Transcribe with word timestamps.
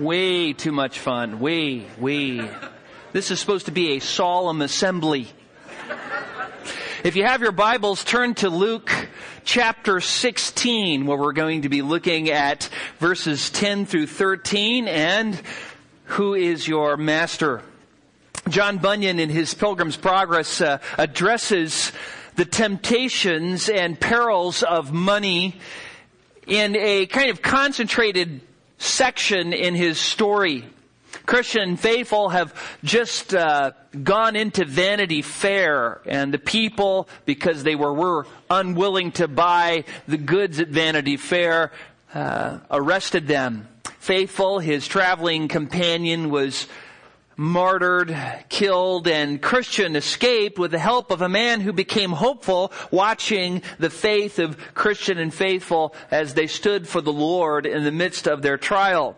Way 0.00 0.54
too 0.54 0.72
much 0.72 0.98
fun. 0.98 1.40
Way, 1.40 1.84
way. 1.98 2.50
This 3.12 3.30
is 3.30 3.38
supposed 3.38 3.66
to 3.66 3.70
be 3.70 3.96
a 3.96 3.98
solemn 3.98 4.62
assembly. 4.62 5.28
If 7.04 7.16
you 7.16 7.24
have 7.24 7.42
your 7.42 7.52
Bibles, 7.52 8.02
turn 8.02 8.32
to 8.36 8.48
Luke 8.48 8.90
chapter 9.44 10.00
16, 10.00 11.04
where 11.04 11.18
we're 11.18 11.34
going 11.34 11.62
to 11.62 11.68
be 11.68 11.82
looking 11.82 12.30
at 12.30 12.70
verses 12.98 13.50
10 13.50 13.84
through 13.84 14.06
13 14.06 14.88
and 14.88 15.38
who 16.04 16.32
is 16.32 16.66
your 16.66 16.96
master. 16.96 17.60
John 18.48 18.78
Bunyan 18.78 19.18
in 19.18 19.28
his 19.28 19.52
Pilgrim's 19.52 19.98
Progress 19.98 20.62
uh, 20.62 20.78
addresses 20.96 21.92
the 22.36 22.46
temptations 22.46 23.68
and 23.68 24.00
perils 24.00 24.62
of 24.62 24.94
money 24.94 25.60
in 26.46 26.74
a 26.74 27.04
kind 27.04 27.28
of 27.28 27.42
concentrated 27.42 28.40
section 28.80 29.52
in 29.52 29.74
his 29.74 29.98
story. 29.98 30.64
Christian 31.26 31.76
faithful 31.76 32.30
have 32.30 32.54
just 32.82 33.34
uh, 33.34 33.72
gone 34.02 34.36
into 34.36 34.64
Vanity 34.64 35.22
Fair, 35.22 36.00
and 36.06 36.32
the 36.34 36.38
people, 36.38 37.08
because 37.24 37.62
they 37.62 37.76
were, 37.76 37.92
were 37.92 38.26
unwilling 38.48 39.12
to 39.12 39.28
buy 39.28 39.84
the 40.08 40.16
goods 40.16 40.58
at 40.60 40.68
Vanity 40.68 41.16
Fair, 41.16 41.72
uh, 42.14 42.58
arrested 42.70 43.28
them. 43.28 43.68
Faithful, 43.98 44.58
his 44.58 44.88
traveling 44.88 45.46
companion, 45.46 46.30
was 46.30 46.66
martyred, 47.40 48.14
killed, 48.50 49.08
and 49.08 49.40
Christian 49.40 49.96
escaped 49.96 50.58
with 50.58 50.72
the 50.72 50.78
help 50.78 51.10
of 51.10 51.22
a 51.22 51.28
man 51.28 51.62
who 51.62 51.72
became 51.72 52.10
hopeful 52.10 52.70
watching 52.90 53.62
the 53.78 53.88
faith 53.88 54.38
of 54.38 54.58
Christian 54.74 55.16
and 55.16 55.32
faithful 55.32 55.94
as 56.10 56.34
they 56.34 56.46
stood 56.46 56.86
for 56.86 57.00
the 57.00 57.14
Lord 57.14 57.64
in 57.64 57.82
the 57.82 57.90
midst 57.90 58.28
of 58.28 58.42
their 58.42 58.58
trial. 58.58 59.16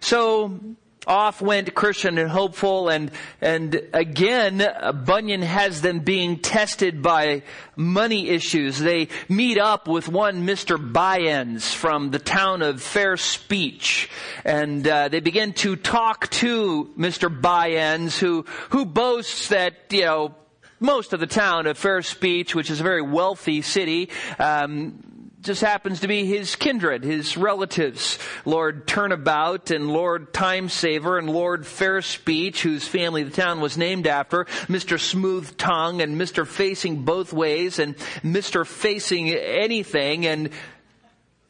So 0.00 0.58
off 1.06 1.40
went 1.40 1.74
Christian 1.74 2.18
and 2.18 2.30
hopeful 2.30 2.88
and, 2.88 3.10
and 3.40 3.88
again, 3.92 4.64
Bunyan 5.04 5.42
has 5.42 5.80
them 5.80 6.00
being 6.00 6.38
tested 6.38 7.02
by 7.02 7.42
money 7.76 8.28
issues. 8.28 8.78
They 8.78 9.08
meet 9.28 9.58
up 9.58 9.88
with 9.88 10.08
one 10.08 10.46
Mr. 10.46 10.76
Byends 10.92 11.74
from 11.74 12.10
the 12.10 12.18
town 12.18 12.62
of 12.62 12.82
Fair 12.82 13.16
Speech 13.16 14.10
and 14.44 14.86
uh, 14.86 15.08
they 15.08 15.20
begin 15.20 15.52
to 15.54 15.76
talk 15.76 16.30
to 16.30 16.90
Mr. 16.98 17.28
Byends 17.28 18.18
who, 18.18 18.44
who 18.70 18.84
boasts 18.84 19.48
that, 19.48 19.74
you 19.90 20.02
know, 20.02 20.34
most 20.82 21.12
of 21.12 21.20
the 21.20 21.26
town 21.26 21.66
of 21.66 21.78
Fair 21.78 22.02
Speech, 22.02 22.54
which 22.54 22.70
is 22.70 22.80
a 22.80 22.82
very 22.82 23.02
wealthy 23.02 23.62
city, 23.62 24.10
um, 24.38 25.11
just 25.42 25.60
happens 25.60 26.00
to 26.00 26.08
be 26.08 26.24
his 26.24 26.54
kindred, 26.54 27.02
his 27.02 27.36
relatives, 27.36 28.18
Lord 28.44 28.86
Turnabout 28.86 29.72
and 29.72 29.90
Lord 29.90 30.32
Timesaver 30.32 31.18
and 31.18 31.28
Lord 31.28 31.66
Fair 31.66 32.00
Speech, 32.00 32.62
whose 32.62 32.86
family 32.86 33.24
the 33.24 33.30
town 33.30 33.60
was 33.60 33.76
named 33.76 34.06
after, 34.06 34.44
Mr. 34.68 35.00
Smooth 35.00 35.56
Tongue 35.56 36.00
and 36.00 36.20
Mr. 36.20 36.46
Facing 36.46 37.02
Both 37.02 37.32
Ways 37.32 37.80
and 37.80 37.96
Mr. 38.22 38.64
Facing 38.64 39.30
Anything 39.30 40.26
and 40.26 40.50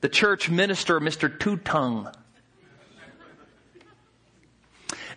the 0.00 0.08
church 0.08 0.48
minister, 0.48 0.98
Mr. 0.98 1.38
Two 1.38 1.58
Tongue. 1.58 2.10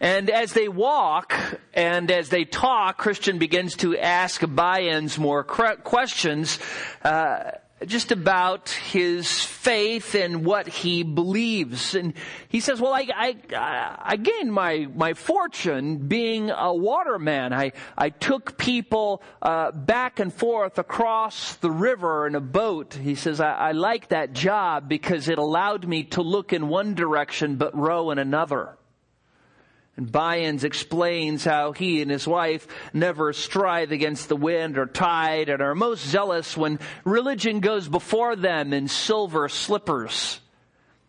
And 0.02 0.30
as 0.30 0.52
they 0.52 0.68
walk 0.68 1.34
and 1.74 2.12
as 2.12 2.28
they 2.28 2.44
talk, 2.44 2.98
Christian 2.98 3.38
begins 3.38 3.78
to 3.78 3.98
ask 3.98 4.42
Byends 4.42 5.18
more 5.18 5.46
questions. 5.46 6.60
Uh, 7.02 7.52
just 7.86 8.14
about 8.14 8.70
his 8.70 9.44
faith 9.44 10.16
and 10.16 10.46
what 10.46 10.68
he 10.68 11.04
believes. 11.04 11.94
And 11.94 12.14
he 12.48 12.62
says, 12.62 12.80
well, 12.80 12.94
I, 12.94 13.08
I, 13.14 13.98
I 14.02 14.16
gained 14.16 14.54
my, 14.54 14.88
my 14.96 15.14
fortune 15.14 16.08
being 16.08 16.52
a 16.52 16.74
waterman. 16.74 17.52
I, 17.52 17.74
I 17.98 18.10
took 18.10 18.58
people 18.58 19.22
uh, 19.42 19.72
back 19.72 20.20
and 20.20 20.34
forth 20.34 20.78
across 20.80 21.56
the 21.58 21.72
river 21.72 22.26
in 22.28 22.36
a 22.36 22.42
boat. 22.42 22.94
He 22.94 23.16
says, 23.16 23.42
I, 23.42 23.52
I 23.52 23.72
like 23.74 24.10
that 24.10 24.32
job 24.32 24.88
because 24.88 25.28
it 25.28 25.38
allowed 25.38 25.86
me 25.86 26.06
to 26.06 26.22
look 26.22 26.54
in 26.54 26.70
one 26.70 26.96
direction 26.96 27.58
but 27.58 27.78
row 27.78 28.12
in 28.12 28.20
another. 28.20 28.78
And 29.98 30.12
Byends 30.12 30.64
explains 30.64 31.46
how 31.46 31.72
he 31.72 32.02
and 32.02 32.12
his 32.12 32.28
wife 32.28 32.68
never 32.94 33.32
strive 33.32 33.92
against 33.92 34.28
the 34.28 34.36
wind 34.36 34.78
or 34.78 34.86
tide 34.86 35.48
and 35.48 35.62
are 35.62 35.74
most 35.74 36.06
zealous 36.06 36.58
when 36.58 36.80
religion 37.06 37.62
goes 37.62 37.88
before 37.88 38.36
them 38.36 38.74
in 38.74 38.90
silver 38.90 39.48
slippers. 39.48 40.42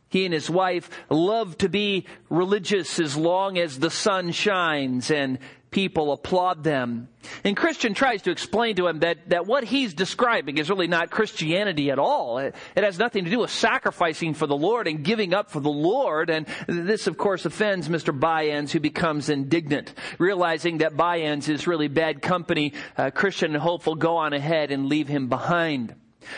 He 0.09 0.25
and 0.25 0.33
his 0.33 0.49
wife 0.49 0.89
love 1.11 1.59
to 1.59 1.69
be 1.69 2.07
religious 2.31 3.01
as 3.01 3.17
long 3.17 3.59
as 3.59 3.79
the 3.79 3.91
sun 3.91 4.31
shines 4.31 5.11
and 5.11 5.41
people 5.71 6.13
applaud 6.13 6.65
them. 6.65 7.09
And 7.45 7.57
Christian 7.57 7.95
tries 7.95 8.23
to 8.23 8.31
explain 8.31 8.77
to 8.77 8.87
him 8.87 9.01
that, 9.01 9.29
that 9.31 9.47
what 9.47 9.65
he's 9.65 9.95
describing 9.95 10.59
is 10.59 10.71
really 10.71 10.87
not 10.87 11.11
Christianity 11.11 11.91
at 11.91 11.99
all. 11.99 12.39
It, 12.39 12.55
it, 12.77 12.85
has 12.85 12.99
nothing 12.99 13.25
to 13.25 13.31
do 13.31 13.41
with 13.41 13.51
sacrificing 13.51 14.35
for 14.35 14.47
the 14.47 14.57
Lord 14.57 14.87
and 14.87 15.05
giving 15.05 15.35
up 15.35 15.51
for 15.51 15.61
the 15.61 15.69
Lord. 15.69 16.31
And 16.31 16.47
this, 16.67 17.07
of 17.07 17.19
course, 17.19 17.45
offends 17.45 17.89
Mr. 17.89 18.17
Byends, 18.19 18.71
who 18.71 18.81
becomes 18.81 19.29
indignant. 19.29 19.93
Realizing 20.19 20.79
that 20.79 20.97
Byends 20.97 21.49
is 21.49 21.67
really 21.67 21.89
bad 21.89 22.23
company, 22.23 22.73
uh, 22.97 23.11
Christian 23.11 23.55
and 23.55 23.63
Hopeful 23.63 23.97
go 23.97 24.17
on 24.17 24.33
ahead 24.33 24.71
and 24.71 24.87
leave 24.87 25.09
him 25.09 25.29
behind. 25.29 25.95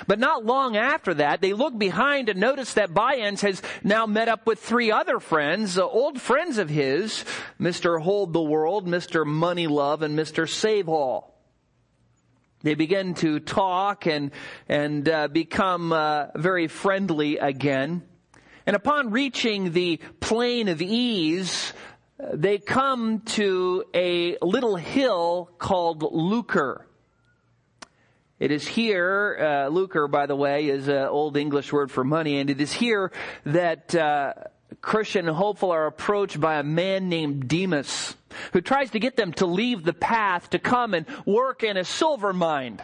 But 0.07 0.19
not 0.19 0.45
long 0.45 0.77
after 0.77 1.15
that, 1.15 1.41
they 1.41 1.53
look 1.53 1.79
behind 1.79 2.29
and 2.29 2.41
notice 2.41 2.75
that 2.75 2.91
Byends 2.91 3.41
has 3.41 3.63
now 3.83 4.07
met 4.07 4.29
up 4.29 4.47
with 4.47 4.59
three 4.59 4.91
other 4.91 5.21
friends, 5.21 5.79
uh, 5.79 5.87
old 5.87 6.21
friends 6.21 6.59
of 6.59 6.69
his, 6.69 7.25
Mr. 7.61 8.01
Hold 8.01 8.33
the 8.33 8.43
World, 8.43 8.87
Mr. 8.87 9.27
Money 9.27 9.67
Love, 9.67 10.03
and 10.03 10.19
Mr. 10.19 10.49
Save 10.49 10.89
All. 10.89 11.35
They 12.63 12.75
begin 12.75 13.15
to 13.15 13.39
talk 13.39 14.07
and, 14.07 14.33
and 14.69 15.09
uh, 15.09 15.29
become 15.29 15.93
uh, 15.93 16.27
very 16.35 16.67
friendly 16.67 17.39
again. 17.39 18.03
And 18.67 18.75
upon 18.75 19.13
reaching 19.13 19.73
the 19.73 19.99
plain 20.19 20.67
of 20.67 20.83
ease, 20.83 21.73
uh, 22.21 22.31
they 22.35 22.59
come 22.59 23.21
to 23.21 23.85
a 23.95 24.37
little 24.43 24.75
hill 24.75 25.51
called 25.59 26.03
Lucre. 26.03 26.88
It 28.39 28.53
is 28.53 28.69
here, 28.69 29.37
uh, 29.41 29.69
lucre, 29.69 30.07
by 30.07 30.27
the 30.27 30.37
way, 30.37 30.69
is 30.69 30.87
an 30.87 31.07
old 31.09 31.37
English 31.37 31.73
word 31.73 31.91
for 31.91 32.05
money, 32.05 32.39
and 32.39 32.49
it 32.49 32.61
is 32.61 32.73
here 32.73 33.11
that 33.45 33.93
uh, 33.97 34.35
Christian 34.81 35.27
hopeful 35.27 35.73
are 35.73 35.87
approached 35.87 36.41
by 36.41 36.61
a 36.61 36.63
man 36.63 37.09
named 37.09 37.49
Demas, 37.49 38.15
who 38.53 38.61
tries 38.61 38.91
to 38.91 39.01
get 39.01 39.17
them 39.17 39.33
to 39.35 39.47
leave 39.47 39.83
the 39.83 39.93
path 39.93 40.51
to 40.51 40.61
come 40.61 40.95
and 40.95 41.05
work 41.27 41.65
in 41.65 41.77
a 41.77 41.85
silver 41.85 42.33
mine. 42.33 42.81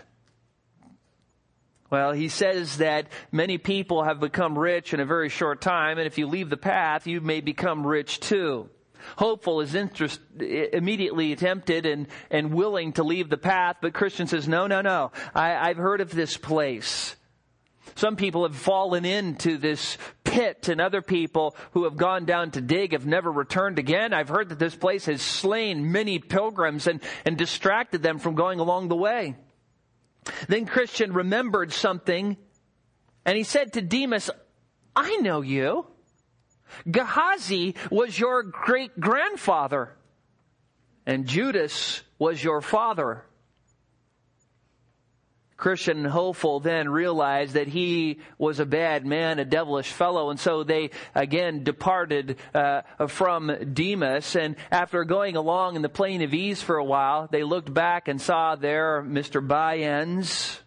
Well, 1.89 2.11
he 2.11 2.29
says 2.29 2.79
that 2.79 3.07
many 3.31 3.57
people 3.57 4.03
have 4.03 4.19
become 4.19 4.59
rich 4.59 4.93
in 4.93 4.99
a 4.99 5.07
very 5.07 5.29
short 5.29 5.61
time, 5.61 5.99
and 5.99 6.07
if 6.09 6.19
you 6.19 6.27
leave 6.27 6.51
the 6.51 6.57
path, 6.57 7.07
you 7.07 7.21
may 7.21 7.41
become 7.41 7.87
rich 7.87 8.19
too. 8.19 8.69
Hopeful 9.17 9.61
is 9.61 9.75
interest, 9.75 10.21
immediately 10.39 11.35
tempted 11.37 11.87
and, 11.87 12.07
and 12.31 12.53
willing 12.53 12.93
to 12.95 13.03
leave 13.03 13.31
the 13.31 13.37
path, 13.37 13.77
but 13.81 13.95
Christian 13.95 14.27
says, 14.27 14.49
no, 14.49 14.67
no, 14.67 14.81
no. 14.81 15.13
I, 15.35 15.57
I've 15.57 15.77
heard 15.77 16.01
of 16.01 16.11
this 16.11 16.37
place. 16.37 17.17
Some 17.97 18.17
people 18.17 18.43
have 18.43 18.57
fallen 18.57 19.05
into 19.05 19.57
this 19.57 19.99
pit 20.25 20.69
and 20.69 20.81
other 20.81 21.01
people 21.01 21.57
who 21.73 21.85
have 21.85 21.97
gone 21.97 22.25
down 22.25 22.51
to 22.53 22.61
dig 22.61 22.93
have 22.93 23.07
never 23.07 23.31
returned 23.31 23.79
again. 23.79 24.13
I've 24.13 24.29
heard 24.29 24.49
that 24.49 24.59
this 24.59 24.75
place 24.75 25.07
has 25.07 25.23
slain 25.23 25.93
many 25.93 26.19
pilgrims 26.19 26.87
and, 26.87 27.01
and 27.25 27.37
distracted 27.37 28.03
them 28.03 28.19
from 28.19 28.35
going 28.35 28.59
along 28.59 28.89
the 28.89 28.97
way. 28.97 29.37
Then 30.49 30.67
Christian 30.67 31.13
remembered 31.13 31.73
something 31.73 32.37
and 33.25 33.37
he 33.37 33.45
said 33.45 33.75
to 33.75 33.83
Demas, 33.83 34.31
I 34.97 35.17
know 35.17 35.41
you. 35.41 35.87
Gehazi 36.91 37.75
was 37.91 38.19
your 38.19 38.43
great 38.43 38.99
grandfather, 38.99 39.95
and 41.07 41.27
Judas 41.27 42.03
was 42.19 42.43
your 42.43 42.61
father. 42.61 43.25
Christian 45.57 46.05
hopeful 46.05 46.61
then 46.61 46.89
realized 46.89 47.55
that 47.55 47.69
he 47.69 48.19
was 48.39 48.59
a 48.61 48.67
bad 48.67 49.07
man, 49.07 49.39
a 49.39 49.45
devilish 49.45 49.91
fellow, 49.93 50.31
and 50.31 50.39
so 50.39 50.65
they 50.65 50.91
again 51.15 51.63
departed 51.63 52.37
uh, 52.53 52.83
from 53.07 53.73
Demas. 53.73 54.37
And 54.37 54.57
after 54.71 55.05
going 55.05 55.37
along 55.37 55.77
in 55.77 55.83
the 55.83 55.89
plain 55.89 56.23
of 56.23 56.35
ease 56.35 56.61
for 56.61 56.77
a 56.77 56.85
while, 56.85 57.29
they 57.31 57.45
looked 57.45 57.73
back 57.73 58.09
and 58.09 58.21
saw 58.21 58.57
there 58.57 59.03
Mr. 59.03 59.47
Byends, 59.47 60.59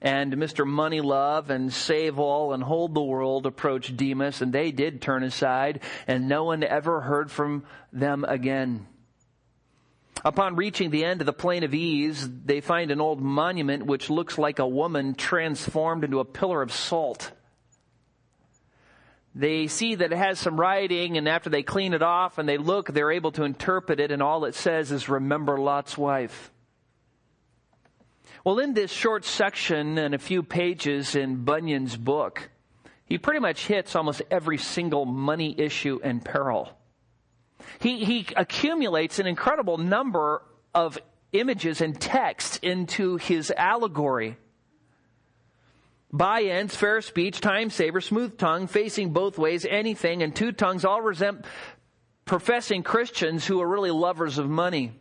and 0.00 0.32
Mr. 0.34 0.66
Moneylove 0.66 1.50
and 1.50 1.72
Save 1.72 2.18
All 2.18 2.52
and 2.52 2.62
Hold 2.62 2.94
the 2.94 3.02
World 3.02 3.46
approached 3.46 3.96
Demas 3.96 4.40
and 4.40 4.52
they 4.52 4.70
did 4.70 5.02
turn 5.02 5.22
aside 5.22 5.80
and 6.06 6.28
no 6.28 6.44
one 6.44 6.62
ever 6.62 7.00
heard 7.00 7.30
from 7.30 7.64
them 7.92 8.24
again. 8.24 8.86
Upon 10.24 10.56
reaching 10.56 10.90
the 10.90 11.04
end 11.04 11.20
of 11.20 11.26
the 11.26 11.32
plain 11.32 11.62
of 11.62 11.74
ease, 11.74 12.28
they 12.44 12.60
find 12.60 12.90
an 12.90 13.00
old 13.00 13.20
monument 13.20 13.86
which 13.86 14.10
looks 14.10 14.36
like 14.36 14.58
a 14.58 14.66
woman 14.66 15.14
transformed 15.14 16.04
into 16.04 16.18
a 16.20 16.24
pillar 16.24 16.60
of 16.62 16.72
salt. 16.72 17.32
they 19.34 19.68
see 19.68 19.94
that 19.94 20.12
it 20.12 20.18
has 20.18 20.40
some 20.40 20.58
writing, 20.58 21.16
and 21.16 21.28
after 21.28 21.48
they 21.48 21.62
clean 21.62 21.94
it 21.94 22.02
off 22.02 22.38
and 22.38 22.48
they 22.48 22.58
look, 22.58 22.88
they're 22.92 23.12
able 23.12 23.30
to 23.30 23.44
interpret 23.44 24.00
it, 24.00 24.10
and 24.10 24.20
all 24.20 24.44
it 24.44 24.56
says 24.56 24.90
is, 24.90 25.08
Remember 25.08 25.56
Lot's 25.56 25.96
wife. 25.96 26.50
Well, 28.48 28.60
in 28.60 28.72
this 28.72 28.90
short 28.90 29.26
section 29.26 29.98
and 29.98 30.14
a 30.14 30.18
few 30.18 30.42
pages 30.42 31.14
in 31.14 31.44
Bunyan's 31.44 31.98
book, 31.98 32.48
he 33.04 33.18
pretty 33.18 33.40
much 33.40 33.66
hits 33.66 33.94
almost 33.94 34.22
every 34.30 34.56
single 34.56 35.04
money 35.04 35.54
issue 35.58 36.00
and 36.02 36.24
peril. 36.24 36.72
He, 37.78 38.06
he 38.06 38.26
accumulates 38.34 39.18
an 39.18 39.26
incredible 39.26 39.76
number 39.76 40.40
of 40.74 40.98
images 41.32 41.82
and 41.82 42.00
texts 42.00 42.58
into 42.62 43.18
his 43.18 43.50
allegory. 43.54 44.38
By 46.10 46.44
ends, 46.44 46.74
fair 46.74 47.02
speech, 47.02 47.42
time 47.42 47.68
saver, 47.68 48.00
smooth 48.00 48.38
tongue, 48.38 48.66
facing 48.66 49.12
both 49.12 49.36
ways, 49.36 49.66
anything, 49.68 50.22
and 50.22 50.34
two 50.34 50.52
tongues 50.52 50.86
all 50.86 51.02
resent 51.02 51.44
professing 52.24 52.82
Christians 52.82 53.46
who 53.46 53.60
are 53.60 53.68
really 53.68 53.90
lovers 53.90 54.38
of 54.38 54.48
money. 54.48 54.94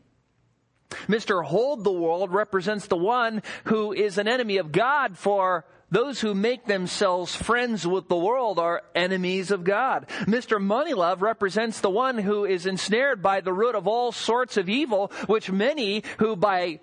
Mr. 1.08 1.44
Hold 1.44 1.84
the 1.84 1.92
World 1.92 2.32
represents 2.32 2.88
the 2.88 2.98
one 2.98 3.44
who 3.66 3.92
is 3.94 4.18
an 4.18 4.28
enemy 4.28 4.58
of 4.58 4.72
God 4.72 5.18
for 5.18 5.66
those 5.90 6.20
who 6.20 6.34
make 6.34 6.66
themselves 6.66 7.36
friends 7.36 7.88
with 7.88 8.10
the 8.10 8.18
world 8.18 8.60
are 8.60 8.84
enemies 8.94 9.52
of 9.52 9.64
God. 9.64 10.08
Mr. 10.24 10.62
Moneylove 10.62 11.22
represents 11.22 11.80
the 11.80 11.90
one 11.90 12.18
who 12.18 12.44
is 12.44 12.66
ensnared 12.66 13.22
by 13.22 13.40
the 13.40 13.54
root 13.54 13.76
of 13.76 13.88
all 13.88 14.12
sorts 14.12 14.58
of 14.58 14.68
evil, 14.68 15.12
which 15.28 15.50
many 15.50 16.04
who 16.20 16.36
by 16.36 16.82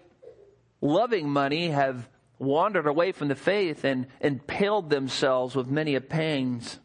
loving 0.80 1.28
money 1.28 1.68
have 1.68 2.08
wandered 2.38 2.86
away 2.86 3.12
from 3.12 3.28
the 3.28 3.34
faith 3.34 3.84
and 3.84 4.06
impaled 4.20 4.88
themselves 4.88 5.54
with 5.54 5.66
many 5.66 5.98
pangs. 6.00 6.78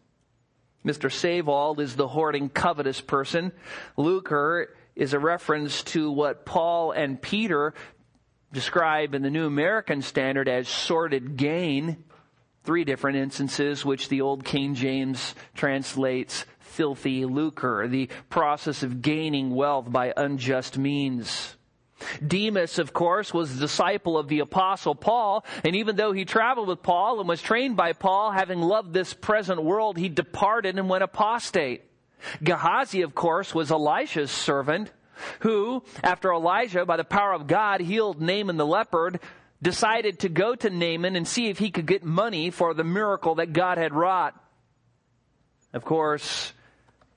Mr. 0.86 1.10
Saveall 1.10 1.80
is 1.80 1.96
the 1.96 2.08
hoarding, 2.08 2.50
covetous 2.50 3.02
person. 3.02 3.52
Lucre 3.98 4.76
is 5.00 5.14
a 5.14 5.20
reference 5.20 5.82
to 5.82 6.12
what 6.12 6.46
Paul 6.46 6.92
and 6.92 7.20
Peter 7.20 7.74
describe 8.52 9.16
in 9.16 9.22
the 9.22 9.30
New 9.30 9.46
American 9.48 10.02
Standard 10.02 10.50
as 10.50 10.68
sordid 10.68 11.38
gain. 11.38 12.04
Three 12.66 12.84
different 12.84 13.18
instances, 13.18 13.86
which 13.86 14.10
the 14.10 14.20
Old 14.22 14.44
King 14.44 14.76
James 14.76 15.34
translates 15.56 16.46
filthy 16.60 17.24
lucre, 17.24 17.88
the 17.88 18.10
process 18.30 18.84
of 18.84 19.02
gaining 19.02 19.56
wealth 19.56 19.90
by 19.90 20.14
unjust 20.18 20.78
means. 20.78 21.56
Demas, 22.26 22.78
of 22.78 22.92
course, 22.92 23.34
was 23.34 23.56
a 23.56 23.60
disciple 23.60 24.18
of 24.18 24.28
the 24.28 24.40
apostle 24.40 24.96
Paul, 24.96 25.46
and 25.64 25.78
even 25.78 25.96
though 25.96 26.12
he 26.12 26.26
traveled 26.26 26.68
with 26.68 26.84
Paul 26.84 27.22
and 27.22 27.30
was 27.30 27.42
trained 27.42 27.78
by 27.78 27.94
Paul, 27.94 28.32
having 28.32 28.60
loved 28.60 28.94
this 28.94 29.14
present 29.14 29.64
world, 29.64 29.98
he 29.98 30.10
departed 30.10 30.78
and 30.78 30.90
went 30.90 31.04
apostate. 31.04 31.89
Gehazi, 32.44 33.02
of 33.02 33.16
course, 33.16 33.54
was 33.54 33.72
Elisha's 33.72 34.32
servant, 34.32 34.92
who, 35.42 35.84
after 36.04 36.32
Elijah, 36.32 36.86
by 36.86 36.98
the 36.98 37.04
power 37.04 37.34
of 37.34 37.48
God, 37.48 37.82
healed 37.82 38.22
Naaman 38.22 38.58
the 38.58 38.66
leopard, 38.66 39.20
decided 39.62 40.20
to 40.20 40.30
go 40.30 40.56
to 40.56 40.70
Naaman 40.70 41.16
and 41.16 41.28
see 41.28 41.48
if 41.48 41.60
he 41.60 41.72
could 41.72 41.86
get 41.86 42.04
money 42.04 42.50
for 42.50 42.74
the 42.74 42.84
miracle 42.84 43.36
that 43.36 43.54
God 43.54 43.78
had 43.78 43.94
wrought. 43.94 44.36
Of 45.74 45.84
course, 45.84 46.54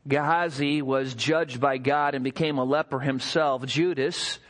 Gehazi 0.06 0.82
was 0.82 1.14
judged 1.14 1.60
by 1.60 1.78
God 1.78 2.14
and 2.14 2.24
became 2.24 2.58
a 2.58 2.64
leper 2.64 2.98
himself. 2.98 3.64
Judas, 3.66 4.40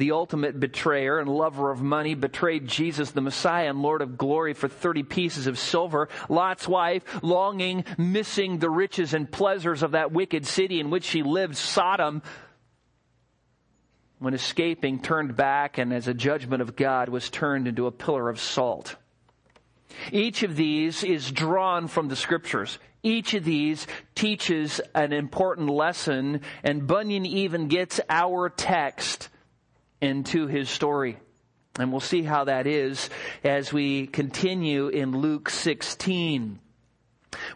the 0.00 0.12
ultimate 0.12 0.58
betrayer 0.58 1.18
and 1.18 1.28
lover 1.28 1.70
of 1.70 1.82
money, 1.82 2.14
betrayed 2.14 2.66
Jesus, 2.66 3.10
the 3.10 3.20
Messiah 3.20 3.68
and 3.68 3.82
Lord 3.82 4.00
of 4.00 4.16
glory, 4.16 4.54
for 4.54 4.66
30 4.66 5.02
pieces 5.02 5.46
of 5.46 5.58
silver. 5.58 6.08
Lot's 6.30 6.66
wife, 6.66 7.04
longing, 7.22 7.84
missing 7.98 8.58
the 8.58 8.70
riches 8.70 9.12
and 9.12 9.30
pleasures 9.30 9.82
of 9.82 9.90
that 9.90 10.10
wicked 10.10 10.46
city 10.46 10.80
in 10.80 10.88
which 10.88 11.04
she 11.04 11.22
lived, 11.22 11.54
Sodom, 11.54 12.22
when 14.18 14.32
escaping, 14.32 15.02
turned 15.02 15.36
back 15.36 15.76
and 15.76 15.92
as 15.92 16.08
a 16.08 16.14
judgment 16.14 16.62
of 16.62 16.76
God 16.76 17.10
was 17.10 17.28
turned 17.28 17.68
into 17.68 17.86
a 17.86 17.92
pillar 17.92 18.30
of 18.30 18.40
salt. 18.40 18.96
Each 20.10 20.42
of 20.42 20.56
these 20.56 21.04
is 21.04 21.30
drawn 21.30 21.88
from 21.88 22.08
the 22.08 22.16
scriptures. 22.16 22.78
Each 23.02 23.34
of 23.34 23.44
these 23.44 23.86
teaches 24.14 24.80
an 24.94 25.12
important 25.12 25.68
lesson, 25.68 26.40
and 26.62 26.86
Bunyan 26.86 27.26
even 27.26 27.68
gets 27.68 28.00
our 28.08 28.48
text 28.48 29.28
into 30.00 30.46
his 30.46 30.68
story. 30.68 31.18
And 31.78 31.92
we'll 31.92 32.00
see 32.00 32.22
how 32.22 32.44
that 32.44 32.66
is 32.66 33.10
as 33.44 33.72
we 33.72 34.06
continue 34.06 34.88
in 34.88 35.12
Luke 35.12 35.48
16. 35.48 36.58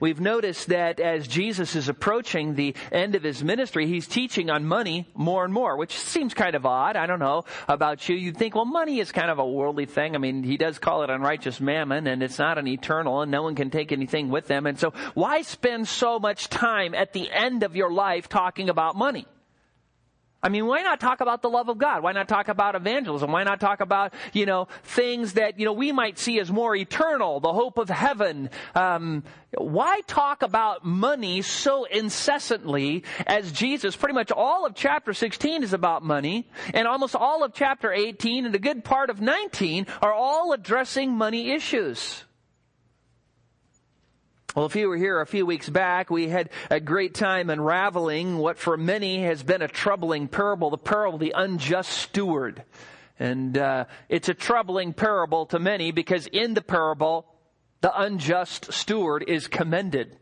We've 0.00 0.20
noticed 0.20 0.68
that 0.68 1.00
as 1.00 1.26
Jesus 1.26 1.74
is 1.74 1.88
approaching 1.88 2.54
the 2.54 2.74
end 2.92 3.14
of 3.14 3.22
his 3.22 3.42
ministry, 3.42 3.86
he's 3.86 4.06
teaching 4.06 4.50
on 4.50 4.64
money 4.64 5.08
more 5.14 5.44
and 5.44 5.52
more, 5.52 5.76
which 5.76 5.98
seems 5.98 6.32
kind 6.32 6.54
of 6.54 6.64
odd. 6.64 6.96
I 6.96 7.06
don't 7.06 7.18
know 7.18 7.44
about 7.66 8.08
you. 8.08 8.16
You'd 8.16 8.36
think, 8.36 8.54
well, 8.54 8.64
money 8.64 9.00
is 9.00 9.12
kind 9.12 9.30
of 9.30 9.38
a 9.38 9.46
worldly 9.46 9.86
thing. 9.86 10.14
I 10.14 10.18
mean, 10.18 10.42
he 10.42 10.56
does 10.56 10.78
call 10.78 11.02
it 11.02 11.10
unrighteous 11.10 11.60
mammon 11.60 12.06
and 12.06 12.22
it's 12.22 12.38
not 12.38 12.58
an 12.58 12.68
eternal 12.68 13.22
and 13.22 13.30
no 13.30 13.42
one 13.42 13.54
can 13.54 13.70
take 13.70 13.92
anything 13.92 14.28
with 14.28 14.46
them. 14.46 14.66
And 14.66 14.78
so 14.78 14.92
why 15.14 15.42
spend 15.42 15.88
so 15.88 16.18
much 16.18 16.48
time 16.48 16.94
at 16.94 17.12
the 17.12 17.30
end 17.30 17.62
of 17.62 17.76
your 17.76 17.92
life 17.92 18.28
talking 18.28 18.68
about 18.68 18.96
money? 18.96 19.26
I 20.44 20.50
mean, 20.50 20.66
why 20.66 20.82
not 20.82 21.00
talk 21.00 21.22
about 21.22 21.40
the 21.40 21.48
love 21.48 21.70
of 21.70 21.78
God? 21.78 22.02
Why 22.02 22.12
not 22.12 22.28
talk 22.28 22.48
about 22.48 22.74
evangelism? 22.74 23.32
Why 23.32 23.44
not 23.44 23.60
talk 23.60 23.80
about, 23.80 24.12
you 24.34 24.44
know, 24.44 24.68
things 24.82 25.32
that, 25.32 25.58
you 25.58 25.64
know, 25.64 25.72
we 25.72 25.90
might 25.90 26.18
see 26.18 26.38
as 26.38 26.52
more 26.52 26.76
eternal, 26.76 27.40
the 27.40 27.54
hope 27.54 27.78
of 27.78 27.88
heaven? 27.88 28.50
Um, 28.74 29.24
why 29.56 30.02
talk 30.06 30.42
about 30.42 30.84
money 30.84 31.40
so 31.40 31.84
incessantly 31.84 33.04
as 33.26 33.52
Jesus, 33.52 33.96
pretty 33.96 34.12
much 34.12 34.30
all 34.30 34.66
of 34.66 34.74
chapter 34.74 35.14
16 35.14 35.62
is 35.62 35.72
about 35.72 36.04
money, 36.04 36.46
and 36.74 36.86
almost 36.86 37.16
all 37.16 37.42
of 37.42 37.54
chapter 37.54 37.90
18 37.90 38.44
and 38.44 38.54
a 38.54 38.58
good 38.58 38.84
part 38.84 39.08
of 39.08 39.22
19 39.22 39.86
are 40.02 40.12
all 40.12 40.52
addressing 40.52 41.16
money 41.16 41.52
issues. 41.52 42.22
Well, 44.54 44.66
if 44.66 44.76
you 44.76 44.88
were 44.88 44.96
here 44.96 45.20
a 45.20 45.26
few 45.26 45.44
weeks 45.44 45.68
back, 45.68 46.10
we 46.10 46.28
had 46.28 46.48
a 46.70 46.78
great 46.78 47.12
time 47.12 47.50
unraveling 47.50 48.38
what 48.38 48.56
for 48.56 48.76
many 48.76 49.24
has 49.24 49.42
been 49.42 49.62
a 49.62 49.68
troubling 49.68 50.28
parable, 50.28 50.70
the 50.70 50.78
parable 50.78 51.16
of 51.16 51.20
the 51.20 51.34
unjust 51.36 51.90
steward. 51.90 52.62
And 53.18 53.58
uh, 53.58 53.86
it's 54.08 54.28
a 54.28 54.34
troubling 54.34 54.92
parable 54.92 55.46
to 55.46 55.58
many 55.58 55.90
because 55.90 56.28
in 56.28 56.54
the 56.54 56.62
parable, 56.62 57.26
the 57.80 58.00
unjust 58.00 58.72
steward 58.72 59.24
is 59.26 59.48
commended. 59.48 60.16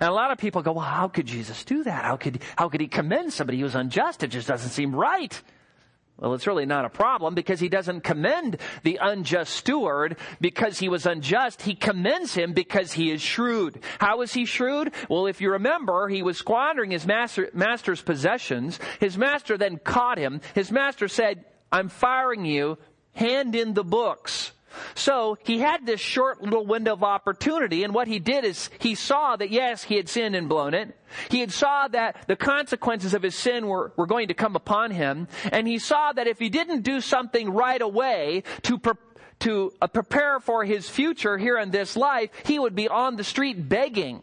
And 0.00 0.08
a 0.08 0.14
lot 0.14 0.30
of 0.30 0.38
people 0.38 0.62
go, 0.62 0.72
well, 0.72 0.86
how 0.86 1.08
could 1.08 1.26
Jesus 1.26 1.62
do 1.62 1.84
that? 1.84 2.06
How 2.06 2.16
could, 2.16 2.40
how 2.56 2.70
could 2.70 2.80
he 2.80 2.88
commend 2.88 3.34
somebody 3.34 3.58
who 3.58 3.64
was 3.64 3.74
unjust? 3.74 4.22
It 4.22 4.28
just 4.28 4.48
doesn't 4.48 4.70
seem 4.70 4.94
right. 4.94 5.38
Well, 6.22 6.34
it's 6.34 6.46
really 6.46 6.66
not 6.66 6.84
a 6.84 6.88
problem 6.88 7.34
because 7.34 7.58
he 7.58 7.68
doesn't 7.68 8.02
commend 8.02 8.58
the 8.84 9.00
unjust 9.02 9.54
steward 9.54 10.16
because 10.40 10.78
he 10.78 10.88
was 10.88 11.04
unjust. 11.04 11.62
He 11.62 11.74
commends 11.74 12.32
him 12.32 12.52
because 12.52 12.92
he 12.92 13.10
is 13.10 13.20
shrewd. 13.20 13.82
How 13.98 14.22
is 14.22 14.32
he 14.32 14.44
shrewd? 14.44 14.92
Well, 15.08 15.26
if 15.26 15.40
you 15.40 15.50
remember, 15.50 16.06
he 16.06 16.22
was 16.22 16.38
squandering 16.38 16.92
his 16.92 17.08
master, 17.08 17.50
master's 17.54 18.00
possessions. 18.00 18.78
His 19.00 19.18
master 19.18 19.58
then 19.58 19.78
caught 19.78 20.16
him. 20.16 20.40
His 20.54 20.70
master 20.70 21.08
said, 21.08 21.44
I'm 21.72 21.88
firing 21.88 22.44
you. 22.44 22.78
Hand 23.14 23.56
in 23.56 23.74
the 23.74 23.84
books. 23.84 24.52
So 24.94 25.38
he 25.44 25.58
had 25.58 25.86
this 25.86 26.00
short 26.00 26.42
little 26.42 26.66
window 26.66 26.92
of 26.92 27.02
opportunity, 27.02 27.84
and 27.84 27.94
what 27.94 28.08
he 28.08 28.18
did 28.18 28.44
is 28.44 28.70
he 28.78 28.94
saw 28.94 29.36
that 29.36 29.50
yes, 29.50 29.82
he 29.82 29.96
had 29.96 30.08
sinned 30.08 30.34
and 30.34 30.48
blown 30.48 30.74
it. 30.74 30.96
He 31.30 31.40
had 31.40 31.52
saw 31.52 31.88
that 31.88 32.26
the 32.26 32.36
consequences 32.36 33.14
of 33.14 33.22
his 33.22 33.34
sin 33.34 33.66
were, 33.66 33.92
were 33.96 34.06
going 34.06 34.28
to 34.28 34.34
come 34.34 34.56
upon 34.56 34.90
him, 34.90 35.28
and 35.50 35.66
he 35.66 35.78
saw 35.78 36.12
that 36.12 36.26
if 36.26 36.38
he 36.38 36.48
didn't 36.48 36.82
do 36.82 37.00
something 37.00 37.50
right 37.50 37.82
away 37.82 38.44
to 38.62 38.78
pre- 38.78 38.94
to 39.40 39.72
uh, 39.82 39.88
prepare 39.88 40.38
for 40.38 40.64
his 40.64 40.88
future 40.88 41.36
here 41.36 41.58
in 41.58 41.70
this 41.70 41.96
life, 41.96 42.30
he 42.44 42.58
would 42.58 42.76
be 42.76 42.88
on 42.88 43.16
the 43.16 43.24
street 43.24 43.68
begging. 43.68 44.22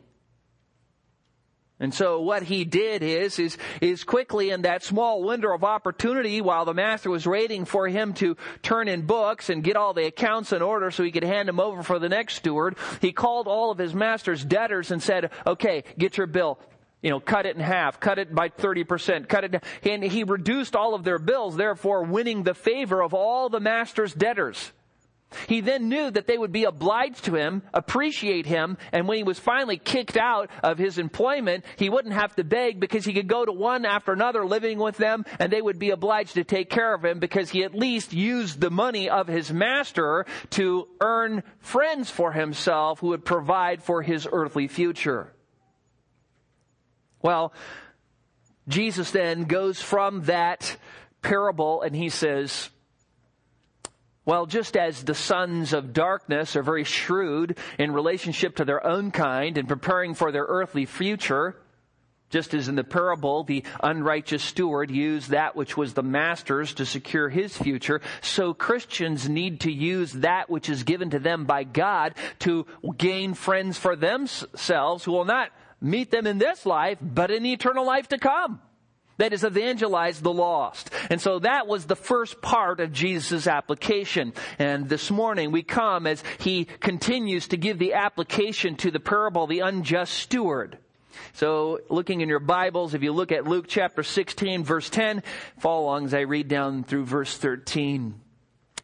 And 1.81 1.93
so 1.93 2.19
what 2.19 2.43
he 2.43 2.65
did 2.65 3.03
is, 3.03 3.39
is, 3.39 3.57
is 3.79 4.03
quickly 4.03 4.49
in 4.49 4.63
that 4.63 4.83
small 4.83 5.23
window 5.23 5.53
of 5.53 5.63
opportunity 5.63 6.41
while 6.41 6.65
the 6.65 6.73
master 6.73 7.09
was 7.09 7.25
waiting 7.25 7.63
for 7.63 7.87
him 7.87 8.13
to 8.15 8.35
turn 8.61 8.89
in 8.89 9.03
books 9.03 9.49
and 9.49 9.63
get 9.63 9.77
all 9.77 9.93
the 9.93 10.05
accounts 10.05 10.51
in 10.51 10.61
order 10.61 10.91
so 10.91 11.03
he 11.03 11.11
could 11.11 11.23
hand 11.23 11.47
them 11.47 11.59
over 11.59 11.81
for 11.81 11.97
the 11.97 12.09
next 12.09 12.35
steward, 12.35 12.75
he 12.99 13.13
called 13.13 13.47
all 13.47 13.71
of 13.71 13.77
his 13.77 13.93
master's 13.93 14.43
debtors 14.43 14.91
and 14.91 15.01
said, 15.01 15.31
okay, 15.47 15.85
get 15.97 16.17
your 16.17 16.27
bill. 16.27 16.59
You 17.01 17.11
know, 17.11 17.21
cut 17.21 17.45
it 17.45 17.55
in 17.55 17.61
half, 17.61 18.01
cut 18.01 18.19
it 18.19 18.35
by 18.35 18.49
30%, 18.49 19.29
cut 19.29 19.45
it, 19.45 19.63
and 19.83 20.03
he 20.03 20.25
reduced 20.25 20.75
all 20.75 20.93
of 20.93 21.05
their 21.05 21.17
bills, 21.17 21.55
therefore 21.55 22.03
winning 22.03 22.43
the 22.43 22.53
favor 22.53 23.01
of 23.01 23.13
all 23.13 23.47
the 23.47 23.61
master's 23.61 24.13
debtors. 24.13 24.73
He 25.47 25.61
then 25.61 25.89
knew 25.89 26.09
that 26.09 26.25
they 26.25 26.37
would 26.37 26.51
be 26.51 26.63
obliged 26.63 27.25
to 27.25 27.35
him, 27.35 27.61
appreciate 27.71 28.47
him, 28.47 28.77
and 28.91 29.07
when 29.07 29.17
he 29.17 29.23
was 29.23 29.37
finally 29.37 29.77
kicked 29.77 30.17
out 30.17 30.49
of 30.63 30.79
his 30.79 30.97
employment, 30.97 31.65
he 31.75 31.89
wouldn't 31.89 32.15
have 32.15 32.35
to 32.37 32.43
beg 32.43 32.79
because 32.79 33.05
he 33.05 33.13
could 33.13 33.27
go 33.27 33.45
to 33.45 33.51
one 33.51 33.85
after 33.85 34.11
another 34.11 34.45
living 34.45 34.79
with 34.79 34.97
them 34.97 35.25
and 35.37 35.53
they 35.53 35.61
would 35.61 35.77
be 35.77 35.91
obliged 35.91 36.33
to 36.33 36.43
take 36.43 36.69
care 36.69 36.93
of 36.95 37.05
him 37.05 37.19
because 37.19 37.51
he 37.51 37.63
at 37.63 37.75
least 37.75 38.11
used 38.11 38.59
the 38.59 38.71
money 38.71 39.07
of 39.07 39.27
his 39.27 39.53
master 39.53 40.25
to 40.51 40.87
earn 40.99 41.43
friends 41.59 42.09
for 42.09 42.31
himself 42.31 42.99
who 42.99 43.09
would 43.09 43.23
provide 43.23 43.83
for 43.83 44.01
his 44.01 44.27
earthly 44.31 44.67
future. 44.67 45.31
Well, 47.21 47.53
Jesus 48.67 49.11
then 49.11 49.43
goes 49.43 49.79
from 49.81 50.23
that 50.23 50.75
parable 51.21 51.81
and 51.81 51.95
he 51.95 52.09
says, 52.09 52.69
well, 54.25 54.45
just 54.45 54.77
as 54.77 55.03
the 55.03 55.15
sons 55.15 55.73
of 55.73 55.93
darkness 55.93 56.55
are 56.55 56.63
very 56.63 56.83
shrewd 56.83 57.57
in 57.77 57.91
relationship 57.91 58.57
to 58.57 58.65
their 58.65 58.85
own 58.85 59.11
kind 59.11 59.57
and 59.57 59.67
preparing 59.67 60.13
for 60.13 60.31
their 60.31 60.45
earthly 60.47 60.85
future, 60.85 61.55
just 62.29 62.53
as 62.53 62.67
in 62.67 62.75
the 62.75 62.83
parable, 62.83 63.43
the 63.43 63.63
unrighteous 63.81 64.43
steward 64.43 64.91
used 64.91 65.31
that 65.31 65.55
which 65.55 65.75
was 65.75 65.93
the 65.93 66.03
master's 66.03 66.73
to 66.75 66.85
secure 66.85 67.29
his 67.29 67.57
future, 67.57 68.01
so 68.21 68.53
Christians 68.53 69.27
need 69.27 69.61
to 69.61 69.71
use 69.71 70.13
that 70.13 70.49
which 70.49 70.69
is 70.69 70.83
given 70.83 71.09
to 71.09 71.19
them 71.19 71.45
by 71.45 71.63
God 71.63 72.13
to 72.39 72.67
gain 72.97 73.33
friends 73.33 73.77
for 73.77 73.95
themselves 73.95 75.03
who 75.03 75.11
will 75.11 75.25
not 75.25 75.49
meet 75.81 76.11
them 76.11 76.27
in 76.27 76.37
this 76.37 76.65
life, 76.65 76.99
but 77.01 77.31
in 77.31 77.41
the 77.41 77.53
eternal 77.53 77.85
life 77.85 78.09
to 78.09 78.17
come. 78.17 78.61
That 79.19 79.33
is, 79.33 79.43
evangelize 79.43 80.21
the 80.21 80.31
lost. 80.31 80.91
And 81.09 81.19
so 81.19 81.39
that 81.39 81.67
was 81.67 81.85
the 81.85 81.97
first 81.97 82.41
part 82.41 82.79
of 82.79 82.93
Jesus' 82.93 83.47
application. 83.47 84.33
And 84.57 84.87
this 84.87 85.11
morning 85.11 85.51
we 85.51 85.61
come 85.61 86.07
as 86.07 86.23
he 86.39 86.63
continues 86.63 87.49
to 87.49 87.57
give 87.57 87.79
the 87.79 87.95
application 87.95 88.77
to 88.77 88.91
the 88.91 88.99
parable, 89.01 89.45
the 89.45 89.59
unjust 89.59 90.13
steward. 90.13 90.77
So, 91.33 91.81
looking 91.89 92.21
in 92.21 92.29
your 92.29 92.39
Bibles, 92.39 92.93
if 92.93 93.03
you 93.03 93.11
look 93.11 93.33
at 93.33 93.45
Luke 93.45 93.65
chapter 93.67 94.03
16, 94.03 94.63
verse 94.63 94.89
10, 94.89 95.21
follow 95.57 95.83
along 95.83 96.05
as 96.05 96.13
I 96.13 96.21
read 96.21 96.47
down 96.47 96.85
through 96.85 97.03
verse 97.03 97.35
13. 97.37 98.21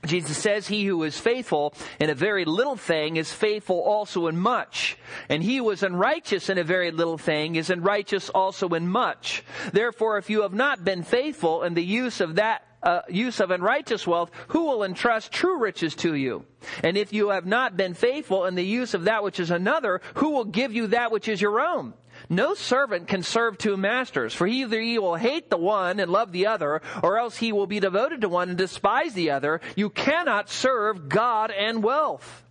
Jesus 0.08 0.38
says, 0.38 0.68
He 0.68 0.86
who 0.86 1.04
is 1.04 1.18
faithful 1.18 1.74
in 2.00 2.10
a 2.10 2.16
very 2.16 2.46
little 2.46 2.76
thing 2.76 3.18
is 3.18 3.32
faithful 3.32 3.82
also 3.82 4.28
in 4.28 4.38
much. 4.38 4.98
And 5.30 5.44
he 5.44 5.58
who 5.58 5.70
is 5.72 5.84
unrighteous 5.84 6.50
in 6.50 6.58
a 6.58 6.64
very 6.64 6.92
little 6.92 7.18
thing 7.18 7.56
is 7.56 7.70
unrighteous 7.70 8.30
also 8.30 8.70
in 8.70 8.88
much. 8.88 9.44
Therefore, 9.72 10.18
if 10.18 10.30
you 10.30 10.42
have 10.42 10.54
not 10.54 10.84
been 10.84 11.04
faithful 11.04 11.64
in 11.64 11.74
the 11.74 11.84
use 11.84 12.22
of 12.22 12.36
that 12.36 12.64
uh, 12.84 13.02
use 13.10 13.40
of 13.40 13.50
unrighteous 13.50 14.06
wealth, 14.06 14.30
who 14.50 14.66
will 14.66 14.84
entrust 14.84 15.32
true 15.32 15.58
riches 15.58 15.96
to 15.96 16.14
you? 16.14 16.46
And 16.84 16.98
if 16.98 17.12
you 17.12 17.30
have 17.30 17.46
not 17.46 17.76
been 17.76 17.96
faithful 17.96 18.46
in 18.46 18.54
the 18.54 18.64
use 18.64 18.94
of 18.94 19.06
that 19.06 19.24
which 19.24 19.40
is 19.40 19.50
another, 19.50 20.02
who 20.16 20.30
will 20.32 20.46
give 20.46 20.72
you 20.72 20.88
that 20.88 21.12
which 21.12 21.28
is 21.28 21.42
your 21.42 21.60
own? 21.60 21.96
No 22.30 22.54
servant 22.54 23.08
can 23.08 23.24
serve 23.24 23.58
two 23.58 23.78
masters, 23.78 24.34
for 24.34 24.48
either 24.48 24.80
he 24.80 25.00
will 25.00 25.16
hate 25.16 25.50
the 25.50 25.58
one 25.58 26.00
and 26.00 26.12
love 26.12 26.32
the 26.32 26.48
other, 26.48 26.82
or 27.04 27.18
else 27.18 27.38
he 27.38 27.52
will 27.52 27.68
be 27.68 27.80
devoted 27.80 28.22
to 28.22 28.30
one 28.30 28.50
and 28.50 28.58
despise 28.58 29.14
the 29.14 29.32
other. 29.32 29.62
You 29.76 29.90
cannot 29.90 30.50
serve 30.50 31.10
God 31.10 31.52
and 31.52 31.84
wealth. 31.84 32.44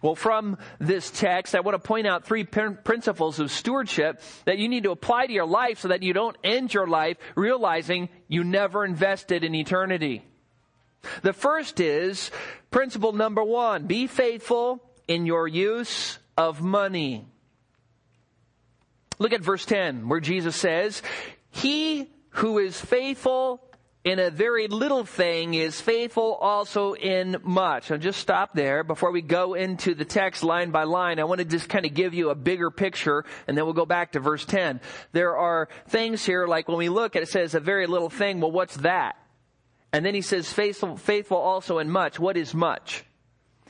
Well, 0.00 0.14
from 0.14 0.58
this 0.78 1.10
text, 1.10 1.56
I 1.56 1.60
want 1.60 1.74
to 1.74 1.86
point 1.86 2.06
out 2.06 2.24
three 2.24 2.44
principles 2.44 3.40
of 3.40 3.50
stewardship 3.50 4.20
that 4.44 4.58
you 4.58 4.68
need 4.68 4.84
to 4.84 4.92
apply 4.92 5.26
to 5.26 5.32
your 5.32 5.46
life 5.46 5.80
so 5.80 5.88
that 5.88 6.04
you 6.04 6.12
don't 6.12 6.36
end 6.44 6.72
your 6.72 6.86
life 6.86 7.16
realizing 7.34 8.08
you 8.28 8.44
never 8.44 8.84
invested 8.84 9.42
in 9.42 9.56
eternity. 9.56 10.24
The 11.22 11.32
first 11.32 11.80
is 11.80 12.30
principle 12.70 13.12
number 13.12 13.42
one, 13.42 13.86
be 13.86 14.06
faithful 14.06 14.80
in 15.08 15.26
your 15.26 15.48
use 15.48 16.18
of 16.36 16.60
money. 16.60 17.26
Look 19.18 19.32
at 19.32 19.40
verse 19.40 19.64
10 19.64 20.08
where 20.08 20.20
Jesus 20.20 20.56
says, 20.56 21.02
He 21.50 22.10
who 22.30 22.58
is 22.58 22.80
faithful 22.80 23.62
in 24.04 24.18
a 24.18 24.30
very 24.30 24.68
little 24.68 25.04
thing 25.04 25.54
is 25.54 25.80
faithful 25.80 26.34
also 26.34 26.94
in 26.94 27.36
much. 27.42 27.90
I'll 27.90 27.98
just 27.98 28.20
stop 28.20 28.54
there 28.54 28.84
before 28.84 29.10
we 29.10 29.22
go 29.22 29.54
into 29.54 29.94
the 29.94 30.04
text 30.04 30.44
line 30.44 30.70
by 30.70 30.84
line. 30.84 31.18
I 31.18 31.24
want 31.24 31.40
to 31.40 31.44
just 31.44 31.68
kind 31.68 31.84
of 31.84 31.94
give 31.94 32.14
you 32.14 32.30
a 32.30 32.34
bigger 32.34 32.70
picture 32.70 33.24
and 33.46 33.56
then 33.56 33.64
we'll 33.64 33.74
go 33.74 33.86
back 33.86 34.12
to 34.12 34.20
verse 34.20 34.44
10. 34.44 34.80
There 35.12 35.36
are 35.36 35.68
things 35.88 36.24
here 36.24 36.46
like 36.46 36.68
when 36.68 36.78
we 36.78 36.88
look 36.88 37.16
at 37.16 37.22
it, 37.22 37.28
it 37.28 37.32
says 37.32 37.54
a 37.54 37.60
very 37.60 37.86
little 37.86 38.10
thing. 38.10 38.40
Well, 38.40 38.52
what's 38.52 38.76
that? 38.78 39.16
And 39.92 40.06
then 40.06 40.14
he 40.14 40.22
says 40.22 40.52
faithful, 40.52 40.96
faithful 40.96 41.38
also 41.38 41.78
in 41.78 41.90
much. 41.90 42.18
What 42.20 42.36
is 42.36 42.54
much? 42.54 43.04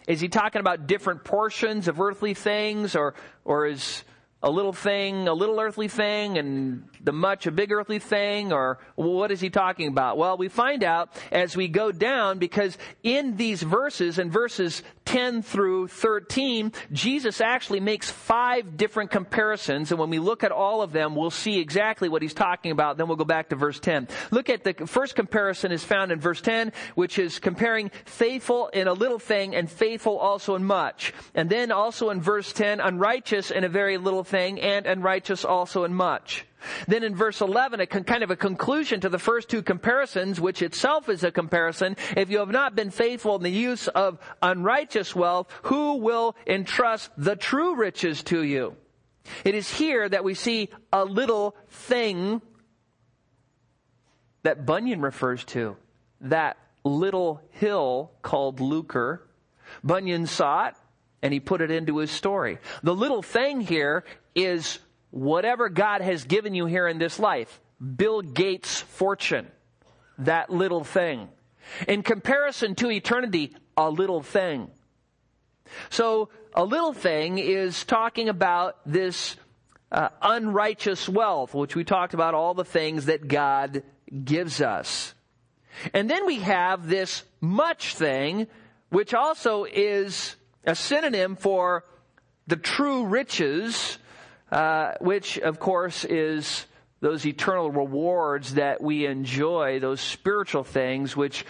Is 0.06 0.20
he 0.20 0.28
talking 0.28 0.60
about 0.60 0.86
different 0.86 1.24
portions 1.24 1.88
of 1.88 2.00
earthly 2.00 2.34
things 2.34 2.96
or, 2.96 3.14
or 3.44 3.66
is 3.66 4.04
a 4.42 4.50
little 4.50 4.72
thing, 4.72 5.26
a 5.26 5.32
little 5.34 5.58
earthly 5.58 5.88
thing, 5.88 6.38
and 6.38 6.88
the 7.02 7.12
much 7.12 7.46
a 7.46 7.50
big 7.50 7.72
earthly 7.72 7.98
thing, 7.98 8.52
or 8.52 8.78
what 8.94 9.32
is 9.32 9.40
he 9.40 9.50
talking 9.50 9.88
about? 9.88 10.16
Well, 10.16 10.36
we 10.36 10.48
find 10.48 10.84
out 10.84 11.10
as 11.32 11.56
we 11.56 11.66
go 11.66 11.90
down 11.90 12.38
because 12.38 12.78
in 13.02 13.36
these 13.36 13.62
verses, 13.62 14.18
in 14.18 14.30
verses 14.30 14.82
10 15.06 15.42
through 15.42 15.88
13, 15.88 16.70
Jesus 16.92 17.40
actually 17.40 17.80
makes 17.80 18.10
five 18.10 18.76
different 18.76 19.10
comparisons, 19.10 19.90
and 19.90 19.98
when 19.98 20.10
we 20.10 20.20
look 20.20 20.44
at 20.44 20.52
all 20.52 20.82
of 20.82 20.92
them, 20.92 21.16
we'll 21.16 21.30
see 21.30 21.58
exactly 21.58 22.08
what 22.08 22.22
he's 22.22 22.34
talking 22.34 22.70
about. 22.70 22.96
Then 22.96 23.08
we'll 23.08 23.16
go 23.16 23.24
back 23.24 23.48
to 23.48 23.56
verse 23.56 23.80
10. 23.80 24.06
Look 24.30 24.50
at 24.50 24.62
the 24.62 24.74
first 24.86 25.16
comparison 25.16 25.72
is 25.72 25.82
found 25.82 26.12
in 26.12 26.20
verse 26.20 26.40
10, 26.42 26.72
which 26.94 27.18
is 27.18 27.40
comparing 27.40 27.90
faithful 28.04 28.68
in 28.68 28.86
a 28.86 28.92
little 28.92 29.18
thing 29.18 29.56
and 29.56 29.68
faithful 29.68 30.16
also 30.16 30.54
in 30.54 30.64
much. 30.64 31.12
And 31.34 31.50
then 31.50 31.72
also 31.72 32.10
in 32.10 32.20
verse 32.20 32.52
10, 32.52 32.78
unrighteous 32.78 33.50
in 33.50 33.64
a 33.64 33.68
very 33.68 33.98
little 33.98 34.24
thing 34.28 34.60
and 34.60 34.86
unrighteous 34.86 35.44
also 35.44 35.84
in 35.84 35.94
much. 35.94 36.44
Then 36.86 37.02
in 37.02 37.14
verse 37.14 37.40
11, 37.40 37.80
a 37.80 37.86
con- 37.86 38.04
kind 38.04 38.22
of 38.22 38.30
a 38.30 38.36
conclusion 38.36 39.00
to 39.00 39.08
the 39.08 39.18
first 39.18 39.48
two 39.48 39.62
comparisons, 39.62 40.40
which 40.40 40.62
itself 40.62 41.08
is 41.08 41.24
a 41.24 41.30
comparison. 41.30 41.96
If 42.16 42.30
you 42.30 42.38
have 42.38 42.50
not 42.50 42.74
been 42.74 42.90
faithful 42.90 43.36
in 43.36 43.42
the 43.42 43.50
use 43.50 43.88
of 43.88 44.18
unrighteous 44.42 45.14
wealth, 45.14 45.52
who 45.62 45.96
will 45.96 46.34
entrust 46.46 47.10
the 47.16 47.36
true 47.36 47.76
riches 47.76 48.22
to 48.24 48.42
you? 48.42 48.76
It 49.44 49.54
is 49.54 49.70
here 49.70 50.08
that 50.08 50.24
we 50.24 50.34
see 50.34 50.70
a 50.92 51.04
little 51.04 51.54
thing 51.68 52.40
that 54.42 54.64
Bunyan 54.64 55.00
refers 55.00 55.44
to. 55.46 55.76
That 56.22 56.56
little 56.84 57.42
hill 57.50 58.12
called 58.22 58.60
lucre. 58.60 59.22
Bunyan 59.84 60.26
saw 60.26 60.68
it 60.68 60.74
and 61.22 61.32
he 61.32 61.40
put 61.40 61.60
it 61.60 61.70
into 61.70 61.98
his 61.98 62.10
story. 62.10 62.58
The 62.82 62.94
little 62.94 63.22
thing 63.22 63.60
here 63.60 64.04
is 64.34 64.78
whatever 65.10 65.68
God 65.68 66.00
has 66.00 66.24
given 66.24 66.54
you 66.54 66.66
here 66.66 66.86
in 66.86 66.98
this 66.98 67.18
life. 67.18 67.60
Bill 67.96 68.22
Gates' 68.22 68.80
fortune. 68.80 69.46
That 70.18 70.50
little 70.50 70.84
thing. 70.84 71.28
In 71.86 72.02
comparison 72.02 72.74
to 72.76 72.90
eternity, 72.90 73.54
a 73.76 73.90
little 73.90 74.22
thing. 74.22 74.70
So, 75.90 76.30
a 76.54 76.64
little 76.64 76.92
thing 76.92 77.38
is 77.38 77.84
talking 77.84 78.28
about 78.28 78.78
this 78.86 79.36
uh, 79.92 80.08
unrighteous 80.20 81.08
wealth, 81.08 81.54
which 81.54 81.76
we 81.76 81.84
talked 81.84 82.14
about 82.14 82.34
all 82.34 82.54
the 82.54 82.64
things 82.64 83.06
that 83.06 83.28
God 83.28 83.82
gives 84.24 84.60
us. 84.60 85.14
And 85.94 86.10
then 86.10 86.26
we 86.26 86.40
have 86.40 86.88
this 86.88 87.22
much 87.40 87.94
thing, 87.94 88.46
which 88.90 89.14
also 89.14 89.64
is 89.64 90.36
a 90.64 90.74
synonym 90.74 91.36
for 91.36 91.84
the 92.46 92.56
true 92.56 93.04
riches, 93.04 93.98
uh, 94.50 94.92
which 95.00 95.38
of 95.38 95.58
course 95.58 96.04
is 96.04 96.66
those 97.00 97.24
eternal 97.24 97.70
rewards 97.70 98.54
that 98.54 98.82
we 98.82 99.06
enjoy, 99.06 99.78
those 99.78 100.00
spiritual 100.00 100.64
things 100.64 101.16
which 101.16 101.44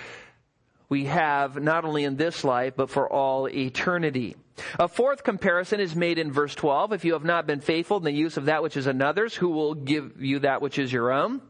we 0.89 1.07
have 1.07 1.61
not 1.61 1.85
only 1.85 2.05
in 2.05 2.17
this 2.17 2.45
life, 2.45 2.75
but 2.77 2.91
for 2.91 3.11
all 3.11 3.49
eternity. 3.49 4.37
A 4.79 4.89
fourth 4.89 5.23
comparison 5.23 5.81
is 5.81 5.95
made 5.95 6.19
in 6.19 6.33
verse 6.33 6.55
12. 6.55 6.93
If 6.93 7.05
you 7.05 7.13
have 7.13 7.25
not 7.25 7.47
been 7.47 7.61
faithful 7.61 7.99
in 7.99 8.05
the 8.05 8.13
use 8.13 8.37
of 8.37 8.47
that 8.47 8.63
which 8.63 8.77
is 8.77 8.87
another's, 8.87 9.35
who 9.35 9.51
will 9.51 9.75
give 9.75 10.21
you 10.21 10.41
that 10.41 10.61
which 10.61 10.79
is 10.79 10.93
your 10.93 11.13
own? 11.13 11.41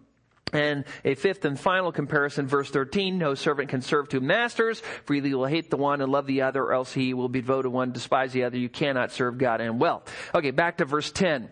And 0.52 0.84
a 1.04 1.14
fifth 1.14 1.44
and 1.44 1.60
final 1.60 1.92
comparison, 1.92 2.46
verse 2.46 2.70
13, 2.70 3.18
no 3.18 3.34
servant 3.34 3.68
can 3.68 3.82
serve 3.82 4.08
two 4.08 4.20
masters, 4.20 4.82
for 5.04 5.14
either 5.14 5.36
will 5.36 5.46
hate 5.46 5.70
the 5.70 5.76
one 5.76 6.00
and 6.00 6.10
love 6.10 6.26
the 6.26 6.42
other, 6.42 6.62
or 6.62 6.72
else 6.72 6.92
he 6.92 7.12
will 7.12 7.28
be 7.28 7.40
devoted 7.40 7.70
one, 7.70 7.92
despise 7.92 8.32
the 8.32 8.44
other. 8.44 8.56
You 8.56 8.68
cannot 8.68 9.12
serve 9.12 9.36
God 9.36 9.60
and 9.60 9.78
wealth. 9.78 10.12
Okay, 10.34 10.50
back 10.50 10.78
to 10.78 10.84
verse 10.84 11.12
10. 11.12 11.50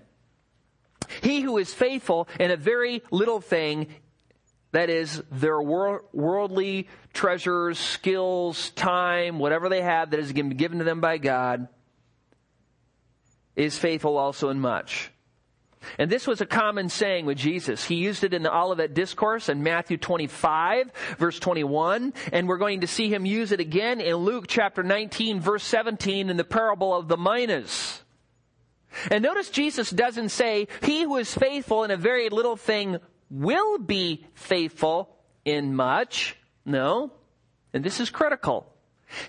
He 1.22 1.40
who 1.40 1.58
is 1.58 1.72
faithful 1.72 2.26
in 2.40 2.50
a 2.50 2.56
very 2.56 3.02
little 3.10 3.40
thing, 3.40 3.88
that 4.72 4.90
is 4.90 5.22
their 5.30 5.60
worldly 5.60 6.88
treasures, 7.12 7.78
skills, 7.78 8.70
time, 8.70 9.38
whatever 9.38 9.68
they 9.68 9.82
have 9.82 10.10
that 10.10 10.34
been 10.34 10.50
given 10.50 10.78
to 10.78 10.84
them 10.84 11.00
by 11.00 11.18
God, 11.18 11.68
is 13.54 13.78
faithful 13.78 14.18
also 14.18 14.48
in 14.50 14.60
much. 14.60 15.10
And 15.98 16.10
this 16.10 16.26
was 16.26 16.40
a 16.40 16.46
common 16.46 16.88
saying 16.88 17.26
with 17.26 17.38
Jesus. 17.38 17.84
He 17.84 17.96
used 17.96 18.24
it 18.24 18.34
in 18.34 18.42
the 18.42 18.54
Olivet 18.54 18.94
Discourse 18.94 19.48
in 19.48 19.62
Matthew 19.62 19.96
25, 19.96 20.90
verse 21.18 21.38
21, 21.38 22.12
and 22.32 22.48
we're 22.48 22.58
going 22.58 22.80
to 22.80 22.86
see 22.86 23.08
him 23.08 23.24
use 23.24 23.52
it 23.52 23.60
again 23.60 24.00
in 24.00 24.16
Luke 24.16 24.46
chapter 24.48 24.82
19, 24.82 25.40
verse 25.40 25.64
17 25.64 26.30
in 26.30 26.36
the 26.36 26.44
parable 26.44 26.94
of 26.94 27.08
the 27.08 27.16
minas. 27.16 28.02
And 29.10 29.22
notice 29.22 29.50
Jesus 29.50 29.90
doesn't 29.90 30.30
say, 30.30 30.68
he 30.82 31.02
who 31.02 31.16
is 31.16 31.32
faithful 31.34 31.84
in 31.84 31.90
a 31.90 31.96
very 31.96 32.28
little 32.30 32.56
thing 32.56 32.98
will 33.30 33.78
be 33.78 34.24
faithful 34.34 35.16
in 35.44 35.74
much. 35.74 36.36
No. 36.64 37.12
And 37.72 37.84
this 37.84 38.00
is 38.00 38.10
critical. 38.10 38.72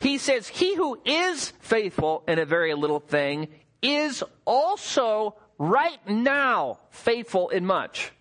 He 0.01 0.17
says, 0.17 0.47
he 0.47 0.75
who 0.75 0.99
is 1.05 1.51
faithful 1.59 2.23
in 2.27 2.39
a 2.39 2.45
very 2.45 2.73
little 2.73 2.99
thing 2.99 3.49
is 3.81 4.23
also 4.45 5.35
right 5.57 5.99
now 6.07 6.79
faithful 6.89 7.49
in 7.49 7.65
much. 7.65 8.11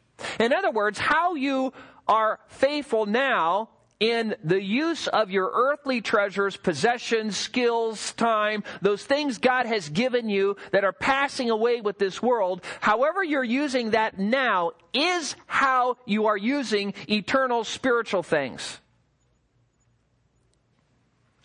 In 0.41 0.53
other 0.53 0.71
words, 0.71 0.99
how 0.99 1.35
you 1.35 1.73
are 2.09 2.41
faithful 2.49 3.07
now 3.07 3.69
in 3.99 4.35
the 4.45 4.63
use 4.63 5.09
of 5.09 5.31
your 5.31 5.51
earthly 5.55 6.01
treasures, 6.03 6.57
possessions, 6.57 7.37
skills, 7.37 8.13
time, 8.13 8.63
those 8.83 9.03
things 9.03 9.39
God 9.39 9.67
has 9.67 9.89
given 9.89 10.29
you 10.29 10.57
that 10.73 10.85
are 10.85 10.93
passing 10.93 11.51
away 11.51 11.81
with 11.81 11.99
this 11.99 12.23
world, 12.23 12.63
however 12.81 13.25
you're 13.25 13.43
using 13.43 13.91
that 13.91 14.19
now 14.19 14.73
is 14.93 15.35
how 15.47 15.97
you 16.05 16.27
are 16.27 16.37
using 16.37 16.93
eternal 17.09 17.65
spiritual 17.65 18.23
things. 18.23 18.81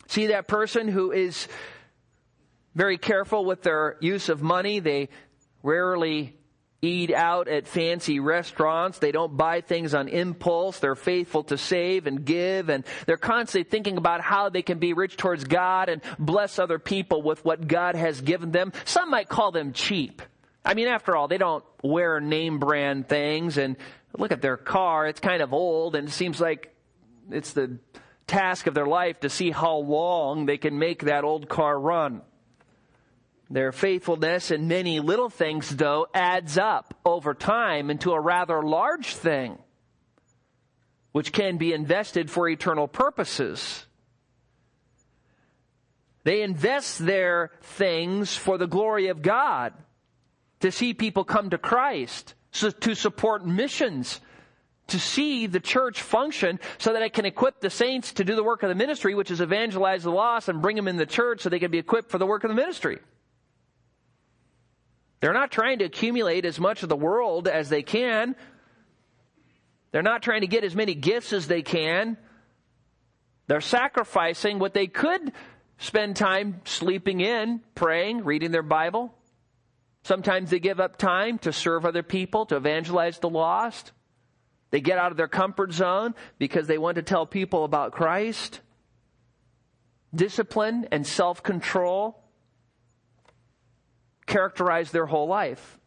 See 0.07 0.27
that 0.27 0.49
person 0.49 0.89
who 0.89 1.13
is 1.13 1.47
very 2.75 2.97
careful 2.97 3.45
with 3.45 3.63
their 3.63 3.95
use 4.01 4.27
of 4.27 4.41
money. 4.41 4.79
They 4.79 5.07
rarely 5.63 6.35
eat 6.81 7.13
out 7.13 7.47
at 7.47 7.67
fancy 7.67 8.19
restaurants. 8.19 8.97
They 8.97 9.11
don't 9.11 9.37
buy 9.37 9.61
things 9.61 9.93
on 9.93 10.07
impulse. 10.07 10.79
They're 10.79 10.95
faithful 10.95 11.43
to 11.45 11.57
save 11.57 12.07
and 12.07 12.25
give 12.25 12.69
and 12.69 12.83
they're 13.05 13.17
constantly 13.17 13.69
thinking 13.69 13.97
about 13.97 14.21
how 14.21 14.49
they 14.49 14.63
can 14.63 14.79
be 14.79 14.93
rich 14.93 15.15
towards 15.15 15.43
God 15.43 15.89
and 15.89 16.01
bless 16.17 16.57
other 16.57 16.79
people 16.79 17.21
with 17.21 17.45
what 17.45 17.67
God 17.67 17.95
has 17.95 18.21
given 18.21 18.51
them. 18.51 18.73
Some 18.85 19.11
might 19.11 19.29
call 19.29 19.51
them 19.51 19.73
cheap. 19.73 20.21
I 20.65 20.73
mean, 20.73 20.87
after 20.87 21.15
all, 21.15 21.27
they 21.27 21.37
don't 21.37 21.63
wear 21.83 22.19
name 22.19 22.59
brand 22.59 23.07
things 23.07 23.57
and 23.57 23.77
look 24.17 24.31
at 24.31 24.41
their 24.41 24.57
car. 24.57 25.07
It's 25.07 25.19
kind 25.19 25.41
of 25.41 25.53
old 25.53 25.95
and 25.95 26.07
it 26.07 26.11
seems 26.11 26.41
like 26.41 26.73
it's 27.29 27.53
the 27.53 27.77
task 28.25 28.65
of 28.65 28.73
their 28.73 28.87
life 28.87 29.19
to 29.19 29.29
see 29.29 29.51
how 29.51 29.75
long 29.77 30.45
they 30.47 30.57
can 30.57 30.79
make 30.79 31.03
that 31.03 31.23
old 31.23 31.47
car 31.47 31.79
run. 31.79 32.21
Their 33.51 33.73
faithfulness 33.73 34.49
in 34.49 34.69
many 34.69 35.01
little 35.01 35.29
things, 35.29 35.69
though, 35.69 36.07
adds 36.13 36.57
up 36.57 36.93
over 37.03 37.33
time 37.33 37.89
into 37.89 38.13
a 38.13 38.19
rather 38.19 38.63
large 38.63 39.13
thing, 39.13 39.57
which 41.11 41.33
can 41.33 41.57
be 41.57 41.73
invested 41.73 42.31
for 42.31 42.47
eternal 42.47 42.87
purposes. 42.87 43.85
They 46.23 46.43
invest 46.43 46.99
their 46.99 47.51
things 47.61 48.33
for 48.33 48.57
the 48.57 48.67
glory 48.67 49.07
of 49.07 49.21
God, 49.21 49.73
to 50.61 50.71
see 50.71 50.93
people 50.93 51.25
come 51.25 51.49
to 51.49 51.57
Christ, 51.57 52.35
so 52.51 52.69
to 52.69 52.95
support 52.95 53.45
missions, 53.45 54.21
to 54.87 54.99
see 54.99 55.47
the 55.47 55.59
church 55.59 56.01
function 56.01 56.57
so 56.77 56.93
that 56.93 57.01
it 57.01 57.11
can 57.11 57.25
equip 57.25 57.59
the 57.59 57.69
saints 57.69 58.13
to 58.13 58.23
do 58.23 58.35
the 58.35 58.43
work 58.43 58.63
of 58.63 58.69
the 58.69 58.75
ministry, 58.75 59.13
which 59.13 59.31
is 59.31 59.41
evangelize 59.41 60.03
the 60.03 60.11
lost 60.11 60.47
and 60.47 60.61
bring 60.61 60.77
them 60.77 60.87
in 60.87 60.95
the 60.95 61.05
church 61.05 61.41
so 61.41 61.49
they 61.49 61.59
can 61.59 61.71
be 61.71 61.79
equipped 61.79 62.11
for 62.11 62.17
the 62.17 62.25
work 62.25 62.45
of 62.45 62.49
the 62.49 62.55
ministry. 62.55 62.99
They're 65.21 65.33
not 65.33 65.51
trying 65.51 65.79
to 65.79 65.85
accumulate 65.85 66.45
as 66.45 66.59
much 66.59 66.83
of 66.83 66.89
the 66.89 66.95
world 66.95 67.47
as 67.47 67.69
they 67.69 67.83
can. 67.83 68.35
They're 69.91 70.01
not 70.01 70.23
trying 70.23 70.41
to 70.41 70.47
get 70.47 70.63
as 70.63 70.75
many 70.75 70.95
gifts 70.95 71.31
as 71.31 71.47
they 71.47 71.61
can. 71.61 72.17
They're 73.47 73.61
sacrificing 73.61 74.57
what 74.57 74.73
they 74.73 74.87
could 74.87 75.31
spend 75.77 76.15
time 76.15 76.61
sleeping 76.65 77.21
in, 77.21 77.61
praying, 77.75 78.23
reading 78.23 78.51
their 78.51 78.63
Bible. 78.63 79.13
Sometimes 80.03 80.49
they 80.49 80.59
give 80.59 80.79
up 80.79 80.97
time 80.97 81.37
to 81.39 81.53
serve 81.53 81.85
other 81.85 82.03
people, 82.03 82.47
to 82.47 82.55
evangelize 82.55 83.19
the 83.19 83.29
lost. 83.29 83.91
They 84.71 84.81
get 84.81 84.97
out 84.97 85.11
of 85.11 85.17
their 85.17 85.27
comfort 85.27 85.71
zone 85.73 86.15
because 86.39 86.65
they 86.65 86.79
want 86.79 86.95
to 86.95 87.03
tell 87.03 87.27
people 87.27 87.63
about 87.63 87.91
Christ. 87.91 88.61
Discipline 90.15 90.87
and 90.91 91.05
self 91.05 91.43
control 91.43 92.20
characterize 94.31 94.91
their 94.91 95.05
whole 95.05 95.27
life. 95.27 95.77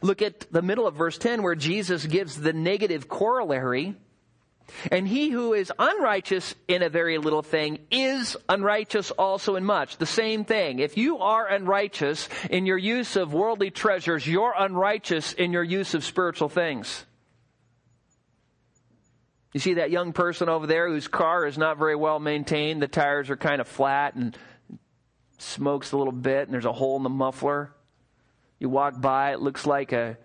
Look 0.00 0.22
at 0.22 0.50
the 0.50 0.62
middle 0.62 0.86
of 0.86 0.94
verse 0.94 1.18
10 1.18 1.42
where 1.42 1.54
Jesus 1.54 2.06
gives 2.06 2.40
the 2.40 2.52
negative 2.52 3.08
corollary. 3.08 3.94
And 4.90 5.06
he 5.06 5.28
who 5.28 5.52
is 5.52 5.72
unrighteous 5.78 6.54
in 6.66 6.82
a 6.82 6.88
very 6.88 7.18
little 7.18 7.42
thing 7.42 7.78
is 7.90 8.36
unrighteous 8.48 9.12
also 9.12 9.54
in 9.54 9.64
much. 9.64 9.98
The 9.98 10.06
same 10.06 10.44
thing. 10.44 10.80
If 10.80 10.96
you 10.96 11.18
are 11.18 11.46
unrighteous 11.46 12.28
in 12.50 12.66
your 12.66 12.78
use 12.78 13.14
of 13.14 13.32
worldly 13.32 13.70
treasures, 13.70 14.26
you're 14.26 14.54
unrighteous 14.58 15.34
in 15.34 15.52
your 15.52 15.62
use 15.62 15.94
of 15.94 16.04
spiritual 16.04 16.48
things. 16.48 17.04
You 19.52 19.60
see 19.60 19.74
that 19.74 19.90
young 19.90 20.12
person 20.12 20.48
over 20.48 20.66
there 20.66 20.88
whose 20.88 21.08
car 21.08 21.46
is 21.46 21.56
not 21.56 21.78
very 21.78 21.94
well 21.94 22.18
maintained. 22.18 22.82
The 22.82 22.88
tires 22.88 23.30
are 23.30 23.36
kind 23.36 23.60
of 23.60 23.68
flat 23.68 24.14
and 24.14 24.36
smokes 25.38 25.92
a 25.92 25.96
little 25.96 26.12
bit 26.12 26.44
and 26.44 26.52
there's 26.52 26.64
a 26.64 26.72
hole 26.72 26.96
in 26.96 27.02
the 27.02 27.08
muffler. 27.08 27.72
You 28.58 28.68
walk 28.68 29.00
by, 29.00 29.32
it 29.32 29.40
looks 29.40 29.66
like 29.66 29.92
a 29.92 30.18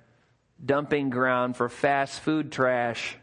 dumping 0.64 1.10
ground 1.10 1.58
for 1.58 1.70
fast 1.70 2.20
food 2.22 2.52
trash. 2.52 3.18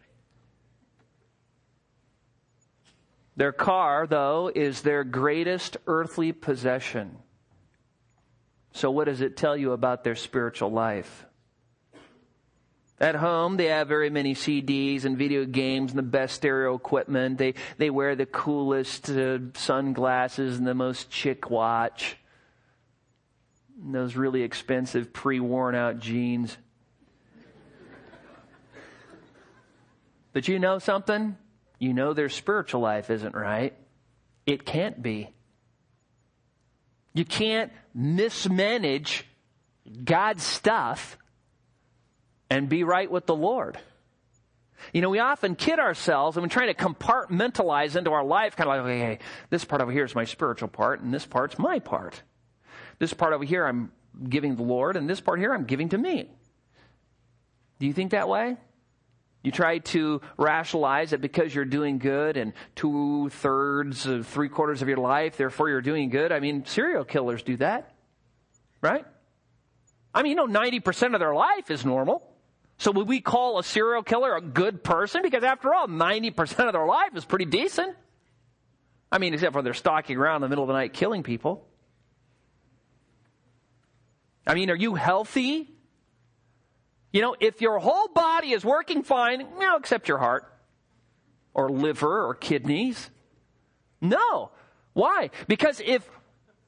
Their 3.37 3.53
car, 3.53 4.07
though, 4.09 4.51
is 4.53 4.83
their 4.83 5.05
greatest 5.05 5.77
earthly 5.87 6.33
possession. 6.33 7.19
So, 8.73 8.91
what 8.91 9.05
does 9.05 9.21
it 9.21 9.37
tell 9.37 9.57
you 9.57 9.73
about 9.73 10.03
their 10.03 10.17
spiritual 10.17 10.71
life? 10.73 11.25
At 13.01 13.15
home, 13.15 13.57
they 13.57 13.67
have 13.67 13.87
very 13.87 14.11
many 14.11 14.35
CDs 14.35 15.05
and 15.05 15.17
video 15.17 15.45
games 15.45 15.93
and 15.93 15.99
the 15.99 16.03
best 16.03 16.35
stereo 16.35 16.75
equipment. 16.75 17.39
They, 17.39 17.55
they 17.77 17.91
wear 17.91 18.17
the 18.17 18.27
coolest 18.27 19.09
uh, 19.09 19.39
sunglasses 19.55 20.59
and 20.59 20.67
the 20.67 20.75
most 20.75 21.09
chick 21.09 21.49
watch. 21.49 22.17
And 23.81 23.95
those 23.95 24.17
really 24.17 24.43
expensive 24.43 25.13
pre-worn 25.13 25.77
out 25.77 26.01
jeans. 26.01 26.57
but 30.33 30.49
you 30.49 30.59
know 30.59 30.81
something? 30.81 31.37
You 31.79 31.95
know 31.95 32.15
their 32.15 32.29
spiritual 32.29 32.81
life 32.81 33.11
isn't 33.11 33.37
right. 33.37 33.77
It 34.45 34.65
can't 34.65 35.01
be. 35.01 35.33
You 37.15 37.25
can't 37.25 37.73
mismanage 37.95 39.25
God's 40.05 40.43
stuff 40.43 41.17
and 42.51 42.69
be 42.69 42.85
right 42.85 43.11
with 43.11 43.27
the 43.27 43.35
Lord. 43.35 43.79
You 44.93 45.03
know, 45.03 45.11
we 45.11 45.19
often 45.19 45.55
kid 45.55 45.79
ourselves 45.79 46.37
and 46.37 46.45
we're 46.45 46.51
trying 46.51 46.75
to 46.75 46.75
compartmentalize 46.75 47.97
into 47.97 48.13
our 48.13 48.25
life, 48.25 48.57
kind 48.57 48.71
of 48.71 48.77
like, 48.77 48.85
okay, 48.85 48.99
hey, 48.99 49.19
this 49.51 49.65
part 49.65 49.83
over 49.83 49.93
here 49.93 50.05
is 50.05 50.15
my 50.15 50.25
spiritual 50.25 50.69
part, 50.69 51.01
and 51.01 51.13
this 51.13 51.27
part's 51.27 51.59
my 51.59 51.79
part. 51.79 52.23
This 52.99 53.13
part 53.13 53.33
over 53.33 53.45
here 53.45 53.67
I'm 53.67 53.93
giving 54.29 54.57
the 54.57 54.63
Lord, 54.63 54.97
and 54.97 55.09
this 55.09 55.21
part 55.21 55.41
here 55.41 55.53
I'm 55.53 55.65
giving 55.65 55.89
to 55.91 55.99
me. 55.99 56.31
Do 57.79 57.87
you 57.87 57.93
think 57.93 58.13
that 58.13 58.29
way? 58.29 58.57
You 59.43 59.53
try 59.53 59.79
to 59.79 60.21
rationalize 60.37 61.11
that 61.11 61.21
because 61.21 61.55
you're 61.55 61.65
doing 61.65 61.99
good 61.99 62.37
and 62.37 62.53
two 62.75 63.31
thirds 63.31 64.07
of 64.07 64.27
three 64.27 64.49
quarters 64.49 64.83
of 64.83 64.89
your 64.89 64.99
life, 64.99 65.37
therefore 65.37 65.69
you're 65.69 65.81
doing 65.81 66.09
good. 66.09 66.33
I 66.33 66.41
mean, 66.41 66.65
serial 66.67 67.05
killers 67.05 67.43
do 67.43 67.57
that, 67.59 67.95
right? 68.81 69.05
I 70.13 70.23
mean, 70.23 70.31
you 70.31 70.37
know, 70.37 70.47
90% 70.47 71.15
of 71.15 71.21
their 71.21 71.35
life 71.35 71.71
is 71.71 71.85
normal. 71.85 72.28
So 72.79 72.93
would 72.93 73.09
we 73.09 73.21
call 73.21 73.59
a 73.59 73.65
serial 73.65 74.03
killer 74.05 74.37
a 74.37 74.41
good 74.41 74.85
person? 74.85 75.23
Because 75.23 75.43
after 75.43 75.75
all, 75.75 75.89
90% 75.89 76.67
of 76.67 76.73
their 76.73 76.87
life 76.87 77.17
is 77.17 77.25
pretty 77.25 77.45
decent. 77.45 77.97
I 79.11 79.19
mean, 79.19 79.35
except 79.35 79.53
for 79.53 79.63
they're 79.63 79.75
stalking 79.75 80.17
around 80.17 80.37
in 80.37 80.43
the 80.43 80.49
middle 80.49 80.65
of 80.65 80.69
the 80.69 80.75
night 80.75 80.93
killing 80.93 81.25
people. 81.25 81.67
I 84.47 84.55
mean, 84.55 84.71
are 84.71 84.77
you 84.77 84.95
healthy? 84.95 85.69
You 87.13 87.23
know, 87.23 87.35
if 87.41 87.61
your 87.61 87.79
whole 87.79 88.09
body 88.09 88.53
is 88.53 88.65
working 88.65 89.03
fine, 89.03 89.41
know, 89.59 89.77
except 89.77 90.09
your 90.09 90.19
heart 90.19 90.53
or 91.55 91.69
liver 91.69 92.27
or 92.27 92.35
kidneys. 92.35 93.11
No. 94.01 94.51
Why? 94.93 95.31
Because 95.49 95.81
if 95.85 96.09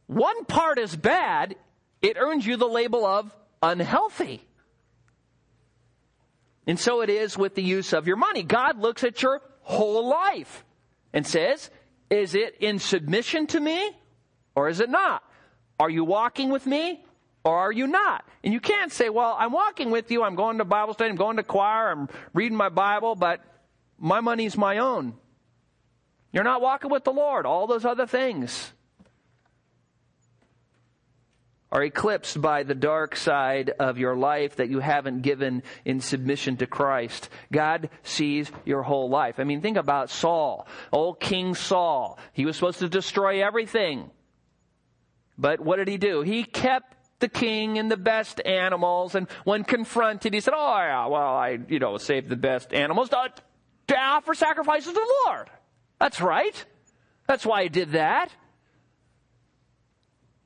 one 0.08 0.44
part 0.46 0.78
is 0.78 0.96
bad, 0.96 1.54
it 2.02 2.16
earns 2.18 2.44
you 2.44 2.56
the 2.56 2.66
label 2.66 3.06
of 3.06 3.34
unhealthy. 3.62 4.42
And 6.66 6.78
so 6.78 7.00
it 7.00 7.10
is 7.10 7.36
with 7.36 7.54
the 7.54 7.62
use 7.62 7.92
of 7.92 8.06
your 8.06 8.16
money. 8.16 8.42
God 8.42 8.78
looks 8.78 9.02
at 9.04 9.22
your 9.22 9.40
whole 9.62 10.08
life 10.08 10.64
and 11.12 11.26
says, 11.26 11.70
is 12.10 12.34
it 12.34 12.56
in 12.60 12.78
submission 12.78 13.46
to 13.48 13.60
me 13.60 13.90
or 14.54 14.68
is 14.68 14.80
it 14.80 14.90
not? 14.90 15.22
Are 15.78 15.90
you 15.90 16.04
walking 16.04 16.50
with 16.50 16.66
me 16.66 17.04
Or 17.42 17.56
are 17.56 17.72
you 17.72 17.86
not? 17.86 18.24
And 18.44 18.52
you 18.52 18.60
can't 18.60 18.92
say, 18.92 19.08
well, 19.08 19.34
I'm 19.38 19.52
walking 19.52 19.90
with 19.90 20.10
you, 20.10 20.22
I'm 20.22 20.34
going 20.34 20.58
to 20.58 20.64
Bible 20.64 20.92
study, 20.92 21.10
I'm 21.10 21.16
going 21.16 21.38
to 21.38 21.42
choir, 21.42 21.90
I'm 21.90 22.08
reading 22.34 22.56
my 22.56 22.68
Bible, 22.68 23.14
but 23.14 23.40
my 23.98 24.20
money's 24.20 24.56
my 24.56 24.78
own. 24.78 25.14
You're 26.32 26.44
not 26.44 26.60
walking 26.60 26.90
with 26.90 27.04
the 27.04 27.12
Lord. 27.12 27.46
All 27.46 27.66
those 27.66 27.84
other 27.84 28.06
things 28.06 28.72
are 31.72 31.83
eclipsed 31.83 32.40
by 32.40 32.62
the 32.62 32.74
dark 32.74 33.14
side 33.16 33.70
of 33.78 33.98
your 33.98 34.16
life 34.16 34.56
that 34.56 34.68
you 34.68 34.80
haven't 34.80 35.22
given 35.22 35.62
in 35.85 36.00
submission 36.00 36.56
to 36.56 36.66
Christ. 36.66 37.28
God 37.52 37.90
sees 38.02 38.50
your 38.64 38.83
whole 38.83 39.09
life. 39.09 39.38
I 39.38 39.44
mean, 39.44 39.61
think 39.61 39.76
about 39.76 40.11
Saul, 40.11 40.66
old 40.92 41.20
King 41.20 41.54
Saul. 41.54 42.18
He 42.33 42.44
was 42.44 42.56
supposed 42.56 42.80
to 42.80 42.88
destroy 42.88 43.44
everything. 43.44 44.11
But 45.38 45.61
what 45.61 45.76
did 45.76 45.88
he 45.88 45.96
do? 45.96 46.22
He 46.22 46.44
kept 46.44 46.96
the 47.20 47.28
king 47.28 47.78
and 47.78 47.90
the 47.90 47.96
best 47.96 48.40
animals, 48.44 49.14
and 49.14 49.28
when 49.44 49.62
confronted, 49.62 50.35
he 50.35 50.40
said, 50.40 50.54
Oh, 50.56 50.76
yeah, 50.78 51.06
well, 51.06 51.37
I, 51.37 51.59
you 51.68 51.78
know, 51.78 51.98
saved 51.98 52.28
the 52.28 52.37
best 52.37 52.74
animals 52.74 53.11
to, 53.11 53.33
to 53.88 53.96
offer 53.96 54.35
sacrifices 54.35 54.88
to 54.88 54.94
the 54.94 55.14
Lord. 55.26 55.50
That's 55.98 56.20
right. 56.20 56.64
That's 57.26 57.46
why 57.46 57.61
I 57.61 57.68
did 57.68 57.92
that. 57.92 58.30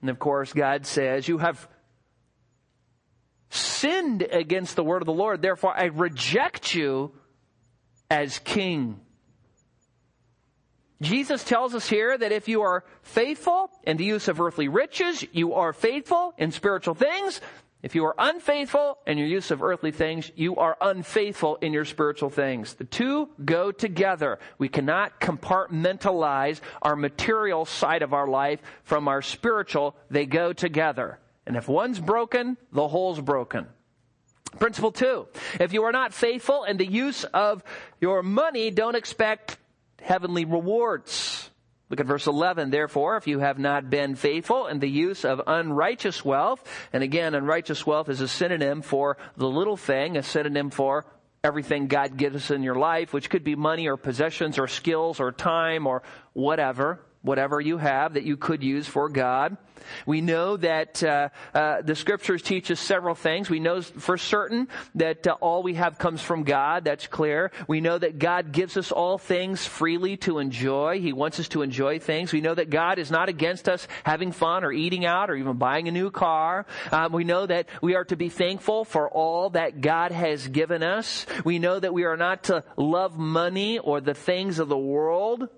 And 0.05 0.11
of 0.11 0.19
course, 0.19 0.53
God 0.53 0.85
says, 0.85 1.29
You 1.29 1.39
have 1.39 1.67
sinned 3.49 4.21
against 4.21 4.77
the 4.77 4.85
word 4.85 5.01
of 5.01 5.07
the 5.07 5.15
Lord, 5.15 5.41
therefore 5.41 5.75
I 5.75 5.85
reject 5.85 6.75
you 6.75 7.13
as 8.11 8.39
king. 8.41 9.01
Jesus 11.01 11.43
tells 11.43 11.75
us 11.75 11.89
here 11.89 12.19
that 12.19 12.33
if 12.33 12.49
you 12.49 12.61
are 12.61 12.85
faithful 13.01 13.71
in 13.85 13.97
the 13.97 14.05
use 14.05 14.29
of 14.29 14.43
earthly 14.43 14.69
riches, 14.69 15.25
you 15.33 15.55
are 15.55 15.73
faithful 15.73 16.35
in 16.37 16.53
spiritual 16.53 16.95
things, 16.95 17.41
if 17.85 17.95
you 17.95 18.07
are 18.07 18.15
unfaithful 18.17 18.97
in 19.07 19.19
your 19.19 19.27
use 19.27 19.51
of 19.51 19.63
earthly 19.63 19.93
things, 19.93 20.31
you 20.37 20.57
are 20.57 20.75
unfaithful 20.81 21.57
in 21.57 21.75
your 21.75 21.85
spiritual 21.85 22.31
things. 22.31 22.73
The 22.73 22.85
two 22.85 23.29
go 23.45 23.73
together. 23.73 24.39
We 24.57 24.71
cannot 24.71 25.21
compartmentalize 25.21 26.63
our 26.81 26.97
material 26.97 27.67
side 27.67 28.01
of 28.01 28.15
our 28.15 28.27
life 28.27 28.63
from 28.85 29.07
our 29.07 29.21
spiritual. 29.21 29.97
They 30.09 30.25
go 30.25 30.55
together. 30.55 31.19
And 31.47 31.57
if 31.57 31.69
one's 31.69 32.01
broken, 32.01 32.57
the 32.73 32.89
whole's 32.89 33.21
broken. 33.21 33.67
Principle 34.59 34.93
two. 34.93 35.29
If 35.61 35.75
you 35.75 35.85
are 35.85 35.93
not 35.93 36.15
faithful 36.15 36.65
in 36.65 36.79
the 36.79 36.91
use 36.91 37.25
of 37.25 37.63
your 38.01 38.23
money, 38.23 38.71
don't 38.71 38.97
expect 38.97 39.59
heavenly 40.01 40.47
rewards. 40.47 41.44
Look 41.95 42.01
at 42.01 42.07
verse 42.07 42.27
11. 42.27 42.71
Therefore, 42.71 43.17
if 43.17 43.29
you 43.29 43.39
have 43.39 43.57
not 43.57 43.89
been 43.89 44.17
faithful 44.17 44.67
in 44.67 44.81
the 44.81 44.91
use 44.91 45.25
of 45.25 45.41
unrighteous 45.47 46.25
wealth, 46.25 46.61
and 46.93 47.05
again, 47.05 47.37
unrighteous 47.37 47.87
wealth 47.87 48.09
is 48.09 48.21
a 48.21 48.27
synonym 48.27 48.83
for 48.83 49.17
the 49.37 49.47
little 49.47 49.77
thing, 49.77 50.17
a 50.17 50.25
synonym 50.25 50.71
for 50.71 51.07
everything 51.45 51.87
God 51.87 52.17
gives 52.17 52.35
us 52.35 52.51
in 52.51 52.65
your 52.65 52.75
life, 52.75 53.13
which 53.13 53.31
could 53.31 53.45
be 53.45 53.55
money 53.55 53.87
or 53.87 53.97
possessions 53.97 54.59
or 54.59 54.67
skills 54.67 55.21
or 55.21 55.31
time 55.31 55.87
or 55.87 56.03
whatever 56.33 56.99
whatever 57.25 57.61
you 57.61 57.79
have 57.79 58.15
that 58.15 58.23
you 58.23 58.37
could 58.37 58.63
use 58.63 58.87
for 58.87 59.09
God. 59.09 59.57
We 60.07 60.21
know 60.21 60.57
that 60.59 61.03
uh, 61.03 61.31
uh, 61.53 61.83
the 61.83 61.95
scriptures 61.95 62.43
teach 62.43 62.71
us 62.71 62.81
several 62.81 63.15
things. 63.15 63.51
We 63.51 63.61
know 63.61 63.83
for 63.83 64.17
certain 64.17 64.69
that 64.95 65.27
uh, 65.27 65.37
all 65.41 65.63
we 65.63 65.75
have 65.75 65.99
comes 65.99 66.23
from 66.23 66.45
God. 66.45 66.85
That's 66.85 67.07
clear. 67.07 67.51
We 67.67 67.81
know 67.81 67.99
that 67.99 68.19
God 68.19 68.53
gives 68.53 68.77
us 68.77 68.93
all 68.93 69.19
things 69.19 69.67
freely 69.67 70.17
to 70.19 70.39
enjoy. 70.39 71.01
He 71.01 71.13
wants 71.13 71.41
us 71.41 71.49
to 71.49 71.63
enjoy 71.63 71.99
things. 71.99 72.33
We 72.33 72.41
know 72.41 72.55
that 72.55 72.71
God 72.71 72.99
is 72.99 73.11
not 73.11 73.29
against 73.29 73.69
us 73.69 73.87
having 74.05 74.33
fun 74.33 74.65
or 74.65 74.73
eating 74.73 75.05
out 75.05 75.31
or 75.31 75.35
even 75.35 75.57
buying 75.57 75.89
a 75.89 75.93
new 75.93 76.11
car. 76.11 76.67
Um, 76.93 77.13
we 77.13 77.25
know 77.25 77.47
that 77.47 77.69
we 77.83 77.95
are 77.95 78.05
to 78.05 78.17
be 78.17 78.29
thankful 78.29 78.85
for 78.85 79.09
all 79.09 79.51
that 79.51 79.81
God 79.81 80.13
has 80.13 80.47
given 80.49 80.83
us. 80.83 81.27
We 81.45 81.59
know 81.59 81.81
that 81.81 81.95
we 81.95 82.05
are 82.05 82.17
not 82.17 82.45
to 82.45 82.65
love 82.77 83.19
money 83.19 83.79
or 83.79 84.01
the 84.01 84.15
things 84.15 84.59
of 84.59 84.69
the 84.69 84.79
world. 84.79 85.49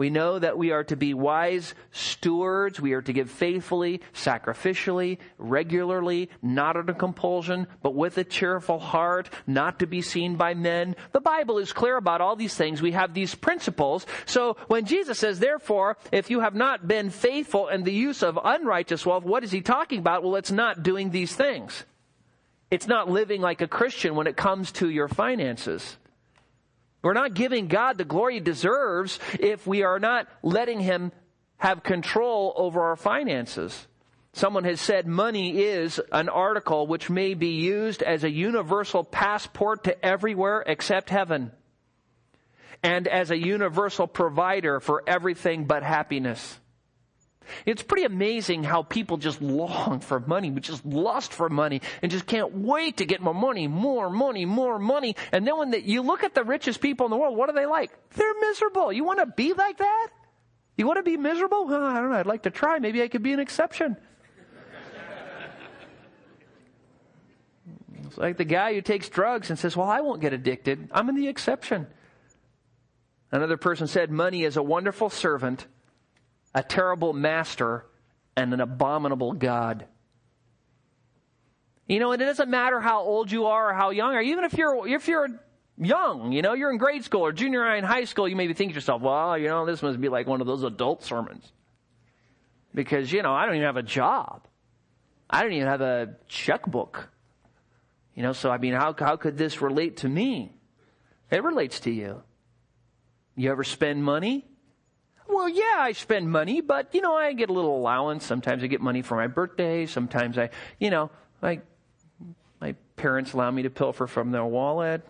We 0.00 0.08
know 0.08 0.38
that 0.38 0.56
we 0.56 0.70
are 0.70 0.84
to 0.84 0.96
be 0.96 1.12
wise 1.12 1.74
stewards. 1.90 2.80
We 2.80 2.94
are 2.94 3.02
to 3.02 3.12
give 3.12 3.30
faithfully, 3.30 4.00
sacrificially, 4.14 5.18
regularly, 5.36 6.30
not 6.40 6.78
under 6.78 6.94
compulsion, 6.94 7.66
but 7.82 7.94
with 7.94 8.16
a 8.16 8.24
cheerful 8.24 8.78
heart, 8.78 9.28
not 9.46 9.80
to 9.80 9.86
be 9.86 10.00
seen 10.00 10.36
by 10.36 10.54
men. 10.54 10.96
The 11.12 11.20
Bible 11.20 11.58
is 11.58 11.74
clear 11.74 11.98
about 11.98 12.22
all 12.22 12.34
these 12.34 12.54
things. 12.54 12.80
We 12.80 12.92
have 12.92 13.12
these 13.12 13.34
principles. 13.34 14.06
So 14.24 14.56
when 14.68 14.86
Jesus 14.86 15.18
says, 15.18 15.38
therefore, 15.38 15.98
if 16.10 16.30
you 16.30 16.40
have 16.40 16.54
not 16.54 16.88
been 16.88 17.10
faithful 17.10 17.68
in 17.68 17.84
the 17.84 17.92
use 17.92 18.22
of 18.22 18.38
unrighteous 18.42 19.04
wealth, 19.04 19.24
what 19.24 19.44
is 19.44 19.50
he 19.50 19.60
talking 19.60 19.98
about? 19.98 20.22
Well, 20.22 20.36
it's 20.36 20.50
not 20.50 20.82
doing 20.82 21.10
these 21.10 21.36
things. 21.36 21.84
It's 22.70 22.86
not 22.86 23.10
living 23.10 23.42
like 23.42 23.60
a 23.60 23.68
Christian 23.68 24.14
when 24.14 24.28
it 24.28 24.38
comes 24.38 24.72
to 24.72 24.88
your 24.88 25.08
finances. 25.08 25.98
We're 27.02 27.14
not 27.14 27.34
giving 27.34 27.68
God 27.68 27.96
the 27.96 28.04
glory 28.04 28.34
he 28.34 28.40
deserves 28.40 29.18
if 29.38 29.66
we 29.66 29.82
are 29.82 29.98
not 29.98 30.28
letting 30.42 30.80
him 30.80 31.12
have 31.56 31.82
control 31.82 32.52
over 32.56 32.82
our 32.82 32.96
finances. 32.96 33.86
Someone 34.32 34.64
has 34.64 34.80
said 34.80 35.06
money 35.06 35.60
is 35.60 36.00
an 36.12 36.28
article 36.28 36.86
which 36.86 37.10
may 37.10 37.34
be 37.34 37.60
used 37.60 38.02
as 38.02 38.22
a 38.22 38.30
universal 38.30 39.02
passport 39.02 39.84
to 39.84 40.04
everywhere 40.04 40.62
except 40.66 41.10
heaven. 41.10 41.50
And 42.82 43.08
as 43.08 43.30
a 43.30 43.36
universal 43.36 44.06
provider 44.06 44.78
for 44.78 45.02
everything 45.06 45.64
but 45.64 45.82
happiness. 45.82 46.59
It's 47.66 47.82
pretty 47.82 48.04
amazing 48.04 48.64
how 48.64 48.82
people 48.82 49.16
just 49.16 49.42
long 49.42 50.00
for 50.00 50.20
money, 50.20 50.50
just 50.60 50.84
lust 50.84 51.32
for 51.32 51.48
money, 51.48 51.80
and 52.02 52.10
just 52.10 52.26
can't 52.26 52.52
wait 52.54 52.98
to 52.98 53.04
get 53.04 53.20
more 53.20 53.34
money, 53.34 53.66
more 53.66 54.10
money, 54.10 54.44
more 54.44 54.78
money. 54.78 55.16
And 55.32 55.46
then 55.46 55.58
when 55.58 55.70
the, 55.70 55.80
you 55.80 56.02
look 56.02 56.22
at 56.22 56.34
the 56.34 56.44
richest 56.44 56.80
people 56.80 57.06
in 57.06 57.10
the 57.10 57.16
world, 57.16 57.36
what 57.36 57.48
are 57.48 57.54
they 57.54 57.66
like? 57.66 57.90
They're 58.10 58.40
miserable. 58.40 58.92
You 58.92 59.04
want 59.04 59.20
to 59.20 59.26
be 59.26 59.52
like 59.52 59.78
that? 59.78 60.08
You 60.76 60.86
want 60.86 60.98
to 60.98 61.02
be 61.02 61.16
miserable? 61.16 61.66
Well, 61.66 61.84
I 61.84 62.00
don't 62.00 62.10
know. 62.10 62.16
I'd 62.16 62.26
like 62.26 62.44
to 62.44 62.50
try. 62.50 62.78
Maybe 62.78 63.02
I 63.02 63.08
could 63.08 63.22
be 63.22 63.32
an 63.32 63.40
exception. 63.40 63.96
It's 68.06 68.18
like 68.18 68.38
the 68.38 68.44
guy 68.44 68.74
who 68.74 68.80
takes 68.80 69.08
drugs 69.08 69.50
and 69.50 69.58
says, 69.58 69.76
Well, 69.76 69.88
I 69.88 70.00
won't 70.00 70.20
get 70.20 70.32
addicted. 70.32 70.88
I'm 70.90 71.08
in 71.08 71.14
the 71.14 71.28
exception. 71.28 71.86
Another 73.30 73.56
person 73.56 73.86
said, 73.86 74.10
Money 74.10 74.42
is 74.42 74.56
a 74.56 74.62
wonderful 74.62 75.10
servant 75.10 75.66
a 76.54 76.62
terrible 76.62 77.12
master, 77.12 77.86
and 78.36 78.52
an 78.52 78.60
abominable 78.60 79.32
God. 79.32 79.86
You 81.86 81.98
know, 81.98 82.12
and 82.12 82.22
it 82.22 82.26
doesn't 82.26 82.48
matter 82.48 82.80
how 82.80 83.00
old 83.00 83.30
you 83.30 83.46
are 83.46 83.70
or 83.70 83.74
how 83.74 83.90
young, 83.90 84.14
or 84.14 84.20
even 84.20 84.44
if 84.44 84.54
you're 84.54 84.86
if 84.86 85.08
you're 85.08 85.28
young, 85.76 86.32
you 86.32 86.42
know, 86.42 86.52
you're 86.54 86.70
in 86.70 86.78
grade 86.78 87.04
school 87.04 87.22
or 87.22 87.32
junior 87.32 87.64
high 87.64 87.76
and 87.76 87.86
high 87.86 88.04
school, 88.04 88.28
you 88.28 88.36
may 88.36 88.46
be 88.46 88.54
thinking 88.54 88.74
to 88.74 88.76
yourself, 88.76 89.02
well, 89.02 89.36
you 89.36 89.48
know, 89.48 89.66
this 89.66 89.82
must 89.82 90.00
be 90.00 90.08
like 90.08 90.26
one 90.26 90.40
of 90.40 90.46
those 90.46 90.62
adult 90.62 91.02
sermons. 91.02 91.50
Because, 92.74 93.10
you 93.10 93.22
know, 93.22 93.32
I 93.32 93.46
don't 93.46 93.56
even 93.56 93.66
have 93.66 93.76
a 93.76 93.82
job. 93.82 94.46
I 95.28 95.42
don't 95.42 95.52
even 95.52 95.66
have 95.66 95.80
a 95.80 96.16
checkbook. 96.28 97.08
You 98.14 98.22
know, 98.22 98.32
so 98.32 98.50
I 98.50 98.58
mean, 98.58 98.74
how, 98.74 98.94
how 98.98 99.16
could 99.16 99.38
this 99.38 99.60
relate 99.60 99.98
to 99.98 100.08
me? 100.08 100.52
It 101.30 101.42
relates 101.42 101.80
to 101.80 101.90
you. 101.90 102.22
You 103.36 103.50
ever 103.50 103.64
spend 103.64 104.04
money? 104.04 104.46
Well, 105.32 105.48
yeah, 105.48 105.76
I 105.78 105.92
spend 105.92 106.30
money, 106.30 106.60
but 106.60 106.94
you 106.94 107.00
know, 107.00 107.14
I 107.14 107.32
get 107.32 107.50
a 107.50 107.52
little 107.52 107.76
allowance. 107.76 108.24
Sometimes 108.24 108.62
I 108.62 108.66
get 108.66 108.80
money 108.80 109.02
for 109.02 109.16
my 109.16 109.26
birthday. 109.26 109.86
Sometimes 109.86 110.38
I, 110.38 110.50
you 110.78 110.90
know, 110.90 111.10
I, 111.42 111.60
my 112.60 112.74
parents 112.96 113.32
allow 113.32 113.50
me 113.50 113.62
to 113.62 113.70
pilfer 113.70 114.06
from 114.06 114.30
their 114.30 114.44
wallet. 114.44 115.02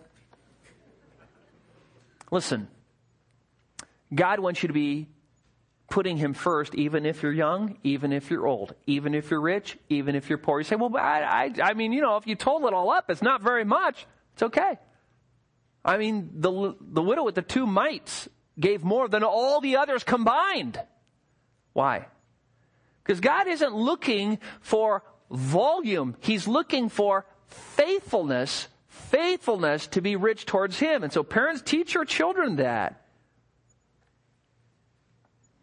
Listen, 2.31 2.67
God 4.13 4.39
wants 4.39 4.63
you 4.63 4.67
to 4.67 4.73
be 4.73 5.07
putting 5.89 6.17
Him 6.17 6.33
first, 6.33 6.73
even 6.75 7.05
if 7.05 7.21
you're 7.21 7.33
young, 7.33 7.77
even 7.83 8.13
if 8.13 8.31
you're 8.31 8.47
old, 8.47 8.73
even 8.87 9.13
if 9.13 9.29
you're 9.29 9.41
rich, 9.41 9.77
even 9.89 10.15
if 10.15 10.29
you're 10.29 10.37
poor. 10.37 10.59
You 10.59 10.63
say, 10.63 10.77
well, 10.77 10.95
I, 10.95 11.51
I, 11.59 11.69
I 11.69 11.73
mean, 11.73 11.91
you 11.91 12.01
know, 12.01 12.17
if 12.17 12.25
you 12.25 12.35
total 12.35 12.67
it 12.69 12.73
all 12.73 12.89
up, 12.89 13.09
it's 13.09 13.21
not 13.21 13.41
very 13.41 13.65
much. 13.65 14.07
It's 14.33 14.43
okay. 14.43 14.79
I 15.83 15.97
mean, 15.97 16.29
the, 16.35 16.75
the 16.79 17.01
widow 17.01 17.23
with 17.23 17.35
the 17.35 17.41
two 17.41 17.67
mites 17.67 18.29
gave 18.61 18.83
more 18.83 19.07
than 19.07 19.23
all 19.23 19.59
the 19.59 19.77
others 19.77 20.03
combined. 20.03 20.79
Why? 21.73 22.07
Because 23.03 23.19
God 23.19 23.47
isn't 23.47 23.75
looking 23.75 24.39
for 24.61 25.03
volume. 25.29 26.15
He's 26.19 26.47
looking 26.47 26.89
for 26.89 27.25
faithfulness, 27.47 28.67
faithfulness 28.87 29.87
to 29.87 30.01
be 30.01 30.15
rich 30.15 30.45
towards 30.45 30.79
Him. 30.79 31.03
And 31.03 31.11
so 31.11 31.23
parents 31.23 31.61
teach 31.61 31.93
your 31.93 32.05
children 32.05 32.57
that. 32.57 33.01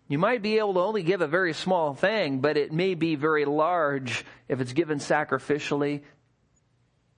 You 0.09 0.19
might 0.19 0.41
be 0.41 0.59
able 0.59 0.75
to 0.75 0.81
only 0.81 1.03
give 1.03 1.21
a 1.21 1.27
very 1.27 1.53
small 1.53 1.95
thing, 1.95 2.41
but 2.41 2.57
it 2.57 2.73
may 2.73 2.95
be 2.95 3.15
very 3.15 3.45
large 3.45 4.25
if 4.49 4.61
it's 4.61 4.73
given 4.73 4.99
sacrificially, 4.99 6.01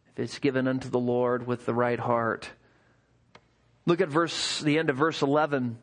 if 0.08 0.18
it's 0.18 0.40
given 0.40 0.66
unto 0.66 0.88
the 0.88 0.98
Lord 0.98 1.46
with 1.46 1.66
the 1.66 1.74
right 1.74 2.00
heart. 2.00 2.50
Look 3.90 4.00
at 4.00 4.08
verse, 4.08 4.60
the 4.60 4.78
end 4.78 4.88
of 4.88 4.94
verse 4.94 5.20
11. 5.20 5.76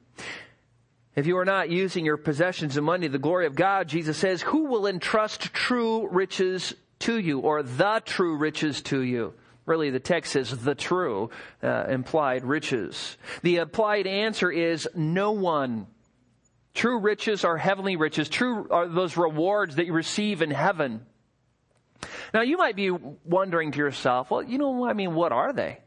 If 1.18 1.28
you 1.28 1.38
are 1.40 1.44
not 1.44 1.70
using 1.70 2.06
your 2.06 2.16
possessions 2.16 2.78
and 2.78 2.86
money, 2.86 3.10
the 3.10 3.20
glory 3.20 3.48
of 3.48 3.54
God, 3.54 3.90
Jesus 3.90 4.16
says, 4.16 4.42
who 4.42 4.68
will 4.68 4.88
entrust 4.88 5.54
true 5.54 6.08
riches 6.08 6.74
to 7.00 7.20
you 7.20 7.40
or 7.40 7.64
the 7.64 8.02
true 8.06 8.38
riches 8.38 8.82
to 8.84 9.02
you? 9.02 9.34
Really, 9.66 9.90
the 9.90 10.00
text 10.00 10.32
says 10.32 10.52
the 10.52 10.74
true 10.74 11.32
uh, 11.62 11.88
implied 11.90 12.46
riches. 12.46 13.18
The 13.42 13.58
applied 13.58 14.08
answer 14.08 14.50
is 14.50 14.88
no 14.96 15.34
one. 15.34 15.88
True 16.74 17.00
riches 17.00 17.44
are 17.44 17.58
heavenly 17.58 17.98
riches. 17.98 18.30
True 18.30 18.70
are 18.72 18.88
those 18.88 19.18
rewards 19.18 19.76
that 19.76 19.86
you 19.86 19.92
receive 19.92 20.42
in 20.42 20.52
heaven. 20.52 21.06
Now, 22.34 22.40
you 22.40 22.56
might 22.56 22.78
be 22.78 22.90
wondering 22.90 23.74
to 23.74 23.80
yourself, 23.80 24.32
well, 24.32 24.44
you 24.44 24.58
know, 24.58 24.88
I 24.88 24.94
mean, 24.94 25.14
what 25.14 25.34
are 25.34 25.52
they? 25.52 25.80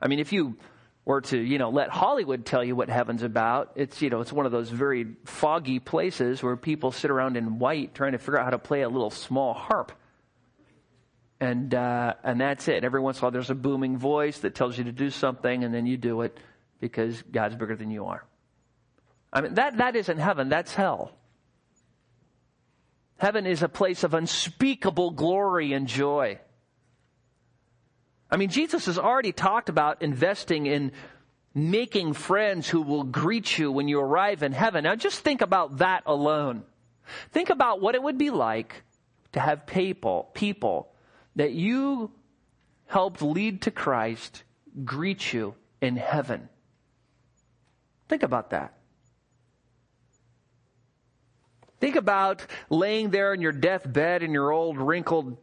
I 0.00 0.08
mean, 0.08 0.18
if 0.18 0.32
you 0.32 0.56
or 1.04 1.20
to, 1.20 1.38
you 1.38 1.58
know, 1.58 1.70
let 1.70 1.90
Hollywood 1.90 2.46
tell 2.46 2.62
you 2.62 2.76
what 2.76 2.88
heaven's 2.88 3.22
about. 3.22 3.72
It's, 3.74 4.00
you 4.00 4.10
know, 4.10 4.20
it's 4.20 4.32
one 4.32 4.46
of 4.46 4.52
those 4.52 4.70
very 4.70 5.06
foggy 5.24 5.80
places 5.80 6.42
where 6.42 6.56
people 6.56 6.92
sit 6.92 7.10
around 7.10 7.36
in 7.36 7.58
white 7.58 7.94
trying 7.94 8.12
to 8.12 8.18
figure 8.18 8.38
out 8.38 8.44
how 8.44 8.50
to 8.50 8.58
play 8.58 8.82
a 8.82 8.88
little 8.88 9.10
small 9.10 9.52
harp. 9.52 9.92
And, 11.40 11.74
uh, 11.74 12.14
and 12.22 12.40
that's 12.40 12.68
it. 12.68 12.84
Every 12.84 13.00
once 13.00 13.18
in 13.18 13.22
a 13.22 13.24
while 13.24 13.30
there's 13.32 13.50
a 13.50 13.56
booming 13.56 13.98
voice 13.98 14.38
that 14.40 14.54
tells 14.54 14.78
you 14.78 14.84
to 14.84 14.92
do 14.92 15.10
something 15.10 15.64
and 15.64 15.74
then 15.74 15.86
you 15.86 15.96
do 15.96 16.20
it 16.20 16.38
because 16.78 17.20
God's 17.22 17.56
bigger 17.56 17.74
than 17.74 17.90
you 17.90 18.06
are. 18.06 18.24
I 19.32 19.40
mean, 19.40 19.54
that, 19.54 19.78
that 19.78 19.96
isn't 19.96 20.18
heaven, 20.18 20.48
that's 20.48 20.74
hell. 20.74 21.12
Heaven 23.16 23.46
is 23.46 23.62
a 23.62 23.68
place 23.68 24.04
of 24.04 24.14
unspeakable 24.14 25.12
glory 25.12 25.72
and 25.72 25.88
joy. 25.88 26.38
I 28.32 28.38
mean, 28.38 28.48
Jesus 28.48 28.86
has 28.86 28.98
already 28.98 29.30
talked 29.30 29.68
about 29.68 30.00
investing 30.00 30.64
in 30.64 30.92
making 31.54 32.14
friends 32.14 32.66
who 32.66 32.80
will 32.80 33.04
greet 33.04 33.58
you 33.58 33.70
when 33.70 33.88
you 33.88 34.00
arrive 34.00 34.42
in 34.42 34.52
heaven. 34.52 34.84
Now 34.84 34.94
just 34.94 35.20
think 35.20 35.42
about 35.42 35.78
that 35.78 36.04
alone. 36.06 36.64
Think 37.30 37.50
about 37.50 37.82
what 37.82 37.94
it 37.94 38.02
would 38.02 38.16
be 38.16 38.30
like 38.30 38.84
to 39.32 39.40
have 39.40 39.66
people, 39.66 40.30
people 40.32 40.88
that 41.36 41.52
you 41.52 42.10
helped 42.86 43.20
lead 43.20 43.62
to 43.62 43.70
Christ 43.70 44.44
greet 44.82 45.34
you 45.34 45.54
in 45.82 45.96
heaven. 45.96 46.48
Think 48.08 48.22
about 48.22 48.50
that. 48.50 48.72
Think 51.80 51.96
about 51.96 52.46
laying 52.70 53.10
there 53.10 53.34
in 53.34 53.42
your 53.42 53.52
deathbed 53.52 54.22
in 54.22 54.32
your 54.32 54.52
old 54.52 54.78
wrinkled 54.78 55.36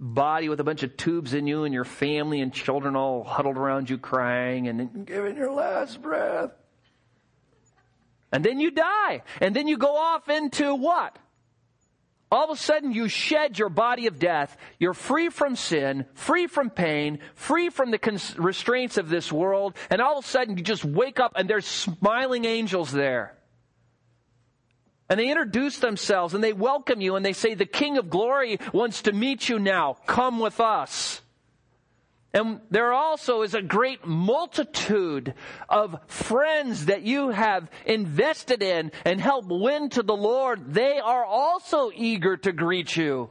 body 0.00 0.48
with 0.48 0.58
a 0.60 0.64
bunch 0.64 0.82
of 0.82 0.96
tubes 0.96 1.34
in 1.34 1.46
you 1.46 1.64
and 1.64 1.74
your 1.74 1.84
family 1.84 2.40
and 2.40 2.52
children 2.52 2.96
all 2.96 3.22
huddled 3.22 3.58
around 3.58 3.90
you 3.90 3.98
crying 3.98 4.66
and 4.66 5.06
giving 5.06 5.36
your 5.36 5.52
last 5.52 6.00
breath. 6.00 6.50
And 8.32 8.42
then 8.44 8.60
you 8.60 8.70
die. 8.70 9.22
And 9.40 9.54
then 9.54 9.68
you 9.68 9.76
go 9.76 9.94
off 9.96 10.28
into 10.28 10.74
what? 10.74 11.18
All 12.32 12.44
of 12.44 12.50
a 12.50 12.56
sudden 12.56 12.92
you 12.92 13.08
shed 13.08 13.58
your 13.58 13.68
body 13.68 14.06
of 14.06 14.20
death. 14.20 14.56
You're 14.78 14.94
free 14.94 15.30
from 15.30 15.56
sin, 15.56 16.06
free 16.14 16.46
from 16.46 16.70
pain, 16.70 17.18
free 17.34 17.70
from 17.70 17.90
the 17.90 17.98
cons- 17.98 18.38
restraints 18.38 18.98
of 18.98 19.08
this 19.08 19.32
world. 19.32 19.76
And 19.90 20.00
all 20.00 20.18
of 20.18 20.24
a 20.24 20.28
sudden 20.28 20.56
you 20.56 20.62
just 20.62 20.84
wake 20.84 21.18
up 21.18 21.32
and 21.34 21.50
there's 21.50 21.66
smiling 21.66 22.44
angels 22.44 22.92
there. 22.92 23.36
And 25.10 25.18
they 25.18 25.28
introduce 25.28 25.78
themselves 25.78 26.34
and 26.34 26.42
they 26.42 26.52
welcome 26.52 27.00
you 27.00 27.16
and 27.16 27.24
they 27.26 27.32
say, 27.32 27.54
the 27.54 27.66
King 27.66 27.98
of 27.98 28.08
Glory 28.08 28.58
wants 28.72 29.02
to 29.02 29.12
meet 29.12 29.48
you 29.48 29.58
now. 29.58 29.96
Come 30.06 30.38
with 30.38 30.60
us. 30.60 31.20
And 32.32 32.60
there 32.70 32.92
also 32.92 33.42
is 33.42 33.54
a 33.54 33.60
great 33.60 34.06
multitude 34.06 35.34
of 35.68 35.98
friends 36.06 36.86
that 36.86 37.02
you 37.02 37.30
have 37.30 37.68
invested 37.84 38.62
in 38.62 38.92
and 39.04 39.20
helped 39.20 39.48
win 39.50 39.88
to 39.90 40.04
the 40.04 40.16
Lord. 40.16 40.72
They 40.72 41.00
are 41.00 41.24
also 41.24 41.90
eager 41.92 42.36
to 42.36 42.52
greet 42.52 42.96
you. 42.96 43.30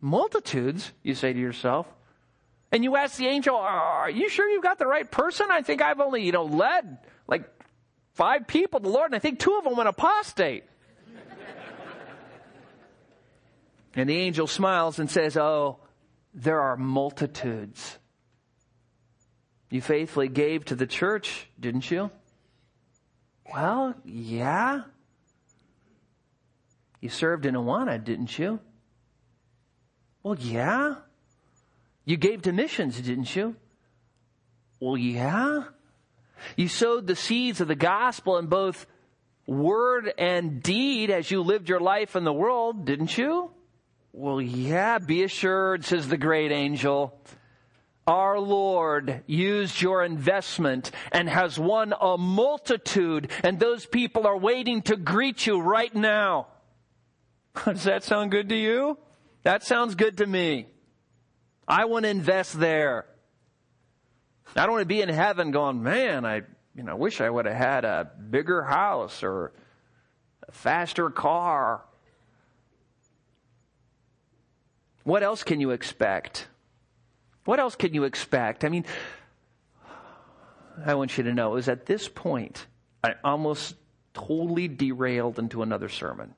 Multitudes, 0.00 0.90
you 1.04 1.14
say 1.14 1.32
to 1.32 1.38
yourself. 1.38 1.86
And 2.72 2.82
you 2.82 2.96
ask 2.96 3.16
the 3.18 3.28
angel, 3.28 3.54
are 3.54 4.10
you 4.10 4.28
sure 4.28 4.48
you've 4.48 4.64
got 4.64 4.80
the 4.80 4.86
right 4.88 5.08
person? 5.08 5.46
I 5.48 5.62
think 5.62 5.80
I've 5.80 6.00
only, 6.00 6.24
you 6.24 6.32
know, 6.32 6.44
led 6.44 6.98
like 7.28 7.44
five 8.16 8.46
people 8.46 8.80
the 8.80 8.88
Lord, 8.88 9.06
and 9.06 9.14
I 9.14 9.18
think 9.18 9.38
two 9.38 9.56
of 9.56 9.64
them 9.64 9.76
went 9.76 9.88
apostate. 9.88 10.64
and 13.94 14.08
the 14.08 14.16
angel 14.16 14.46
smiles 14.46 14.98
and 14.98 15.10
says, 15.10 15.36
Oh, 15.36 15.78
there 16.34 16.60
are 16.60 16.76
multitudes. 16.76 17.98
You 19.70 19.82
faithfully 19.82 20.28
gave 20.28 20.64
to 20.66 20.74
the 20.74 20.86
church, 20.86 21.48
didn't 21.60 21.90
you? 21.90 22.10
Well, 23.52 23.94
yeah. 24.04 24.82
You 27.00 27.10
served 27.10 27.44
in 27.46 27.54
Awana, 27.54 28.02
didn't 28.02 28.38
you? 28.38 28.60
Well, 30.22 30.36
yeah. 30.40 30.96
You 32.04 32.16
gave 32.16 32.42
to 32.42 32.52
missions, 32.52 33.00
didn't 33.00 33.34
you? 33.36 33.56
Well, 34.80 34.96
yeah. 34.96 35.64
You 36.56 36.68
sowed 36.68 37.06
the 37.06 37.16
seeds 37.16 37.60
of 37.60 37.68
the 37.68 37.74
gospel 37.74 38.38
in 38.38 38.46
both 38.46 38.86
word 39.46 40.12
and 40.18 40.62
deed 40.62 41.10
as 41.10 41.30
you 41.30 41.42
lived 41.42 41.68
your 41.68 41.80
life 41.80 42.16
in 42.16 42.24
the 42.24 42.32
world, 42.32 42.84
didn't 42.84 43.16
you? 43.16 43.50
Well, 44.12 44.40
yeah, 44.40 44.98
be 44.98 45.22
assured, 45.24 45.84
says 45.84 46.08
the 46.08 46.16
great 46.16 46.50
angel. 46.50 47.20
Our 48.06 48.38
Lord 48.38 49.22
used 49.26 49.82
your 49.82 50.04
investment 50.04 50.90
and 51.10 51.28
has 51.28 51.58
won 51.58 51.92
a 52.00 52.16
multitude, 52.16 53.30
and 53.42 53.58
those 53.58 53.84
people 53.84 54.26
are 54.26 54.36
waiting 54.36 54.82
to 54.82 54.96
greet 54.96 55.46
you 55.46 55.60
right 55.60 55.94
now. 55.94 56.46
Does 57.64 57.84
that 57.84 58.04
sound 58.04 58.30
good 58.30 58.48
to 58.50 58.56
you? 58.56 58.96
That 59.42 59.64
sounds 59.64 59.96
good 59.96 60.18
to 60.18 60.26
me. 60.26 60.66
I 61.68 61.86
want 61.86 62.04
to 62.04 62.08
invest 62.08 62.58
there. 62.58 63.06
I 64.54 64.64
don't 64.64 64.72
want 64.72 64.82
to 64.82 64.86
be 64.86 65.02
in 65.02 65.08
heaven 65.08 65.50
going, 65.50 65.82
man, 65.82 66.24
I, 66.24 66.42
you 66.74 66.82
know, 66.82 66.96
wish 66.96 67.20
I 67.20 67.28
would 67.28 67.46
have 67.46 67.56
had 67.56 67.84
a 67.84 68.10
bigger 68.30 68.62
house 68.62 69.22
or 69.22 69.52
a 70.48 70.52
faster 70.52 71.10
car. 71.10 71.82
What 75.04 75.22
else 75.22 75.42
can 75.42 75.60
you 75.60 75.70
expect? 75.70 76.48
What 77.44 77.60
else 77.60 77.76
can 77.76 77.94
you 77.94 78.04
expect? 78.04 78.64
I 78.64 78.68
mean, 78.68 78.84
I 80.84 80.94
want 80.94 81.16
you 81.16 81.24
to 81.24 81.32
know 81.32 81.56
is 81.56 81.68
at 81.68 81.86
this 81.86 82.08
point, 82.08 82.66
I 83.02 83.14
almost 83.22 83.76
totally 84.14 84.68
derailed 84.68 85.38
into 85.38 85.62
another 85.62 85.88
sermon. 85.88 86.34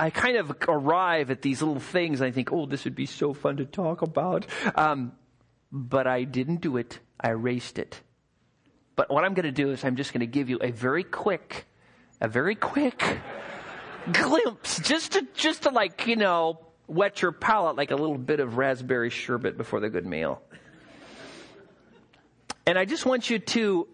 I 0.00 0.08
kind 0.08 0.38
of 0.38 0.56
arrive 0.66 1.30
at 1.30 1.42
these 1.42 1.60
little 1.60 1.78
things. 1.78 2.22
And 2.22 2.28
I 2.28 2.30
think, 2.30 2.50
oh, 2.52 2.64
this 2.64 2.84
would 2.84 2.94
be 2.94 3.04
so 3.04 3.34
fun 3.34 3.58
to 3.58 3.66
talk 3.66 4.00
about. 4.00 4.46
Um, 4.74 5.12
but 5.70 6.06
I 6.06 6.24
didn't 6.24 6.62
do 6.62 6.78
it. 6.78 6.98
I 7.20 7.28
erased 7.28 7.78
it. 7.78 8.00
But 8.96 9.10
what 9.10 9.24
I'm 9.24 9.34
going 9.34 9.44
to 9.44 9.52
do 9.52 9.70
is 9.72 9.84
I'm 9.84 9.96
just 9.96 10.14
going 10.14 10.20
to 10.20 10.26
give 10.26 10.48
you 10.48 10.58
a 10.62 10.70
very 10.70 11.04
quick, 11.04 11.66
a 12.18 12.28
very 12.28 12.54
quick 12.54 13.18
glimpse, 14.12 14.80
just 14.80 15.12
to, 15.12 15.26
just 15.34 15.64
to 15.64 15.70
like, 15.70 16.06
you 16.06 16.16
know, 16.16 16.60
whet 16.86 17.20
your 17.20 17.32
palate 17.32 17.76
like 17.76 17.90
a 17.90 17.96
little 17.96 18.16
bit 18.16 18.40
of 18.40 18.56
raspberry 18.56 19.10
sherbet 19.10 19.58
before 19.58 19.80
the 19.80 19.90
good 19.90 20.06
meal. 20.06 20.40
And 22.64 22.78
I 22.78 22.86
just 22.86 23.04
want 23.04 23.28
you 23.28 23.38
to, 23.38 23.86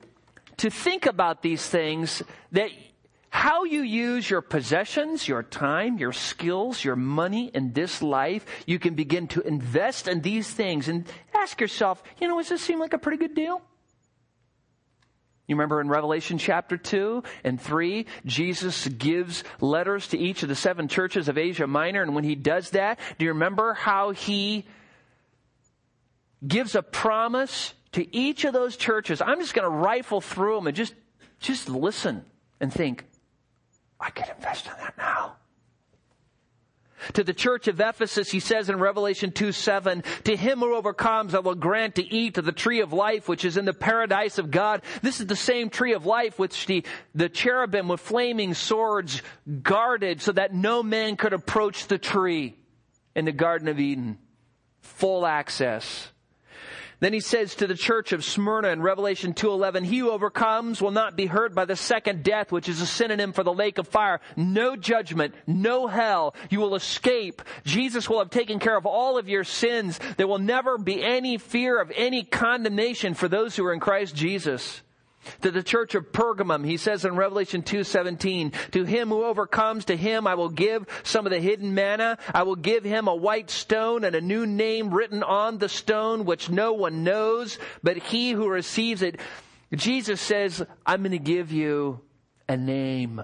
to 0.58 0.70
think 0.70 1.06
about 1.06 1.42
these 1.42 1.66
things 1.66 2.22
that 2.52 2.70
how 3.30 3.64
you 3.64 3.82
use 3.82 4.28
your 4.28 4.40
possessions, 4.40 5.28
your 5.28 5.42
time, 5.42 5.98
your 5.98 6.12
skills, 6.12 6.82
your 6.82 6.96
money 6.96 7.50
in 7.52 7.72
this 7.72 8.02
life, 8.02 8.46
you 8.66 8.78
can 8.78 8.94
begin 8.94 9.28
to 9.28 9.40
invest 9.42 10.08
in 10.08 10.20
these 10.20 10.50
things 10.50 10.88
and 10.88 11.06
ask 11.34 11.60
yourself, 11.60 12.02
you 12.20 12.28
know, 12.28 12.38
does 12.38 12.48
this 12.48 12.62
seem 12.62 12.78
like 12.78 12.92
a 12.92 12.98
pretty 12.98 13.18
good 13.18 13.34
deal? 13.34 13.60
You 15.46 15.54
remember 15.54 15.80
in 15.80 15.88
Revelation 15.88 16.38
chapter 16.38 16.76
2 16.76 17.22
and 17.44 17.60
3, 17.60 18.06
Jesus 18.24 18.88
gives 18.88 19.44
letters 19.60 20.08
to 20.08 20.18
each 20.18 20.42
of 20.42 20.48
the 20.48 20.56
seven 20.56 20.88
churches 20.88 21.28
of 21.28 21.38
Asia 21.38 21.68
Minor, 21.68 22.02
and 22.02 22.14
when 22.14 22.24
he 22.24 22.34
does 22.34 22.70
that, 22.70 22.98
do 23.18 23.24
you 23.24 23.32
remember 23.32 23.74
how 23.74 24.10
he 24.10 24.66
gives 26.46 26.74
a 26.74 26.82
promise 26.82 27.74
to 27.92 28.14
each 28.14 28.44
of 28.44 28.52
those 28.54 28.76
churches? 28.76 29.20
I'm 29.20 29.40
just 29.40 29.54
going 29.54 29.70
to 29.70 29.76
rifle 29.76 30.20
through 30.20 30.56
them 30.56 30.66
and 30.66 30.76
just, 30.76 30.94
just 31.38 31.68
listen 31.68 32.24
and 32.60 32.72
think, 32.72 33.04
I 34.00 34.10
could 34.10 34.28
invest 34.36 34.66
in 34.66 34.72
that 34.78 34.94
now. 34.98 35.36
To 37.12 37.22
the 37.22 37.34
church 37.34 37.68
of 37.68 37.80
Ephesus, 37.80 38.30
he 38.30 38.40
says 38.40 38.68
in 38.68 38.78
Revelation 38.78 39.30
2 39.30 39.52
7, 39.52 40.02
To 40.24 40.36
him 40.36 40.58
who 40.58 40.74
overcomes, 40.74 41.34
I 41.34 41.38
will 41.38 41.54
grant 41.54 41.96
to 41.96 42.04
eat 42.04 42.36
of 42.38 42.44
the 42.44 42.52
tree 42.52 42.80
of 42.80 42.92
life, 42.92 43.28
which 43.28 43.44
is 43.44 43.56
in 43.56 43.64
the 43.64 43.72
paradise 43.72 44.38
of 44.38 44.50
God. 44.50 44.82
This 45.02 45.20
is 45.20 45.26
the 45.26 45.36
same 45.36 45.70
tree 45.70 45.92
of 45.92 46.06
life 46.06 46.38
which 46.38 46.66
the, 46.66 46.84
the 47.14 47.28
cherubim 47.28 47.88
with 47.88 48.00
flaming 48.00 48.54
swords 48.54 49.22
guarded 49.62 50.20
so 50.20 50.32
that 50.32 50.54
no 50.54 50.82
man 50.82 51.16
could 51.16 51.32
approach 51.32 51.86
the 51.86 51.98
tree 51.98 52.56
in 53.14 53.24
the 53.24 53.32
Garden 53.32 53.68
of 53.68 53.78
Eden. 53.78 54.18
Full 54.80 55.26
access. 55.26 56.10
Then 56.98 57.12
he 57.12 57.20
says 57.20 57.54
to 57.56 57.66
the 57.66 57.74
church 57.74 58.12
of 58.12 58.24
Smyrna 58.24 58.68
in 58.68 58.80
Revelation 58.80 59.34
2:11, 59.34 59.84
"He 59.84 59.98
who 59.98 60.10
overcomes 60.10 60.80
will 60.80 60.92
not 60.92 61.14
be 61.14 61.26
hurt 61.26 61.54
by 61.54 61.66
the 61.66 61.76
second 61.76 62.22
death, 62.22 62.50
which 62.50 62.68
is 62.68 62.80
a 62.80 62.86
synonym 62.86 63.32
for 63.32 63.42
the 63.42 63.52
lake 63.52 63.76
of 63.76 63.86
fire. 63.86 64.20
No 64.34 64.76
judgment, 64.76 65.34
no 65.46 65.88
hell. 65.88 66.34
You 66.48 66.60
will 66.60 66.74
escape. 66.74 67.42
Jesus 67.64 68.08
will 68.08 68.18
have 68.18 68.30
taken 68.30 68.58
care 68.58 68.76
of 68.76 68.86
all 68.86 69.18
of 69.18 69.28
your 69.28 69.44
sins. 69.44 70.00
There 70.16 70.26
will 70.26 70.38
never 70.38 70.78
be 70.78 71.02
any 71.02 71.36
fear 71.36 71.78
of 71.78 71.92
any 71.94 72.24
condemnation 72.24 73.12
for 73.12 73.28
those 73.28 73.56
who 73.56 73.66
are 73.66 73.74
in 73.74 73.80
Christ 73.80 74.16
Jesus." 74.16 74.80
To 75.42 75.50
the 75.50 75.62
church 75.62 75.94
of 75.94 76.12
Pergamum, 76.12 76.64
he 76.64 76.76
says 76.76 77.04
in 77.04 77.16
Revelation 77.16 77.62
2:17, 77.62 78.52
"To 78.72 78.84
him 78.84 79.08
who 79.08 79.24
overcomes, 79.24 79.86
to 79.86 79.96
him 79.96 80.26
I 80.26 80.34
will 80.34 80.48
give 80.48 80.86
some 81.02 81.26
of 81.26 81.32
the 81.32 81.40
hidden 81.40 81.74
manna. 81.74 82.18
I 82.34 82.42
will 82.42 82.56
give 82.56 82.84
him 82.84 83.08
a 83.08 83.14
white 83.14 83.50
stone 83.50 84.04
and 84.04 84.14
a 84.14 84.20
new 84.20 84.46
name 84.46 84.92
written 84.92 85.22
on 85.22 85.58
the 85.58 85.68
stone 85.68 86.24
which 86.24 86.50
no 86.50 86.72
one 86.72 87.04
knows, 87.04 87.58
but 87.82 87.96
he 87.96 88.32
who 88.32 88.48
receives 88.48 89.02
it." 89.02 89.20
Jesus 89.74 90.20
says, 90.20 90.64
"I'm 90.86 91.02
going 91.02 91.12
to 91.12 91.18
give 91.18 91.52
you 91.52 92.00
a 92.48 92.56
name." 92.56 93.22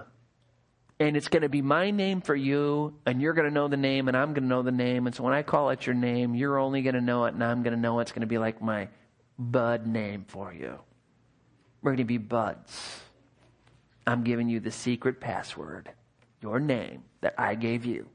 And 0.99 1.17
it's 1.17 1.27
going 1.27 1.41
to 1.41 1.49
be 1.49 1.61
my 1.61 1.91
name 1.91 2.21
for 2.21 2.35
you, 2.35 2.93
and 3.05 3.21
you're 3.21 3.33
going 3.33 3.47
to 3.47 3.53
know 3.53 3.67
the 3.67 3.77
name, 3.77 4.07
and 4.07 4.15
I'm 4.15 4.33
going 4.33 4.43
to 4.43 4.49
know 4.49 4.61
the 4.61 4.71
name. 4.71 5.07
And 5.07 5.15
so 5.15 5.23
when 5.23 5.33
I 5.33 5.41
call 5.41 5.69
it 5.71 5.85
your 5.85 5.95
name, 5.95 6.35
you're 6.35 6.57
only 6.57 6.81
going 6.81 6.95
to 6.95 7.01
know 7.01 7.25
it, 7.25 7.33
and 7.33 7.43
I'm 7.43 7.63
going 7.63 7.73
to 7.75 7.79
know 7.79 7.99
it. 7.99 8.03
it's 8.03 8.11
going 8.11 8.21
to 8.21 8.27
be 8.27 8.37
like 8.37 8.61
my 8.61 8.87
bud 9.37 9.87
name 9.87 10.25
for 10.27 10.53
you. 10.53 10.79
We're 11.83 11.91
going 11.91 11.97
to 11.97 12.05
be 12.05 12.17
buds. 12.17 13.01
I'm 14.07 14.23
giving 14.23 14.49
you 14.49 14.59
the 14.59 14.71
secret 14.71 15.19
password, 15.19 15.89
your 16.41 16.59
name 16.59 17.03
that 17.21 17.35
I 17.37 17.55
gave 17.55 17.85
you. 17.85 18.07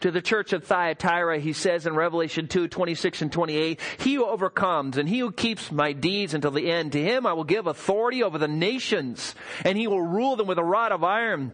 To 0.00 0.10
the 0.10 0.20
church 0.20 0.52
of 0.52 0.64
Thyatira, 0.64 1.38
he 1.38 1.52
says 1.52 1.86
in 1.86 1.94
Revelation 1.94 2.48
2, 2.48 2.68
26 2.68 3.22
and 3.22 3.32
28, 3.32 3.80
He 3.98 4.14
who 4.14 4.26
overcomes 4.26 4.98
and 4.98 5.08
he 5.08 5.20
who 5.20 5.32
keeps 5.32 5.70
my 5.70 5.92
deeds 5.92 6.34
until 6.34 6.50
the 6.50 6.70
end, 6.70 6.92
to 6.92 7.02
him 7.02 7.26
I 7.26 7.32
will 7.32 7.44
give 7.44 7.66
authority 7.66 8.22
over 8.22 8.38
the 8.38 8.48
nations, 8.48 9.34
and 9.64 9.78
he 9.78 9.86
will 9.86 10.02
rule 10.02 10.36
them 10.36 10.48
with 10.48 10.58
a 10.58 10.64
rod 10.64 10.92
of 10.92 11.04
iron. 11.04 11.52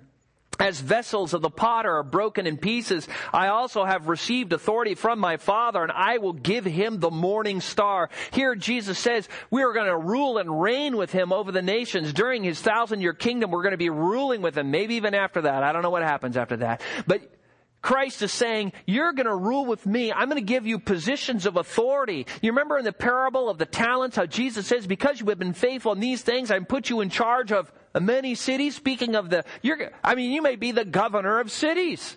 As 0.58 0.80
vessels 0.80 1.34
of 1.34 1.42
the 1.42 1.50
potter 1.50 1.96
are 1.96 2.02
broken 2.02 2.46
in 2.46 2.56
pieces, 2.58 3.08
I 3.32 3.48
also 3.48 3.84
have 3.84 4.08
received 4.08 4.52
authority 4.52 4.94
from 4.94 5.18
my 5.18 5.36
Father, 5.36 5.82
and 5.82 5.92
I 5.92 6.18
will 6.18 6.32
give 6.32 6.64
him 6.64 7.00
the 7.00 7.10
morning 7.10 7.60
star. 7.60 8.10
Here 8.32 8.54
Jesus 8.54 8.98
says 8.98 9.28
we 9.50 9.62
are 9.62 9.72
going 9.72 9.86
to 9.86 9.96
rule 9.96 10.38
and 10.38 10.60
reign 10.60 10.96
with 10.96 11.12
him 11.12 11.32
over 11.32 11.50
the 11.50 11.62
nations. 11.62 12.12
During 12.12 12.44
his 12.44 12.60
thousand 12.60 13.00
year 13.00 13.14
kingdom, 13.14 13.50
we're 13.50 13.62
going 13.62 13.72
to 13.72 13.78
be 13.78 13.90
ruling 13.90 14.42
with 14.42 14.56
him, 14.56 14.70
maybe 14.70 14.94
even 14.94 15.14
after 15.14 15.42
that. 15.42 15.62
I 15.62 15.72
don't 15.72 15.82
know 15.82 15.90
what 15.90 16.02
happens 16.02 16.36
after 16.36 16.58
that. 16.58 16.82
But 17.06 17.22
Christ 17.84 18.22
is 18.22 18.32
saying, 18.32 18.72
you're 18.86 19.12
going 19.12 19.26
to 19.26 19.34
rule 19.36 19.66
with 19.66 19.84
me. 19.84 20.10
I'm 20.10 20.30
going 20.30 20.40
to 20.40 20.52
give 20.52 20.66
you 20.66 20.78
positions 20.78 21.44
of 21.44 21.58
authority. 21.58 22.26
You 22.40 22.52
remember 22.52 22.78
in 22.78 22.84
the 22.86 22.94
parable 22.94 23.50
of 23.50 23.58
the 23.58 23.66
talents 23.66 24.16
how 24.16 24.24
Jesus 24.24 24.66
says, 24.66 24.86
because 24.86 25.20
you 25.20 25.26
have 25.26 25.38
been 25.38 25.52
faithful 25.52 25.92
in 25.92 26.00
these 26.00 26.22
things, 26.22 26.50
I 26.50 26.58
put 26.60 26.88
you 26.88 27.02
in 27.02 27.10
charge 27.10 27.52
of 27.52 27.70
many 28.00 28.36
cities. 28.36 28.74
Speaking 28.74 29.14
of 29.14 29.28
the, 29.28 29.44
you're, 29.60 29.90
I 30.02 30.14
mean, 30.14 30.32
you 30.32 30.40
may 30.40 30.56
be 30.56 30.72
the 30.72 30.86
governor 30.86 31.38
of 31.40 31.50
cities. 31.50 32.16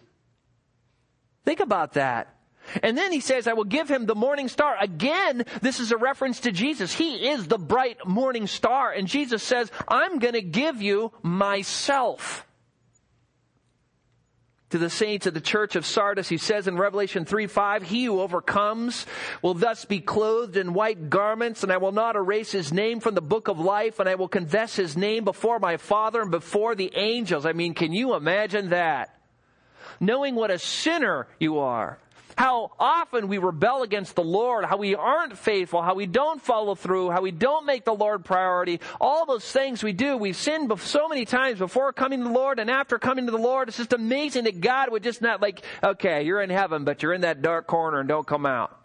Think 1.43 1.59
about 1.59 1.95
that. 1.95 2.33
And 2.81 2.97
then 2.97 3.11
he 3.11 3.19
says, 3.19 3.45
I 3.45 3.51
will 3.51 3.65
give 3.65 3.89
him 3.91 4.05
the 4.05 4.15
morning 4.15 4.47
star. 4.47 4.77
Again, 4.79 5.43
this 5.61 5.81
is 5.81 5.91
a 5.91 5.97
reference 5.97 6.39
to 6.41 6.53
Jesus. 6.53 6.93
He 6.93 7.27
is 7.27 7.45
the 7.45 7.57
bright 7.57 8.07
morning 8.07 8.47
star. 8.47 8.93
And 8.93 9.05
Jesus 9.05 9.43
says, 9.43 9.69
I'm 9.85 10.19
going 10.19 10.35
to 10.35 10.41
give 10.41 10.81
you 10.81 11.11
myself 11.23 12.46
to 14.69 14.77
the 14.77 14.89
saints 14.89 15.25
of 15.25 15.33
the 15.33 15.41
church 15.41 15.75
of 15.75 15.85
Sardis, 15.85 16.27
he 16.27 16.37
says 16.37 16.67
in 16.67 16.77
Revelation 16.77 17.23
3 17.23 17.47
5, 17.47 17.83
He 17.83 18.05
who 18.05 18.19
overcomes 18.19 19.05
will 19.41 19.53
thus 19.53 19.85
be 19.85 19.99
clothed 19.99 20.57
in 20.57 20.73
white 20.73 21.09
garments, 21.09 21.63
and 21.63 21.71
I 21.71 21.77
will 21.77 21.93
not 21.93 22.15
erase 22.15 22.51
his 22.51 22.73
name 22.73 22.99
from 22.99 23.15
the 23.15 23.21
book 23.21 23.47
of 23.47 23.59
life, 23.59 23.99
and 23.99 24.09
I 24.09 24.15
will 24.15 24.27
confess 24.27 24.75
his 24.75 24.97
name 24.97 25.23
before 25.23 25.59
my 25.59 25.77
Father 25.77 26.21
and 26.21 26.31
before 26.31 26.75
the 26.75 26.91
angels. 26.95 27.45
I 27.45 27.53
mean, 27.53 27.73
can 27.73 27.93
you 27.93 28.13
imagine 28.13 28.69
that? 28.69 29.17
Knowing 29.99 30.35
what 30.35 30.51
a 30.51 30.59
sinner 30.59 31.27
you 31.39 31.59
are, 31.59 31.97
how 32.37 32.71
often 32.79 33.27
we 33.27 33.39
rebel 33.39 33.81
against 33.81 34.15
the 34.15 34.23
Lord, 34.23 34.63
how 34.65 34.77
we 34.77 34.95
aren't 34.95 35.37
faithful, 35.37 35.81
how 35.81 35.95
we 35.95 36.05
don't 36.05 36.41
follow 36.41 36.75
through, 36.75 37.09
how 37.09 37.21
we 37.21 37.31
don't 37.31 37.65
make 37.65 37.83
the 37.83 37.93
Lord 37.93 38.23
priority. 38.23 38.79
All 39.01 39.25
those 39.25 39.51
things 39.51 39.83
we 39.83 39.93
do, 39.93 40.15
we've 40.15 40.35
sinned 40.35 40.71
so 40.79 41.07
many 41.07 41.25
times 41.25 41.59
before 41.59 41.91
coming 41.93 42.19
to 42.19 42.25
the 42.25 42.31
Lord 42.33 42.59
and 42.59 42.69
after 42.69 42.99
coming 42.99 43.25
to 43.25 43.31
the 43.31 43.37
Lord. 43.37 43.67
It's 43.69 43.77
just 43.77 43.93
amazing 43.93 44.43
that 44.43 44.61
God 44.61 44.91
would 44.91 45.03
just 45.03 45.21
not 45.21 45.41
like, 45.41 45.63
okay, 45.83 46.23
you're 46.23 46.41
in 46.41 46.51
heaven, 46.51 46.83
but 46.83 47.01
you're 47.01 47.13
in 47.13 47.21
that 47.21 47.41
dark 47.41 47.65
corner 47.65 47.99
and 47.99 48.07
don't 48.07 48.27
come 48.27 48.45
out. 48.45 48.77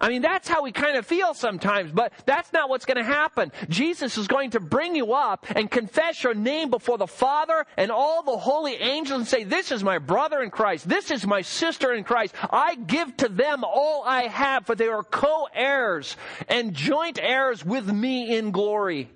I 0.00 0.08
mean, 0.08 0.22
that's 0.22 0.48
how 0.48 0.62
we 0.62 0.72
kind 0.72 0.96
of 0.96 1.04
feel 1.06 1.34
sometimes, 1.34 1.92
but 1.92 2.12
that's 2.24 2.52
not 2.52 2.70
what's 2.70 2.86
going 2.86 2.96
to 2.96 3.04
happen. 3.04 3.52
Jesus 3.68 4.16
is 4.16 4.28
going 4.28 4.50
to 4.50 4.60
bring 4.60 4.96
you 4.96 5.12
up 5.12 5.46
and 5.50 5.70
confess 5.70 6.22
your 6.22 6.34
name 6.34 6.70
before 6.70 6.96
the 6.96 7.06
Father 7.06 7.66
and 7.76 7.90
all 7.90 8.22
the 8.22 8.38
holy 8.38 8.74
angels 8.74 9.18
and 9.18 9.28
say, 9.28 9.44
this 9.44 9.70
is 9.70 9.84
my 9.84 9.98
brother 9.98 10.42
in 10.42 10.50
Christ. 10.50 10.88
This 10.88 11.10
is 11.10 11.26
my 11.26 11.42
sister 11.42 11.92
in 11.92 12.04
Christ. 12.04 12.34
I 12.50 12.76
give 12.76 13.14
to 13.18 13.28
them 13.28 13.62
all 13.62 14.02
I 14.04 14.22
have, 14.22 14.64
for 14.64 14.74
they 14.74 14.88
are 14.88 15.02
co-heirs 15.02 16.16
and 16.48 16.72
joint 16.72 17.18
heirs 17.20 17.64
with 17.64 17.90
me 17.92 18.36
in 18.36 18.52
glory. 18.52 19.10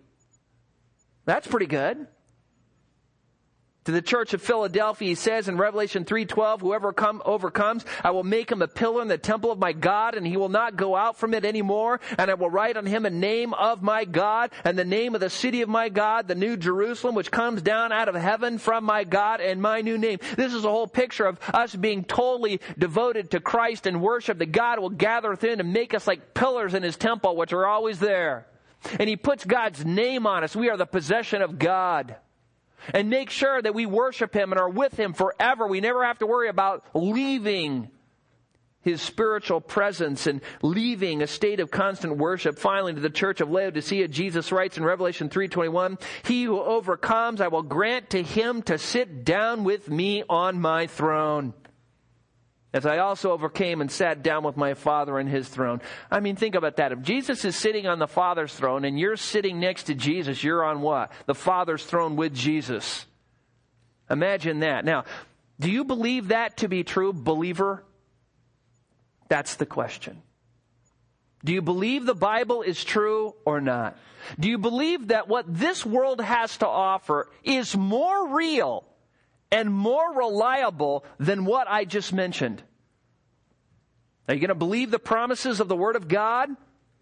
That's 1.24 1.46
pretty 1.46 1.66
good 1.66 2.06
to 3.84 3.92
the 3.92 4.02
church 4.02 4.32
of 4.32 4.42
Philadelphia, 4.42 5.08
he 5.08 5.14
says 5.14 5.48
in 5.48 5.58
Revelation 5.58 6.04
3:12, 6.04 6.60
"Whoever 6.60 6.92
come, 6.92 7.20
overcomes, 7.24 7.84
I 8.02 8.10
will 8.12 8.24
make 8.24 8.50
him 8.50 8.62
a 8.62 8.68
pillar 8.68 9.02
in 9.02 9.08
the 9.08 9.18
temple 9.18 9.50
of 9.50 9.58
my 9.58 9.72
God, 9.72 10.14
and 10.14 10.26
he 10.26 10.36
will 10.36 10.48
not 10.48 10.76
go 10.76 10.96
out 10.96 11.16
from 11.16 11.34
it 11.34 11.44
anymore. 11.44 12.00
And 12.18 12.30
I 12.30 12.34
will 12.34 12.50
write 12.50 12.76
on 12.76 12.86
him 12.86 13.04
a 13.04 13.10
name 13.10 13.52
of 13.54 13.82
my 13.82 14.04
God, 14.04 14.50
and 14.64 14.78
the 14.78 14.84
name 14.84 15.14
of 15.14 15.20
the 15.20 15.30
city 15.30 15.60
of 15.62 15.68
my 15.68 15.88
God, 15.88 16.28
the 16.28 16.34
New 16.34 16.56
Jerusalem, 16.56 17.14
which 17.14 17.30
comes 17.30 17.62
down 17.62 17.92
out 17.92 18.08
of 18.08 18.14
heaven 18.14 18.58
from 18.58 18.84
my 18.84 19.04
God, 19.04 19.40
and 19.40 19.60
my 19.60 19.80
new 19.82 19.98
name." 19.98 20.18
This 20.36 20.54
is 20.54 20.64
a 20.64 20.70
whole 20.70 20.86
picture 20.86 21.26
of 21.26 21.38
us 21.52 21.74
being 21.74 22.04
totally 22.04 22.60
devoted 22.78 23.30
to 23.32 23.40
Christ 23.40 23.86
and 23.86 24.00
worship. 24.00 24.38
That 24.38 24.52
God 24.52 24.78
will 24.78 24.90
gather 24.90 25.30
within 25.30 25.60
and 25.60 25.72
make 25.72 25.94
us 25.94 26.06
like 26.06 26.34
pillars 26.34 26.74
in 26.74 26.82
His 26.82 26.96
temple, 26.96 27.36
which 27.36 27.52
are 27.52 27.66
always 27.66 28.00
there. 28.00 28.46
And 28.98 29.08
He 29.08 29.16
puts 29.16 29.44
God's 29.44 29.84
name 29.84 30.26
on 30.26 30.42
us. 30.42 30.56
We 30.56 30.70
are 30.70 30.76
the 30.76 30.86
possession 30.86 31.42
of 31.42 31.58
God 31.58 32.16
and 32.92 33.10
make 33.10 33.30
sure 33.30 33.60
that 33.60 33.74
we 33.74 33.86
worship 33.86 34.34
Him 34.34 34.52
and 34.52 34.60
are 34.60 34.68
with 34.68 34.98
Him 34.98 35.12
forever. 35.12 35.66
We 35.66 35.80
never 35.80 36.04
have 36.04 36.18
to 36.18 36.26
worry 36.26 36.48
about 36.48 36.84
leaving 36.94 37.90
His 38.80 39.00
spiritual 39.00 39.60
presence 39.60 40.26
and 40.26 40.40
leaving 40.62 41.22
a 41.22 41.26
state 41.26 41.60
of 41.60 41.70
constant 41.70 42.16
worship. 42.16 42.58
Finally, 42.58 42.94
to 42.94 43.00
the 43.00 43.10
church 43.10 43.40
of 43.40 43.50
Laodicea, 43.50 44.08
Jesus 44.08 44.52
writes 44.52 44.76
in 44.76 44.84
Revelation 44.84 45.28
3.21, 45.28 46.00
He 46.24 46.44
who 46.44 46.60
overcomes, 46.60 47.40
I 47.40 47.48
will 47.48 47.62
grant 47.62 48.10
to 48.10 48.22
him 48.22 48.62
to 48.62 48.78
sit 48.78 49.24
down 49.24 49.64
with 49.64 49.88
me 49.88 50.24
on 50.28 50.60
my 50.60 50.86
throne 50.86 51.54
as 52.74 52.84
I 52.84 52.98
also 52.98 53.30
overcame 53.30 53.80
and 53.80 53.90
sat 53.90 54.24
down 54.24 54.42
with 54.42 54.56
my 54.56 54.74
Father 54.74 55.20
in 55.20 55.28
his 55.28 55.48
throne. 55.48 55.80
I 56.10 56.18
mean, 56.18 56.34
think 56.34 56.56
about 56.56 56.76
that. 56.76 56.90
If 56.90 57.02
Jesus 57.02 57.44
is 57.44 57.54
sitting 57.54 57.86
on 57.86 58.00
the 58.00 58.08
Father's 58.08 58.52
throne 58.52 58.84
and 58.84 58.98
you're 58.98 59.16
sitting 59.16 59.60
next 59.60 59.84
to 59.84 59.94
Jesus, 59.94 60.42
you're 60.42 60.64
on 60.64 60.80
what? 60.80 61.12
The 61.26 61.36
Father's 61.36 61.84
throne 61.84 62.16
with 62.16 62.34
Jesus. 62.34 63.06
Imagine 64.10 64.58
that. 64.60 64.84
Now, 64.84 65.04
do 65.60 65.70
you 65.70 65.84
believe 65.84 66.28
that 66.28 66.56
to 66.58 66.68
be 66.68 66.82
true, 66.82 67.12
believer? 67.12 67.84
That's 69.28 69.54
the 69.54 69.66
question. 69.66 70.20
Do 71.44 71.52
you 71.52 71.62
believe 71.62 72.06
the 72.06 72.14
Bible 72.14 72.62
is 72.62 72.82
true 72.82 73.36
or 73.44 73.60
not? 73.60 73.96
Do 74.40 74.48
you 74.48 74.58
believe 74.58 75.08
that 75.08 75.28
what 75.28 75.44
this 75.46 75.86
world 75.86 76.20
has 76.20 76.58
to 76.58 76.66
offer 76.66 77.30
is 77.44 77.76
more 77.76 78.34
real 78.34 78.84
and 79.54 79.72
more 79.72 80.12
reliable 80.12 81.04
than 81.20 81.44
what 81.44 81.68
I 81.68 81.84
just 81.84 82.12
mentioned. 82.12 82.60
Are 84.26 84.34
you 84.34 84.40
going 84.40 84.48
to 84.48 84.56
believe 84.56 84.90
the 84.90 84.98
promises 84.98 85.60
of 85.60 85.68
the 85.68 85.76
Word 85.76 85.94
of 85.94 86.08
God 86.08 86.50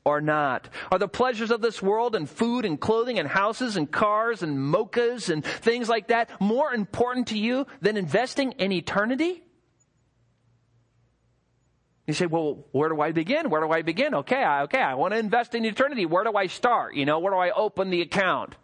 or 0.04 0.20
not? 0.20 0.68
Are 0.90 0.98
the 0.98 1.08
pleasures 1.08 1.50
of 1.50 1.62
this 1.62 1.80
world 1.80 2.14
and 2.14 2.28
food 2.28 2.66
and 2.66 2.78
clothing 2.78 3.18
and 3.18 3.26
houses 3.26 3.78
and 3.78 3.90
cars 3.90 4.42
and 4.42 4.58
mochas 4.58 5.30
and 5.30 5.42
things 5.42 5.88
like 5.88 6.08
that 6.08 6.28
more 6.42 6.74
important 6.74 7.28
to 7.28 7.38
you 7.38 7.66
than 7.80 7.96
investing 7.96 8.52
in 8.52 8.70
eternity? 8.70 9.42
You 12.06 12.12
say, 12.12 12.26
well, 12.26 12.66
where 12.72 12.90
do 12.90 13.00
I 13.00 13.12
begin? 13.12 13.48
Where 13.48 13.62
do 13.62 13.70
I 13.70 13.80
begin? 13.80 14.14
Okay, 14.14 14.42
I, 14.44 14.64
okay, 14.64 14.82
I 14.82 14.92
want 14.92 15.14
to 15.14 15.18
invest 15.18 15.54
in 15.54 15.64
eternity. 15.64 16.04
Where 16.04 16.24
do 16.24 16.34
I 16.36 16.48
start? 16.48 16.96
You 16.96 17.06
know, 17.06 17.18
where 17.18 17.32
do 17.32 17.38
I 17.38 17.50
open 17.52 17.88
the 17.88 18.02
account? 18.02 18.56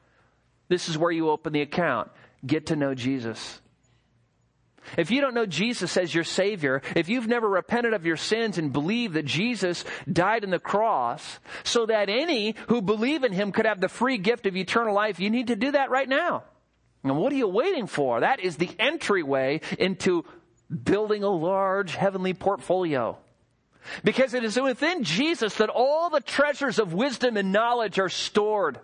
This 0.68 0.90
is 0.90 0.98
where 0.98 1.11
you 1.11 1.31
open 1.31 1.55
the 1.55 1.62
account. 1.62 2.11
Get 2.44 2.66
to 2.66 2.77
know 2.77 2.94
Jesus. 2.94 3.62
If 4.96 5.11
you 5.11 5.20
don't 5.20 5.35
know 5.35 5.46
Jesus 5.46 5.96
as 5.96 6.14
your 6.14 6.24
Savior, 6.24 6.83
if 6.96 7.09
you've 7.09 7.27
never 7.27 7.48
repented 7.48 7.94
of 7.94 8.07
your 8.07 8.16
sins 8.16 8.59
and 8.59 8.72
believed 8.72 9.14
that 9.14 9.24
Jesus 9.24 9.85
died 10.11 10.44
on 10.44 10.51
the 10.51 10.59
cross 10.59 11.38
so 11.64 11.87
that 11.87 12.09
any 12.09 12.55
who 12.68 12.83
believe 12.83 13.24
in 13.24 13.32
Him 13.32 13.53
could 13.53 13.66
have 13.66 13.80
the 13.80 13.89
free 13.89 14.18
gift 14.18 14.47
of 14.47 14.57
eternal 14.57 14.95
life, 14.95 15.20
you 15.20 15.30
need 15.30 15.49
to 15.49 15.57
do 15.57 15.72
that 15.72 15.91
right 15.91 16.09
now. 16.09 16.45
And 17.05 17.16
what 17.16 17.32
are 17.32 17.36
you 17.36 17.49
waiting 17.49 17.86
for? 17.86 18.20
That 18.20 18.41
is 18.41 18.57
the 18.57 18.70
entryway 18.78 19.61
into 19.78 20.24
building 20.68 21.22
a 21.22 21.30
large 21.30 21.95
heavenly 21.95 22.34
portfolio. 22.34 23.18
Because 24.05 24.34
it 24.34 24.45
is 24.45 24.61
within 24.61 25.05
Jesus 25.05 25.55
that 25.57 25.70
all 25.70 26.11
the 26.11 26.20
treasures 26.20 26.78
of 26.78 26.93
wisdom 26.93 27.36
and 27.36 27.53
knowledge 27.53 27.99
are 27.99 28.09
stored. 28.09 28.80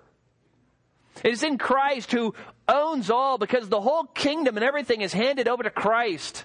It 1.22 1.32
is 1.32 1.42
in 1.42 1.58
Christ 1.58 2.12
who 2.12 2.34
owns 2.66 3.10
all 3.10 3.38
because 3.38 3.68
the 3.68 3.80
whole 3.80 4.04
kingdom 4.04 4.56
and 4.56 4.64
everything 4.64 5.00
is 5.00 5.12
handed 5.12 5.48
over 5.48 5.62
to 5.62 5.70
Christ. 5.70 6.44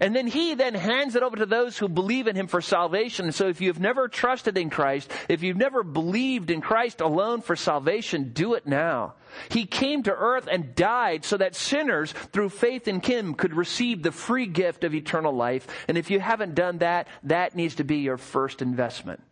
And 0.00 0.14
then 0.14 0.28
he 0.28 0.54
then 0.54 0.74
hands 0.74 1.16
it 1.16 1.22
over 1.22 1.36
to 1.36 1.46
those 1.46 1.76
who 1.76 1.88
believe 1.88 2.28
in 2.28 2.36
him 2.36 2.46
for 2.46 2.60
salvation. 2.60 3.32
So 3.32 3.48
if 3.48 3.60
you've 3.60 3.80
never 3.80 4.06
trusted 4.06 4.56
in 4.56 4.70
Christ, 4.70 5.10
if 5.28 5.42
you've 5.42 5.56
never 5.56 5.82
believed 5.82 6.50
in 6.50 6.60
Christ 6.60 7.00
alone 7.00 7.40
for 7.40 7.56
salvation, 7.56 8.30
do 8.32 8.54
it 8.54 8.66
now. 8.66 9.14
He 9.50 9.66
came 9.66 10.04
to 10.04 10.14
earth 10.14 10.48
and 10.50 10.76
died 10.76 11.24
so 11.24 11.36
that 11.38 11.56
sinners 11.56 12.12
through 12.12 12.50
faith 12.50 12.86
in 12.86 13.00
him 13.00 13.34
could 13.34 13.54
receive 13.54 14.02
the 14.02 14.12
free 14.12 14.46
gift 14.46 14.84
of 14.84 14.94
eternal 14.94 15.32
life. 15.32 15.66
And 15.88 15.98
if 15.98 16.10
you 16.10 16.20
haven't 16.20 16.54
done 16.54 16.78
that, 16.78 17.08
that 17.24 17.56
needs 17.56 17.76
to 17.76 17.84
be 17.84 17.98
your 17.98 18.16
first 18.16 18.62
investment. 18.62 19.22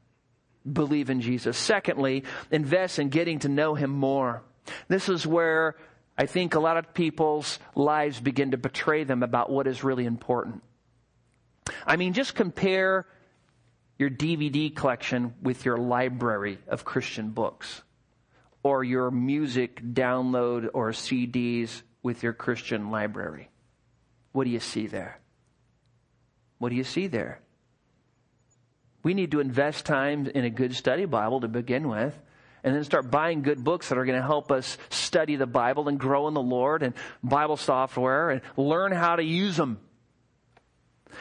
Believe 0.70 1.08
in 1.08 1.20
Jesus. 1.20 1.56
Secondly, 1.56 2.24
invest 2.50 2.98
in 2.98 3.10
getting 3.10 3.38
to 3.40 3.48
know 3.48 3.74
him 3.74 3.90
more. 3.90 4.42
This 4.88 5.08
is 5.08 5.26
where 5.26 5.76
I 6.16 6.26
think 6.26 6.54
a 6.54 6.60
lot 6.60 6.76
of 6.76 6.94
people's 6.94 7.58
lives 7.74 8.20
begin 8.20 8.50
to 8.50 8.56
betray 8.56 9.04
them 9.04 9.22
about 9.22 9.50
what 9.50 9.66
is 9.66 9.84
really 9.84 10.04
important. 10.04 10.62
I 11.86 11.96
mean, 11.96 12.12
just 12.12 12.34
compare 12.34 13.06
your 13.98 14.10
DVD 14.10 14.74
collection 14.74 15.34
with 15.42 15.64
your 15.64 15.76
library 15.76 16.58
of 16.68 16.84
Christian 16.84 17.30
books, 17.30 17.82
or 18.62 18.84
your 18.84 19.10
music 19.10 19.82
download 19.82 20.68
or 20.72 20.90
CDs 20.90 21.82
with 22.02 22.22
your 22.22 22.32
Christian 22.32 22.90
library. 22.90 23.48
What 24.32 24.44
do 24.44 24.50
you 24.50 24.60
see 24.60 24.86
there? 24.86 25.20
What 26.58 26.70
do 26.70 26.76
you 26.76 26.84
see 26.84 27.06
there? 27.06 27.40
We 29.02 29.14
need 29.14 29.30
to 29.32 29.40
invest 29.40 29.86
time 29.86 30.26
in 30.26 30.44
a 30.44 30.50
good 30.50 30.74
study 30.74 31.04
Bible 31.04 31.40
to 31.40 31.48
begin 31.48 31.88
with 31.88 32.18
and 32.64 32.74
then 32.74 32.84
start 32.84 33.10
buying 33.10 33.42
good 33.42 33.62
books 33.62 33.88
that 33.88 33.98
are 33.98 34.04
going 34.04 34.20
to 34.20 34.26
help 34.26 34.50
us 34.50 34.78
study 34.90 35.36
the 35.36 35.46
Bible 35.46 35.88
and 35.88 35.98
grow 35.98 36.28
in 36.28 36.34
the 36.34 36.42
Lord 36.42 36.82
and 36.82 36.94
Bible 37.22 37.56
software 37.56 38.30
and 38.30 38.42
learn 38.56 38.92
how 38.92 39.16
to 39.16 39.22
use 39.22 39.56
them. 39.56 39.78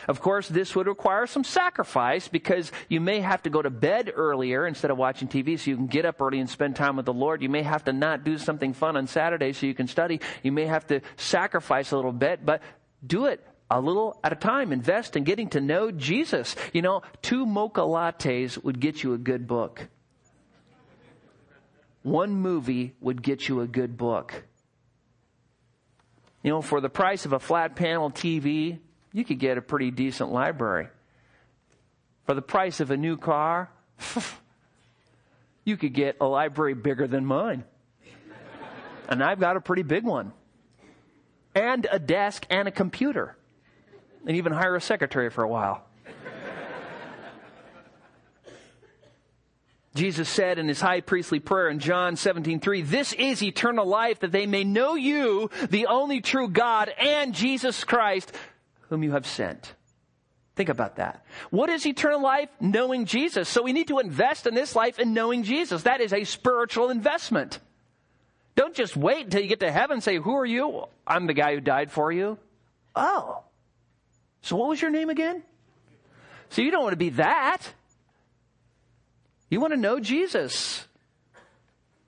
Of 0.08 0.22
course, 0.22 0.48
this 0.48 0.76
would 0.76 0.88
require 0.88 1.26
some 1.26 1.44
sacrifice 1.44 2.28
because 2.28 2.72
you 2.90 3.02
may 3.02 3.22
have 3.22 3.44
to 3.44 3.50
go 3.50 3.62
to 3.62 3.70
bed 3.70 4.12
earlier 4.14 4.68
instead 4.68 4.92
of 4.92 4.98
watching 4.98 5.28
TV 5.28 5.58
so 5.58 5.72
you 5.72 5.78
can 5.78 5.88
get 5.88 6.06
up 6.06 6.22
early 6.22 6.40
and 6.40 6.50
spend 6.50 6.76
time 6.76 6.98
with 6.98 7.06
the 7.06 7.14
Lord. 7.14 7.42
You 7.42 7.50
may 7.50 7.64
have 7.64 7.86
to 7.86 7.94
not 7.94 8.24
do 8.24 8.38
something 8.38 8.74
fun 8.74 8.98
on 8.98 9.08
Saturday 9.08 9.54
so 9.54 9.66
you 9.66 9.74
can 9.74 9.88
study. 9.88 10.20
You 10.44 10.52
may 10.52 10.66
have 10.66 10.86
to 10.88 11.02
sacrifice 11.16 11.92
a 11.92 11.96
little 11.96 12.12
bit, 12.12 12.46
but 12.46 12.62
do 13.06 13.26
it 13.26 13.46
a 13.72 13.82
little 13.82 14.20
at 14.24 14.34
a 14.34 14.36
time. 14.36 14.72
Invest 14.72 15.16
in 15.16 15.24
getting 15.24 15.50
to 15.50 15.62
know 15.62 15.92
Jesus. 15.92 16.56
You 16.74 16.82
know, 16.82 17.02
two 17.22 17.46
mocha 17.46 17.82
lattes 17.82 18.62
would 18.64 18.80
get 18.80 19.04
you 19.04 19.14
a 19.14 19.18
good 19.18 19.48
book 19.48 19.88
one 22.08 22.32
movie 22.32 22.94
would 23.02 23.22
get 23.22 23.48
you 23.48 23.62
a 23.62 23.68
good 23.68 23.98
book. 23.98 24.44
You 26.42 26.52
know, 26.52 26.62
for 26.62 26.80
the 26.80 26.90
price 26.90 27.26
of 27.26 27.34
a 27.34 27.40
flat 27.40 27.76
panel 27.76 28.10
TV, 28.10 28.80
you 29.12 29.26
could 29.26 29.40
get 29.40 29.58
a 29.58 29.62
pretty 29.62 29.92
decent 29.92 30.32
library. 30.32 30.88
For 32.26 32.34
the 32.34 32.42
price 32.42 32.80
of 32.80 32.92
a 32.92 32.98
new 32.98 33.18
car, 33.18 33.70
you 35.66 35.76
could 35.76 35.94
get 35.94 36.18
a 36.22 36.26
library 36.26 36.76
bigger 36.76 37.08
than 37.08 37.26
mine. 37.26 37.66
And 39.10 39.24
I've 39.24 39.40
got 39.40 39.58
a 39.58 39.62
pretty 39.62 39.84
big 39.84 40.04
one. 40.04 40.34
And 41.56 41.88
a 41.92 42.00
desk 42.00 42.46
and 42.50 42.68
a 42.68 42.72
computer. 42.72 43.36
And 44.26 44.36
even 44.38 44.54
hire 44.54 44.76
a 44.76 44.82
secretary 44.82 45.30
for 45.30 45.44
a 45.44 45.48
while. 45.48 45.87
Jesus 49.96 50.30
said 50.30 50.60
in 50.60 50.68
his 50.68 50.82
high 50.82 51.02
priestly 51.02 51.40
prayer 51.40 51.70
in 51.70 51.80
John 51.80 52.16
17:3, 52.16 52.82
"This 52.82 53.14
is 53.14 53.42
eternal 53.42 53.86
life 53.86 54.20
that 54.20 54.32
they 54.32 54.46
may 54.46 54.64
know 54.64 54.96
you, 54.96 55.50
the 55.70 55.88
only 55.88 56.22
true 56.22 56.48
God, 56.48 56.90
and 57.00 57.34
Jesus 57.34 57.84
Christ, 57.84 58.32
whom 58.90 59.04
you 59.04 59.12
have 59.12 59.26
sent." 59.26 59.74
Think 60.56 60.70
about 60.70 60.96
that. 60.96 61.24
What 61.52 61.70
is 61.70 61.86
eternal 61.86 62.22
life? 62.22 62.50
Knowing 62.60 63.06
Jesus. 63.06 63.48
So 63.48 63.62
we 63.62 63.74
need 63.74 63.90
to 63.90 64.00
invest 64.00 64.48
in 64.48 64.56
this 64.56 64.76
life 64.76 64.98
in 64.98 65.14
knowing 65.14 65.44
Jesus. 65.44 65.84
That 65.84 66.02
is 66.02 66.14
a 66.14 66.24
spiritual 66.24 66.90
investment. 66.90 67.60
Don't 68.56 68.74
just 68.74 68.98
wait 68.98 69.26
until 69.26 69.42
you 69.42 69.48
get 69.48 69.60
to 69.60 69.72
heaven 69.72 69.96
and 69.96 70.04
say, 70.04 70.18
Who 70.18 70.36
are 70.36 70.46
you? 70.46 70.86
I'm 71.06 71.28
the 71.28 71.36
guy 71.36 71.54
who 71.54 71.62
died 71.62 71.92
for 71.92 72.12
you. 72.12 72.40
Oh. 72.96 73.44
So 74.42 74.56
what 74.56 74.70
was 74.70 74.82
your 74.82 74.90
name 74.90 75.12
again? 75.12 75.44
So 76.50 76.64
you 76.64 76.72
don't 76.72 76.82
want 76.82 76.94
to 76.94 76.98
be 76.98 77.10
that. 77.10 77.62
You 79.50 79.60
want 79.60 79.74
to 79.74 79.80
know 79.80 80.00
Jesus. 80.00 80.86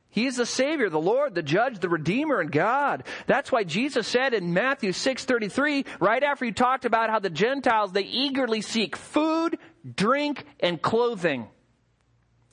He 0.10 0.26
is 0.26 0.38
the 0.38 0.46
Savior, 0.46 0.90
the 0.90 1.00
Lord, 1.00 1.36
the 1.36 1.44
Judge, 1.44 1.80
the 1.80 1.88
Redeemer, 1.88 2.40
and 2.40 2.52
God. 2.52 3.04
That's 3.28 3.52
why 3.52 3.64
Jesus 3.64 4.08
said 4.08 4.34
in 4.34 4.54
Matthew 4.54 4.92
6.33, 4.92 5.86
right 6.00 6.24
after 6.24 6.46
he 6.46 6.52
talked 6.52 6.84
about 6.84 7.10
how 7.10 7.20
the 7.20 7.30
Gentiles, 7.30 7.92
they 7.92 8.02
eagerly 8.02 8.62
seek 8.62 8.96
food, 8.96 9.58
drink, 9.96 10.46
and 10.60 10.82
clothing. 10.82 11.48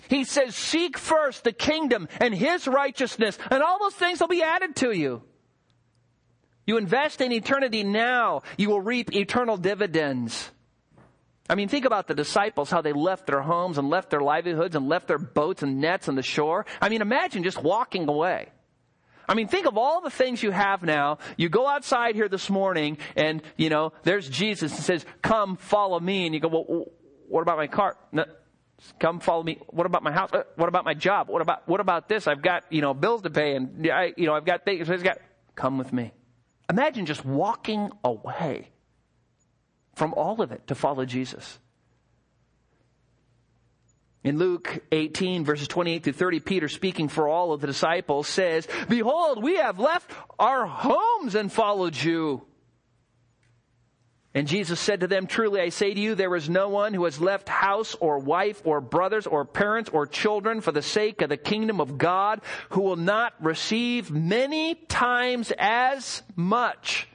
He 0.09 0.24
says, 0.24 0.55
seek 0.55 0.99
first 0.99 1.45
the 1.45 1.53
kingdom 1.53 2.09
and 2.20 2.34
His 2.34 2.68
righteousness, 2.68 3.39
and 3.51 3.62
all 3.62 3.78
those 3.80 3.95
things 3.95 4.20
will 4.20 4.28
be 4.28 4.43
added 4.43 4.76
to 4.76 4.93
you. 4.93 5.22
You 6.66 6.76
invest 6.78 7.20
in 7.20 7.32
eternity 7.32 7.84
now, 7.84 8.43
you 8.57 8.68
will 8.68 8.80
reap 8.80 9.14
eternal 9.14 9.57
dividends. 9.57 10.51
I 11.49 11.55
mean, 11.55 11.68
think 11.68 11.84
about 11.84 12.09
the 12.09 12.14
disciples, 12.14 12.70
how 12.70 12.80
they 12.82 12.92
left 12.92 13.26
their 13.26 13.40
homes 13.40 13.78
and 13.78 13.88
left 13.88 14.11
their 14.11 14.20
livelihoods 14.20 14.74
and 14.74 14.88
left 14.88 15.07
their 15.07 15.18
boats 15.18 15.62
and 15.62 15.80
nets 15.80 16.09
on 16.09 16.16
the 16.16 16.22
shore. 16.22 16.66
I 16.80 16.88
mean, 16.88 17.03
imagine 17.03 17.44
just 17.44 17.62
walking 17.62 18.09
away. 18.09 18.49
I 19.28 19.34
mean, 19.34 19.49
think 19.49 19.66
of 19.66 19.76
all 19.76 20.01
the 20.01 20.11
things 20.11 20.42
you 20.42 20.51
have 20.51 20.82
now. 20.82 21.18
You 21.36 21.49
go 21.49 21.66
outside 21.66 22.14
here 22.14 22.28
this 22.28 22.49
morning 22.49 22.99
and, 23.16 23.42
you 23.57 23.70
know, 23.70 23.92
there's 24.03 24.28
Jesus 24.28 24.72
and 24.72 24.82
says, 24.82 25.05
come 25.22 25.57
follow 25.57 25.99
me. 25.99 26.26
And 26.26 26.34
you 26.34 26.40
go, 26.40 26.49
well, 26.49 26.84
what 27.28 27.42
about 27.42 27.57
my 27.57 27.66
car? 27.66 27.97
No, 28.12 28.24
come 29.01 29.20
follow 29.20 29.42
me. 29.42 29.59
What 29.68 29.86
about 29.86 30.03
my 30.03 30.12
house? 30.12 30.30
Uh, 30.32 30.42
what 30.57 30.68
about 30.68 30.84
my 30.84 30.94
job? 30.94 31.28
What 31.28 31.42
about, 31.42 31.68
what 31.68 31.80
about 31.80 32.09
this? 32.09 32.28
I've 32.28 32.42
got, 32.42 32.64
you 32.70 32.82
know, 32.82 32.94
bills 32.94 33.22
to 33.22 33.30
pay 33.30 33.57
and 33.57 33.88
I, 33.90 34.12
you 34.16 34.26
know, 34.26 34.34
I've 34.34 34.44
got 34.44 34.64
things. 34.64 34.88
I've 34.88 35.03
got, 35.03 35.18
come 35.57 35.78
with 35.78 35.92
me. 35.92 36.12
Imagine 36.70 37.07
just 37.07 37.24
walking 37.24 37.90
away 38.05 38.70
from 39.97 40.12
all 40.14 40.42
of 40.42 40.53
it 40.53 40.66
to 40.68 40.74
follow 40.74 41.05
Jesus. 41.05 41.59
In 44.22 44.38
Luke 44.38 44.80
18 44.92 45.44
verses 45.44 45.68
28 45.68 46.05
through 46.05 46.12
30, 46.12 46.40
Peter 46.40 46.68
speaking 46.68 47.09
for 47.09 47.28
all 47.28 47.53
of 47.53 47.61
the 47.61 47.66
disciples 47.66 48.28
says, 48.28 48.68
Behold, 48.88 49.42
we 49.42 49.57
have 49.57 49.78
left 49.78 50.12
our 50.38 50.66
homes 50.66 51.34
and 51.34 51.51
followed 51.51 51.97
you. 51.97 52.42
And 54.34 54.47
Jesus 54.47 54.78
said 54.78 55.01
to 55.01 55.07
them, 55.07 55.26
Truly 55.26 55.62
I 55.62 55.70
say 55.70 55.94
to 55.94 56.01
you, 56.01 56.14
there 56.14 56.36
is 56.36 56.51
no 56.51 56.68
one 56.68 56.92
who 56.92 57.05
has 57.05 57.18
left 57.18 57.49
house 57.49 57.94
or 57.94 58.18
wife 58.18 58.61
or 58.64 58.82
brothers 58.82 59.26
or 59.26 59.47
parents 59.47 59.88
or 59.88 60.07
children 60.07 60.61
for 60.61 60.72
the 60.72 60.82
sake 60.82 61.22
of 61.22 61.30
the 61.30 61.38
kingdom 61.38 61.80
of 61.80 61.97
God 61.97 62.42
who 62.70 62.82
will 62.82 62.97
not 62.97 63.32
receive 63.40 64.11
many 64.11 64.74
times 64.74 65.55
as 65.57 66.22
much 66.34 67.09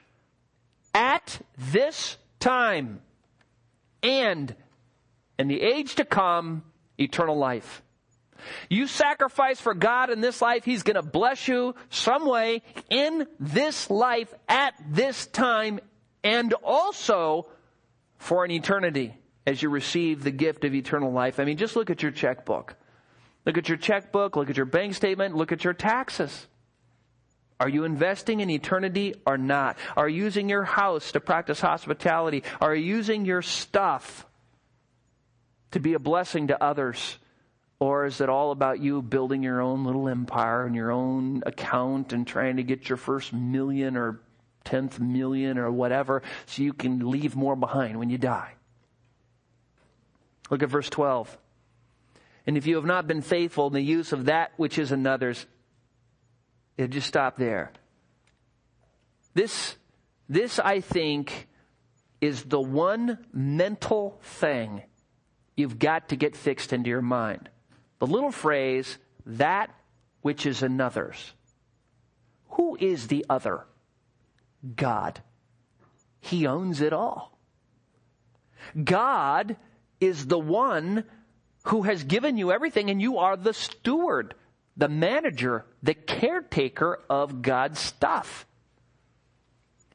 at 0.94 1.38
this 1.56 2.16
time 2.42 3.00
and 4.02 4.54
in 5.38 5.48
the 5.48 5.62
age 5.62 5.94
to 5.96 6.04
come, 6.04 6.64
eternal 6.98 7.36
life. 7.36 7.82
You 8.68 8.88
sacrifice 8.88 9.60
for 9.60 9.72
God 9.72 10.10
in 10.10 10.20
this 10.20 10.42
life, 10.42 10.64
He's 10.64 10.82
going 10.82 10.96
to 10.96 11.02
bless 11.02 11.46
you 11.46 11.74
some 11.90 12.26
way 12.26 12.62
in 12.90 13.26
this 13.38 13.88
life 13.88 14.34
at 14.48 14.74
this 14.90 15.26
time 15.26 15.78
and 16.24 16.52
also 16.64 17.46
for 18.18 18.44
an 18.44 18.50
eternity 18.50 19.14
as 19.46 19.62
you 19.62 19.68
receive 19.68 20.22
the 20.22 20.30
gift 20.30 20.64
of 20.64 20.74
eternal 20.74 21.12
life. 21.12 21.38
I 21.40 21.44
mean, 21.44 21.56
just 21.56 21.76
look 21.76 21.90
at 21.90 22.02
your 22.02 22.12
checkbook. 22.12 22.76
Look 23.44 23.58
at 23.58 23.68
your 23.68 23.78
checkbook, 23.78 24.36
look 24.36 24.50
at 24.50 24.56
your 24.56 24.66
bank 24.66 24.94
statement, 24.94 25.34
look 25.34 25.50
at 25.50 25.64
your 25.64 25.74
taxes. 25.74 26.46
Are 27.62 27.68
you 27.68 27.84
investing 27.84 28.40
in 28.40 28.50
eternity 28.50 29.14
or 29.24 29.38
not? 29.38 29.78
Are 29.96 30.08
you 30.08 30.24
using 30.24 30.48
your 30.48 30.64
house 30.64 31.12
to 31.12 31.20
practice 31.20 31.60
hospitality? 31.60 32.42
Are 32.60 32.74
you 32.74 32.84
using 32.96 33.24
your 33.24 33.40
stuff 33.40 34.26
to 35.70 35.78
be 35.78 35.94
a 35.94 36.00
blessing 36.00 36.48
to 36.48 36.60
others? 36.60 37.18
Or 37.78 38.04
is 38.04 38.20
it 38.20 38.28
all 38.28 38.50
about 38.50 38.80
you 38.80 39.00
building 39.00 39.44
your 39.44 39.60
own 39.60 39.84
little 39.84 40.08
empire 40.08 40.66
and 40.66 40.74
your 40.74 40.90
own 40.90 41.44
account 41.46 42.12
and 42.12 42.26
trying 42.26 42.56
to 42.56 42.64
get 42.64 42.88
your 42.88 42.96
first 42.96 43.32
million 43.32 43.96
or 43.96 44.18
tenth 44.64 44.98
million 44.98 45.56
or 45.56 45.70
whatever 45.70 46.24
so 46.46 46.64
you 46.64 46.72
can 46.72 47.12
leave 47.12 47.36
more 47.36 47.54
behind 47.54 47.96
when 47.96 48.10
you 48.10 48.18
die? 48.18 48.54
Look 50.50 50.64
at 50.64 50.68
verse 50.68 50.90
12. 50.90 51.38
And 52.44 52.56
if 52.56 52.66
you 52.66 52.74
have 52.74 52.84
not 52.84 53.06
been 53.06 53.22
faithful 53.22 53.68
in 53.68 53.72
the 53.72 53.80
use 53.80 54.10
of 54.10 54.24
that 54.24 54.50
which 54.56 54.78
is 54.78 54.90
another's, 54.90 55.46
just 56.88 57.06
stop 57.06 57.36
there. 57.36 57.72
This, 59.34 59.76
this 60.28 60.58
I 60.58 60.80
think 60.80 61.48
is 62.20 62.44
the 62.44 62.60
one 62.60 63.18
mental 63.32 64.20
thing 64.22 64.82
you've 65.56 65.78
got 65.78 66.10
to 66.10 66.16
get 66.16 66.36
fixed 66.36 66.72
into 66.72 66.90
your 66.90 67.02
mind. 67.02 67.48
The 67.98 68.06
little 68.06 68.32
phrase, 68.32 68.98
that 69.26 69.70
which 70.22 70.46
is 70.46 70.62
another's. 70.62 71.32
Who 72.50 72.76
is 72.80 73.08
the 73.08 73.26
other? 73.28 73.64
God. 74.76 75.20
He 76.20 76.46
owns 76.46 76.80
it 76.80 76.92
all. 76.92 77.38
God 78.82 79.56
is 80.00 80.26
the 80.26 80.38
one 80.38 81.04
who 81.64 81.82
has 81.82 82.04
given 82.04 82.36
you 82.36 82.52
everything 82.52 82.90
and 82.90 83.00
you 83.00 83.18
are 83.18 83.36
the 83.36 83.54
steward, 83.54 84.34
the 84.76 84.88
manager, 84.88 85.64
the 85.82 85.94
caretaker 85.94 87.00
of 87.10 87.42
God's 87.42 87.78
stuff. 87.78 88.46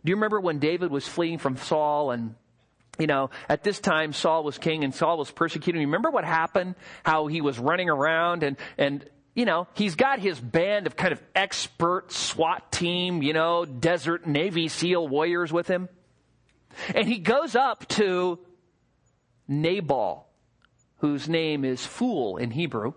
Do 0.04 0.12
you 0.12 0.16
remember 0.16 0.40
when 0.40 0.60
David 0.60 0.92
was 0.92 1.08
fleeing 1.08 1.38
from 1.38 1.58
Saul 1.58 2.12
and 2.12 2.36
you 3.00 3.08
know, 3.08 3.30
at 3.48 3.64
this 3.64 3.80
time 3.80 4.14
Saul 4.14 4.44
was 4.44 4.58
king 4.58 4.84
and 4.84 4.94
Saul 4.94 5.18
was 5.18 5.30
persecuting. 5.32 5.82
Remember 5.82 6.10
what 6.10 6.24
happened? 6.24 6.76
How 7.04 7.28
he 7.28 7.42
was 7.42 7.60
running 7.60 7.90
around 7.90 8.44
and, 8.44 8.58
and, 8.78 9.06
you 9.36 9.46
know, 9.46 9.68
he's 9.76 9.96
got 9.96 10.20
his 10.20 10.40
band 10.40 10.88
of 10.88 10.96
kind 10.96 11.12
of 11.12 11.22
expert 11.36 12.12
SWAT 12.12 12.72
team, 12.72 13.22
you 13.22 13.34
know, 13.34 13.66
desert 13.66 14.26
Navy 14.26 14.68
SEAL 14.68 15.08
warriors 15.08 15.54
with 15.54 15.68
him. 15.68 15.90
And 16.96 17.08
he 17.08 17.20
goes 17.20 17.56
up 17.56 17.88
to 17.90 18.40
Nabal, 19.48 20.27
whose 21.00 21.30
name 21.30 21.64
is 21.64 21.86
fool 21.86 22.38
in 22.38 22.52
Hebrew. 22.52 22.94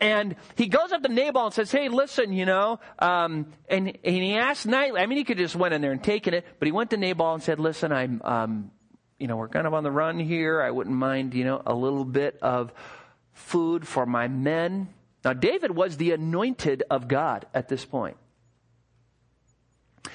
And 0.00 0.36
he 0.56 0.66
goes 0.66 0.92
up 0.92 1.02
to 1.02 1.08
Nabal 1.08 1.46
and 1.46 1.54
says, 1.54 1.70
Hey, 1.70 1.88
listen, 1.88 2.32
you 2.32 2.46
know, 2.46 2.80
um, 2.98 3.52
and, 3.68 3.98
and 4.04 4.14
he 4.14 4.34
asked 4.34 4.66
nightly, 4.66 5.00
I 5.00 5.06
mean, 5.06 5.18
he 5.18 5.24
could 5.24 5.38
just 5.38 5.56
went 5.56 5.74
in 5.74 5.80
there 5.80 5.92
and 5.92 6.02
taken 6.02 6.34
it, 6.34 6.44
but 6.58 6.66
he 6.66 6.72
went 6.72 6.90
to 6.90 6.96
Nabal 6.96 7.34
and 7.34 7.42
said, 7.42 7.60
Listen, 7.60 7.92
I'm, 7.92 8.20
um, 8.24 8.70
you 9.18 9.26
know, 9.26 9.36
we're 9.36 9.48
kind 9.48 9.66
of 9.66 9.74
on 9.74 9.82
the 9.82 9.90
run 9.90 10.18
here. 10.18 10.60
I 10.60 10.70
wouldn't 10.70 10.94
mind, 10.94 11.34
you 11.34 11.44
know, 11.44 11.62
a 11.64 11.74
little 11.74 12.04
bit 12.04 12.38
of 12.42 12.72
food 13.32 13.86
for 13.86 14.06
my 14.06 14.28
men. 14.28 14.88
Now, 15.24 15.32
David 15.32 15.74
was 15.74 15.96
the 15.96 16.12
anointed 16.12 16.82
of 16.90 17.08
God 17.08 17.46
at 17.54 17.68
this 17.68 17.84
point. 17.84 18.16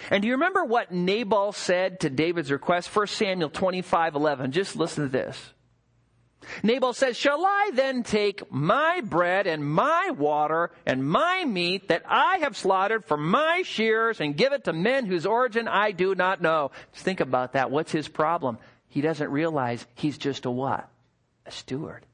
And 0.10 0.22
do 0.22 0.28
you 0.28 0.36
remember 0.36 0.64
what 0.64 0.92
Nabal 0.92 1.52
said 1.52 2.00
to 2.02 2.10
David's 2.10 2.52
request? 2.52 2.94
1 2.96 3.08
Samuel 3.08 3.50
25, 3.50 4.16
11. 4.16 4.52
Just 4.52 4.76
listen 4.76 5.04
to 5.04 5.10
this. 5.10 5.54
Nabal 6.64 6.94
says, 6.94 7.18
Shall 7.18 7.46
I 7.46 7.72
then 7.74 8.04
take 8.04 8.52
my 8.52 9.02
bread 9.02 9.48
and 9.48 9.66
my 9.66 10.12
water 10.12 10.72
and 10.86 11.08
my 11.08 11.46
meat 11.46 11.88
that 11.90 12.04
I 12.08 12.38
have 12.40 12.58
slaughtered 12.58 13.06
for 13.06 13.18
my 13.18 13.64
shears 13.64 14.20
and 14.20 14.36
give 14.36 14.54
it 14.54 14.64
to 14.66 14.74
men 14.74 15.06
whose 15.06 15.26
origin 15.26 15.68
I 15.68 15.92
do 15.92 16.16
not 16.16 16.42
know? 16.42 16.72
Just 16.94 17.06
think 17.06 17.20
about 17.20 17.54
that. 17.54 17.72
What's 17.72 17.92
his 17.92 18.08
problem? 18.08 18.58
He 18.88 19.02
doesn't 19.02 19.30
realize 19.30 19.86
he's 19.96 20.18
just 20.18 20.46
a 20.46 20.52
what? 20.52 20.90
A 21.46 21.52
steward, 21.52 22.06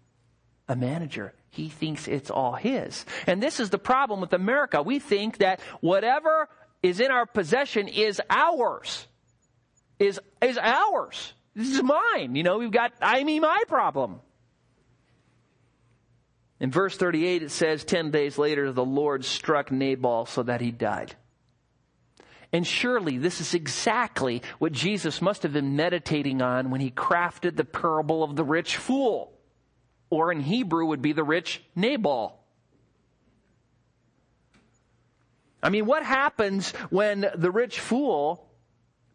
a 0.68 0.76
manager. 0.76 1.34
He 1.50 1.70
thinks 1.70 2.08
it's 2.08 2.30
all 2.30 2.54
his. 2.54 3.06
And 3.26 3.42
this 3.42 3.60
is 3.60 3.70
the 3.70 3.80
problem 3.80 4.22
with 4.22 4.34
America. 4.34 4.82
We 4.82 5.00
think 5.00 5.40
that 5.40 5.60
whatever 5.82 6.50
is 6.84 7.00
in 7.00 7.12
our 7.12 7.26
possession 7.26 7.88
is 7.88 8.22
ours. 8.30 9.08
Is, 10.00 10.20
is 10.42 10.60
ours. 10.60 11.34
This 11.58 11.72
is 11.72 11.82
mine. 11.82 12.36
You 12.36 12.44
know, 12.44 12.60
we've 12.60 12.70
got, 12.70 12.94
I 13.02 13.24
mean, 13.24 13.42
my 13.42 13.64
problem. 13.68 14.20
In 16.60 16.70
verse 16.70 16.96
38, 16.96 17.42
it 17.42 17.50
says, 17.50 17.84
10 17.84 18.12
days 18.12 18.38
later, 18.38 18.72
the 18.72 18.86
Lord 18.86 19.26
struck 19.26 19.72
Nabal 19.72 20.28
so 20.28 20.44
that 20.44 20.62
he 20.62 20.70
died. 20.70 21.16
And 22.54 22.66
surely 22.66 23.18
this 23.18 23.42
is 23.42 23.56
exactly 23.56 24.44
what 24.60 24.72
Jesus 24.72 25.20
must 25.20 25.42
have 25.42 25.54
been 25.54 25.76
meditating 25.76 26.44
on 26.44 26.70
when 26.70 26.80
he 26.80 26.92
crafted 26.92 27.56
the 27.56 27.66
parable 27.66 28.24
of 28.24 28.36
the 28.36 28.44
rich 28.44 28.78
fool, 28.78 29.34
or 30.12 30.32
in 30.32 30.42
Hebrew 30.42 30.86
would 30.86 31.02
be 31.02 31.14
the 31.14 31.24
rich 31.24 31.64
Nabal. 31.76 32.40
I 35.62 35.70
mean, 35.70 35.88
what 35.88 36.04
happens 36.04 36.70
when 36.92 37.26
the 37.36 37.52
rich 37.52 37.80
fool 37.80 38.47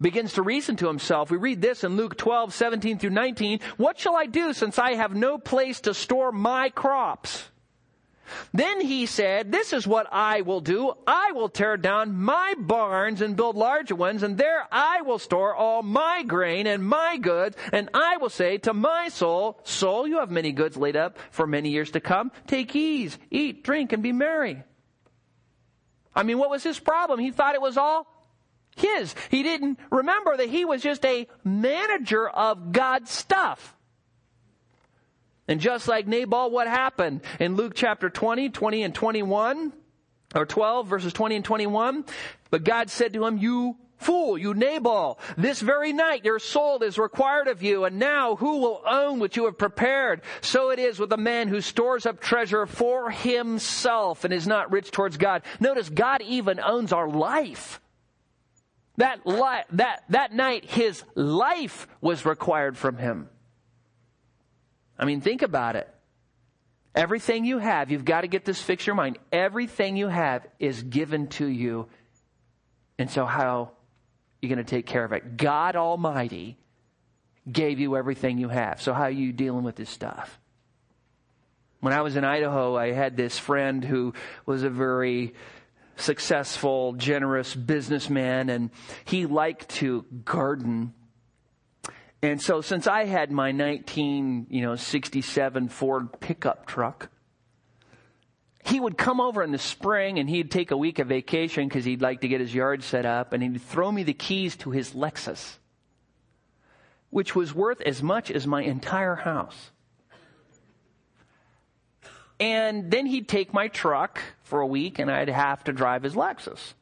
begins 0.03 0.35
to 0.35 0.43
reason 0.43 0.77
to 0.77 0.89
himself. 0.89 1.31
We 1.31 1.39
read 1.39 1.63
this 1.63 1.85
in 1.85 1.97
Luke 1.97 2.17
12, 2.17 2.53
17 2.53 2.99
through 2.99 3.11
19. 3.11 3.61
What 3.77 3.99
shall 3.99 4.17
I 4.17 4.27
do 4.27 4.53
since 4.53 4.79
I 4.79 4.95
have 4.95 5.15
no 5.15 5.39
place 5.39 5.81
to 5.83 5.95
store 5.95 6.33
my 6.33 6.69
crops? 6.69 7.49
Then 8.53 8.81
he 8.81 9.07
said, 9.07 9.53
This 9.53 9.73
is 9.73 9.87
what 9.87 10.07
I 10.11 10.43
will 10.43 10.61
do. 10.61 10.93
I 11.07 11.33
will 11.33 11.49
tear 11.49 11.77
down 11.77 12.17
my 12.17 12.55
barns 12.59 13.21
and 13.21 13.37
build 13.37 13.57
larger 13.57 13.95
ones, 13.95 14.23
and 14.23 14.37
there 14.37 14.67
I 14.71 15.03
will 15.03 15.19
store 15.19 15.55
all 15.55 15.83
my 15.83 16.23
grain 16.23 16.67
and 16.67 16.87
my 16.87 17.17
goods. 17.19 17.57
And 17.73 17.89
I 17.95 18.17
will 18.17 18.31
say 18.31 18.59
to 18.59 18.75
my 18.75 19.09
soul, 19.09 19.61
Soul, 19.65 20.07
you 20.07 20.19
have 20.19 20.31
many 20.31 20.53
goods 20.53 20.77
laid 20.77 20.97
up 20.97 21.19
for 21.31 21.47
many 21.47 21.71
years 21.71 21.91
to 21.93 22.01
come. 22.01 22.33
Take 22.47 22.75
ease, 22.75 23.19
eat, 23.31 23.65
drink, 23.65 23.93
and 23.93 24.03
be 24.03 24.13
merry. 24.13 24.63
I 26.15 26.23
mean, 26.25 26.39
what 26.39 26.51
was 26.51 26.63
his 26.63 26.79
problem? 26.79 27.21
He 27.21 27.31
thought 27.31 27.55
it 27.55 27.63
was 27.63 27.77
all 27.77 28.07
his. 28.77 29.15
He 29.31 29.43
didn't 29.43 29.79
remember 29.91 30.37
that 30.37 30.49
he 30.49 30.65
was 30.65 30.83
just 30.83 31.05
a 31.05 31.27
manager 31.45 32.29
of 32.29 32.73
God's 32.73 33.11
stuff. 33.11 33.77
And 35.49 35.61
just 35.61 35.89
like 35.89 36.07
Nabal, 36.07 36.51
what 36.51 36.69
happened 36.69 37.21
in 37.41 37.57
Luke 37.57 37.73
chapter 37.75 38.09
20, 38.09 38.51
20 38.51 38.83
and 38.85 38.95
21, 38.95 39.73
or 40.35 40.47
12 40.47 40.87
verses 40.87 41.13
20 41.13 41.37
and 41.37 41.45
21? 41.45 42.05
But 42.51 42.65
God 42.65 42.91
said 42.91 43.13
to 43.13 43.27
him, 43.27 43.39
you 43.39 43.77
fool, 43.99 44.39
you 44.39 44.55
Nabal, 44.55 45.19
this 45.37 45.61
very 45.61 45.93
night 45.93 46.25
your 46.25 46.39
soul 46.39 46.83
is 46.83 46.99
required 46.99 47.49
of 47.49 47.63
you, 47.63 47.85
and 47.85 47.99
now 47.99 48.37
who 48.37 48.59
will 48.59 48.83
own 48.87 49.19
what 49.21 49.37
you 49.37 49.45
have 49.45 49.59
prepared? 49.59 50.23
So 50.41 50.71
it 50.71 50.79
is 50.79 50.99
with 50.99 51.13
a 51.13 51.17
man 51.17 51.49
who 51.49 51.61
stores 51.61 52.07
up 52.07 52.21
treasure 52.21 52.67
for 52.67 53.11
himself 53.11 54.25
and 54.25 54.33
is 54.33 54.47
not 54.47 54.73
rich 54.73 54.91
towards 54.91 55.17
God. 55.17 55.43
Notice 55.61 55.89
God 55.89 56.23
even 56.23 56.61
owns 56.61 56.93
our 56.93 57.09
life. 57.09 57.81
That, 58.97 59.27
li- 59.27 59.65
that, 59.73 60.05
that 60.11 60.33
night, 60.33 60.65
his 60.65 61.03
life 61.15 61.87
was 62.01 62.27
required 62.27 62.77
from 62.77 62.97
him. 62.99 63.29
I 64.99 65.05
mean, 65.05 65.21
think 65.21 65.43
about 65.43 65.77
it. 65.77 65.89
Everything 66.95 67.47
you 67.47 67.59
have, 67.59 67.91
you've 67.91 68.05
got 68.05 68.21
to 68.21 68.29
get 68.29 68.45
this 68.45 68.61
fixed 68.61 68.87
your 68.87 68.95
mind. 68.95 69.19
Everything 69.33 69.97
you 69.97 70.09
have 70.09 70.47
is 70.59 70.83
given 70.83 71.29
to 71.29 71.47
you. 71.47 71.89
And 72.99 73.11
so, 73.11 73.25
how 73.25 73.63
are 73.63 73.71
you 74.43 74.49
going 74.49 74.59
to 74.59 74.65
take 74.65 74.87
care 74.87 75.05
of 75.05 75.13
it? 75.13 75.39
God 75.39 75.75
Almighty 75.75 76.59
gave 77.51 77.81
you 77.81 77.97
everything 77.97 78.37
you 78.37 78.51
have. 78.51 78.83
So, 78.83 78.93
how 78.93 79.05
are 79.05 79.11
you 79.11 79.33
dealing 79.33 79.65
with 79.65 79.77
this 79.77 79.89
stuff? 79.89 80.39
When 81.81 81.95
I 81.95 82.03
was 82.03 82.15
in 82.15 82.25
Idaho, 82.25 82.77
I 82.77 82.93
had 82.93 83.17
this 83.17 83.39
friend 83.39 83.83
who 83.83 84.13
was 84.45 84.63
a 84.63 84.71
very 84.71 85.35
successful, 86.03 86.93
generous 86.95 87.55
businessman, 87.55 88.51
and 88.51 88.71
he 89.05 89.27
liked 89.27 89.69
to 89.69 90.05
garden. 90.25 90.93
And 92.23 92.41
so 92.41 92.61
since 92.61 92.87
I 92.87 93.05
had 93.05 93.31
my 93.31 93.53
19, 93.53 94.47
you 94.51 94.63
know, 94.63 94.77
67 94.77 95.69
Ford 95.69 96.21
pickup 96.21 96.67
truck, 96.67 97.11
he 98.65 98.79
would 98.79 98.97
come 98.97 99.21
over 99.21 99.43
in 99.43 99.51
the 99.51 99.59
spring 99.59 100.19
and 100.19 100.29
he'd 100.29 100.51
take 100.51 100.71
a 100.71 100.77
week 100.77 101.01
of 101.01 101.09
vacation 101.09 101.67
because 101.67 101.85
he'd 101.85 102.01
like 102.01 102.21
to 102.21 102.29
get 102.29 102.41
his 102.41 102.55
yard 102.55 102.85
set 102.85 103.05
up 103.05 103.33
and 103.33 103.43
he'd 103.43 103.61
throw 103.61 103.91
me 103.91 104.05
the 104.05 104.15
keys 104.15 104.55
to 104.57 104.71
his 104.71 104.93
Lexus, 104.93 105.59
which 107.11 107.35
was 107.35 107.53
worth 107.53 107.81
as 107.81 108.03
much 108.03 108.31
as 108.31 108.47
my 108.47 108.63
entire 108.63 109.17
house. 109.17 109.73
And 112.39 112.91
then 112.91 113.07
he'd 113.07 113.29
take 113.29 113.53
my 113.53 113.69
truck 113.69 114.21
for 114.53 114.61
a 114.61 114.67
week 114.67 114.99
and 114.99 115.11
I'd 115.11 115.31
have 115.31 115.65
to 115.65 115.73
drive 115.73 116.03
his 116.03 116.13
Lexus. 116.13 116.75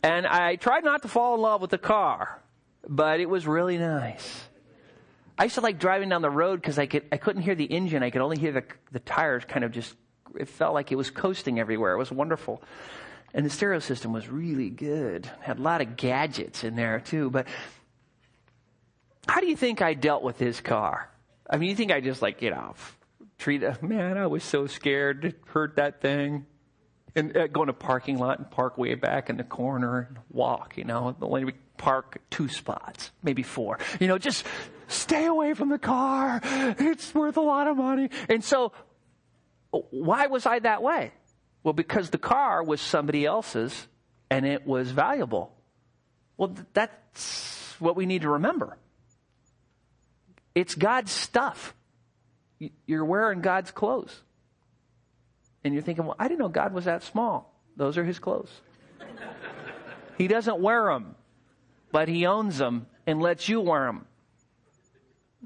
And 0.00 0.24
I 0.24 0.54
tried 0.54 0.84
not 0.84 1.02
to 1.02 1.08
fall 1.08 1.34
in 1.34 1.40
love 1.40 1.60
with 1.60 1.70
the 1.70 1.78
car, 1.78 2.40
but 2.88 3.18
it 3.18 3.28
was 3.28 3.48
really 3.48 3.76
nice. 3.76 4.44
I 5.36 5.42
used 5.42 5.56
to 5.56 5.62
like 5.62 5.80
driving 5.80 6.08
down 6.08 6.22
the 6.22 6.30
road 6.30 6.60
because 6.60 6.78
I 6.78 6.86
could 6.86 7.06
I 7.10 7.16
couldn't 7.16 7.42
hear 7.42 7.56
the 7.56 7.64
engine. 7.64 8.04
I 8.04 8.10
could 8.10 8.20
only 8.20 8.38
hear 8.38 8.52
the 8.52 8.62
the 8.92 9.00
tires 9.00 9.44
kind 9.44 9.64
of 9.64 9.72
just 9.72 9.96
it 10.38 10.48
felt 10.48 10.72
like 10.72 10.92
it 10.92 10.94
was 10.94 11.10
coasting 11.10 11.58
everywhere. 11.58 11.94
It 11.94 11.98
was 11.98 12.12
wonderful. 12.12 12.62
And 13.34 13.44
the 13.44 13.50
stereo 13.50 13.80
system 13.80 14.12
was 14.12 14.28
really 14.28 14.70
good. 14.70 15.28
Had 15.40 15.58
a 15.58 15.62
lot 15.62 15.80
of 15.80 15.96
gadgets 15.96 16.62
in 16.62 16.76
there 16.76 17.00
too. 17.00 17.28
But 17.28 17.48
how 19.26 19.40
do 19.40 19.48
you 19.48 19.56
think 19.56 19.82
I 19.82 19.94
dealt 19.94 20.22
with 20.22 20.38
his 20.38 20.60
car? 20.60 21.10
I 21.50 21.56
mean, 21.56 21.70
you 21.70 21.74
think 21.74 21.90
I 21.90 22.00
just 22.00 22.22
like, 22.22 22.40
you 22.40 22.50
know, 22.50 22.76
treat 23.38 23.62
it. 23.62 23.82
Man, 23.82 24.18
I 24.18 24.26
was 24.26 24.44
so 24.44 24.66
scared 24.66 25.22
to 25.22 25.34
hurt 25.48 25.76
that 25.76 26.00
thing. 26.00 26.46
And 27.14 27.34
uh, 27.34 27.46
go 27.46 27.62
in 27.62 27.70
a 27.70 27.72
parking 27.72 28.18
lot 28.18 28.38
and 28.38 28.50
park 28.50 28.76
way 28.76 28.94
back 28.94 29.30
in 29.30 29.38
the 29.38 29.44
corner 29.44 30.06
and 30.08 30.18
walk, 30.30 30.76
you 30.76 30.84
know, 30.84 31.16
only 31.22 31.46
we 31.46 31.52
park 31.78 32.18
two 32.28 32.48
spots, 32.48 33.10
maybe 33.22 33.42
four. 33.42 33.78
You 34.00 34.06
know, 34.08 34.18
just 34.18 34.44
stay 34.88 35.24
away 35.24 35.54
from 35.54 35.70
the 35.70 35.78
car. 35.78 36.40
It's 36.44 37.14
worth 37.14 37.38
a 37.38 37.40
lot 37.40 37.68
of 37.68 37.78
money. 37.78 38.10
And 38.28 38.44
so, 38.44 38.72
why 39.70 40.26
was 40.26 40.44
I 40.44 40.58
that 40.58 40.82
way? 40.82 41.12
Well, 41.62 41.72
because 41.72 42.10
the 42.10 42.18
car 42.18 42.62
was 42.62 42.80
somebody 42.80 43.24
else's 43.24 43.88
and 44.30 44.44
it 44.44 44.66
was 44.66 44.90
valuable. 44.90 45.52
Well, 46.36 46.54
that's 46.74 47.74
what 47.78 47.96
we 47.96 48.06
need 48.06 48.22
to 48.22 48.30
remember. 48.30 48.76
it's 50.54 50.74
God's 50.74 51.12
stuff. 51.12 51.74
You're 52.86 53.04
wearing 53.04 53.40
God's 53.40 53.70
clothes. 53.70 54.22
And 55.64 55.74
you're 55.74 55.82
thinking, 55.82 56.06
well, 56.06 56.16
I 56.18 56.28
didn't 56.28 56.40
know 56.40 56.48
God 56.48 56.72
was 56.72 56.84
that 56.84 57.02
small. 57.02 57.52
Those 57.76 57.98
are 57.98 58.04
his 58.04 58.18
clothes. 58.18 58.50
he 60.18 60.28
doesn't 60.28 60.60
wear 60.60 60.84
them, 60.86 61.14
but 61.92 62.08
he 62.08 62.26
owns 62.26 62.58
them 62.58 62.86
and 63.06 63.20
lets 63.20 63.48
you 63.48 63.60
wear 63.60 63.86
them. 63.86 64.06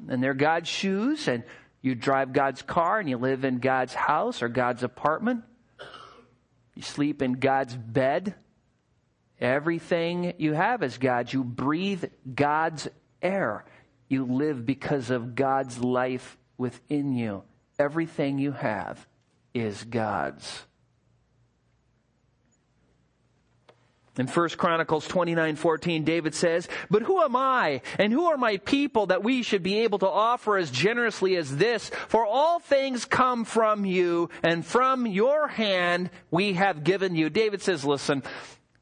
And 0.09 0.23
they're 0.23 0.35
God's 0.35 0.69
shoes, 0.69 1.27
and 1.27 1.43
you 1.83 1.95
drive 1.95 2.33
God's 2.33 2.63
car, 2.63 3.01
and 3.01 3.09
you 3.09 3.19
live 3.19 3.45
in 3.45 3.59
God's 3.59 3.95
house 3.95 4.43
or 4.43 4.49
God's 4.49 4.83
apartment. 4.83 5.45
You 6.75 6.83
sleep 6.83 7.23
in 7.23 7.35
God's 7.35 7.75
bed. 7.75 8.35
Everything 9.41 10.35
you 10.39 10.53
have 10.53 10.83
is 10.83 10.99
God's. 10.99 11.33
You 11.33 11.43
breathe 11.43 12.05
God's 12.35 12.89
air. 13.21 13.65
You 14.09 14.25
live 14.25 14.65
because 14.65 15.11
of 15.11 15.35
God's 15.35 15.79
life 15.79 16.37
within 16.61 17.15
you. 17.15 17.43
Everything 17.79 18.39
you 18.39 18.53
have 18.53 19.07
is 19.55 19.83
God's. 19.85 20.67
In 24.19 24.27
1 24.27 24.59
Chronicles 24.59 25.09
29:14 25.09 26.05
David 26.05 26.35
says, 26.35 26.69
"But 26.91 27.03
who 27.03 27.23
am 27.23 27.35
I 27.35 27.81
and 27.99 28.13
who 28.13 28.27
are 28.27 28.37
my 28.37 28.59
people 28.59 29.07
that 29.07 29.25
we 29.25 29.43
should 29.43 29.63
be 29.63 29.81
able 29.81 29.99
to 30.01 30.09
offer 30.09 30.59
as 30.59 30.71
generously 30.71 31.37
as 31.37 31.57
this? 31.57 31.91
For 32.09 32.27
all 32.27 32.59
things 32.59 33.07
come 33.07 33.45
from 33.45 33.87
you 33.87 34.29
and 34.43 34.67
from 34.67 35.07
your 35.07 35.49
hand 35.49 36.11
we 36.31 36.53
have 36.53 36.85
given 36.85 37.15
you." 37.15 37.31
David 37.31 37.63
says, 37.63 37.85
"Listen, 37.85 38.23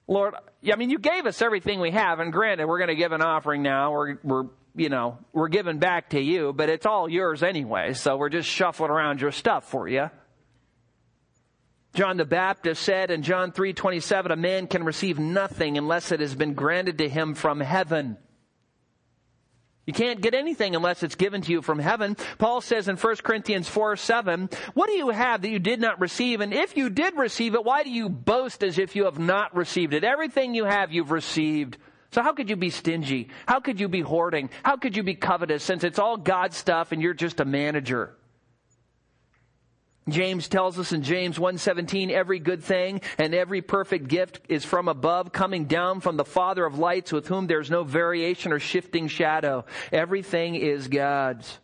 Lord, 0.09 0.35
I 0.71 0.75
mean 0.75 0.91
you 0.91 0.99
gave 0.99 1.27
us 1.27 1.41
everything 1.41 1.79
we 1.79 1.93
have 1.93 2.19
and 2.19 2.33
granted 2.33 2.67
we're 2.67 2.79
going 2.79 2.89
to 2.89 2.97
give 2.97 3.13
an 3.13 3.23
offering 3.23 3.63
now. 3.63 3.93
We're 3.93 4.17
we're 4.25 4.47
you 4.79 4.89
know, 4.89 5.19
we're 5.33 5.49
giving 5.49 5.79
back 5.79 6.11
to 6.11 6.21
you, 6.21 6.53
but 6.53 6.69
it's 6.69 6.87
all 6.87 7.09
yours 7.09 7.43
anyway, 7.43 7.95
so 7.95 8.17
we're 8.17 8.29
just 8.29 8.49
shuffling 8.49 8.91
around 8.91 9.21
your 9.21 9.33
stuff 9.33 9.69
for 9.71 9.89
you." 9.89 10.11
John 11.95 12.17
the 12.17 12.25
Baptist 12.25 12.83
said 12.83 13.11
in 13.11 13.23
John 13.23 13.53
3:27 13.53 14.31
a 14.31 14.37
man 14.37 14.67
can 14.67 14.85
receive 14.85 15.19
nothing 15.19 15.79
unless 15.79 16.13
it 16.13 16.21
has 16.21 16.35
been 16.35 16.55
granted 16.55 16.99
to 16.99 17.09
him 17.09 17.35
from 17.35 17.61
heaven. 17.61 18.19
You 19.89 19.95
can't 19.95 20.21
get 20.21 20.35
anything 20.35 20.77
unless 20.77 21.03
it's 21.03 21.15
given 21.15 21.41
to 21.41 21.51
you 21.51 21.63
from 21.63 21.79
heaven. 21.79 22.15
Paul 22.37 22.61
says 22.61 22.89
in 22.89 22.99
1 22.99 23.17
Corinthians 23.23 23.71
4 23.71 23.97
7, 23.97 24.51
What 24.75 24.89
do 24.89 24.93
you 24.93 25.09
have 25.09 25.41
that 25.41 25.49
you 25.49 25.59
did 25.59 25.81
not 25.81 25.99
receive? 25.99 26.43
And 26.43 26.53
if 26.53 26.77
you 26.77 26.91
did 26.91 27.17
receive 27.17 27.55
it, 27.55 27.65
why 27.65 27.85
do 27.85 27.91
you 27.91 28.11
boast 28.11 28.63
as 28.63 28.79
if 28.79 28.95
you 28.95 29.07
have 29.07 29.19
not 29.19 29.57
received 29.57 29.95
it? 29.95 30.05
Everything 30.05 30.55
you 30.55 30.67
have, 30.67 30.93
you've 30.93 31.11
received. 31.11 31.79
So 32.13 32.23
how 32.23 32.33
could 32.33 32.49
you 32.49 32.57
be 32.57 32.71
stingy? 32.71 33.29
How 33.47 33.61
could 33.61 33.79
you 33.81 33.89
be 33.89 34.01
hoarding? 34.01 34.51
How 34.63 34.77
could 34.77 34.97
you 34.97 35.03
be 35.03 35.15
covetous 35.15 35.63
since 35.63 35.85
it's 35.85 35.99
all 35.99 36.17
God's 36.17 36.57
stuff 36.57 36.93
and 36.93 37.03
you're 37.03 37.15
just 37.15 37.41
a 37.41 37.45
manager? 37.45 38.15
James 40.09 40.49
tells 40.49 40.79
us 40.79 40.93
in 40.93 41.03
James 41.03 41.39
1:17 41.39 42.11
every 42.11 42.39
good 42.39 42.63
thing 42.63 43.01
and 43.19 43.35
every 43.35 43.61
perfect 43.61 44.09
gift 44.09 44.41
is 44.49 44.65
from 44.65 44.89
above 44.89 45.33
coming 45.33 45.67
down 45.67 46.01
from 46.01 46.17
the 46.17 46.25
father 46.25 46.65
of 46.65 46.79
lights 46.79 47.13
with 47.13 47.29
whom 47.29 47.47
there's 47.47 47.71
no 47.71 47.85
variation 47.85 48.53
or 48.53 48.59
shifting 48.59 49.09
shadow 49.09 49.65
everything 49.93 50.55
is 50.55 50.89
God's 50.89 51.59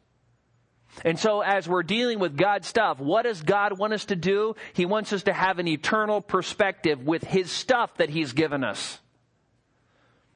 and 1.05 1.19
so 1.19 1.41
as 1.41 1.67
we're 1.67 1.83
dealing 1.83 2.19
with 2.19 2.37
God's 2.37 2.69
stuff 2.69 3.01
what 3.01 3.23
does 3.23 3.43
God 3.43 3.79
want 3.79 3.95
us 3.95 4.05
to 4.07 4.17
do 4.17 4.55
he 4.75 4.85
wants 4.85 5.13
us 5.13 5.23
to 5.25 5.33
have 5.33 5.59
an 5.59 5.69
eternal 5.69 6.21
perspective 6.21 7.07
with 7.07 7.25
his 7.25 7.51
stuff 7.51 7.97
that 7.97 8.11
he's 8.11 8.33
given 8.33 8.63
us 8.63 9.01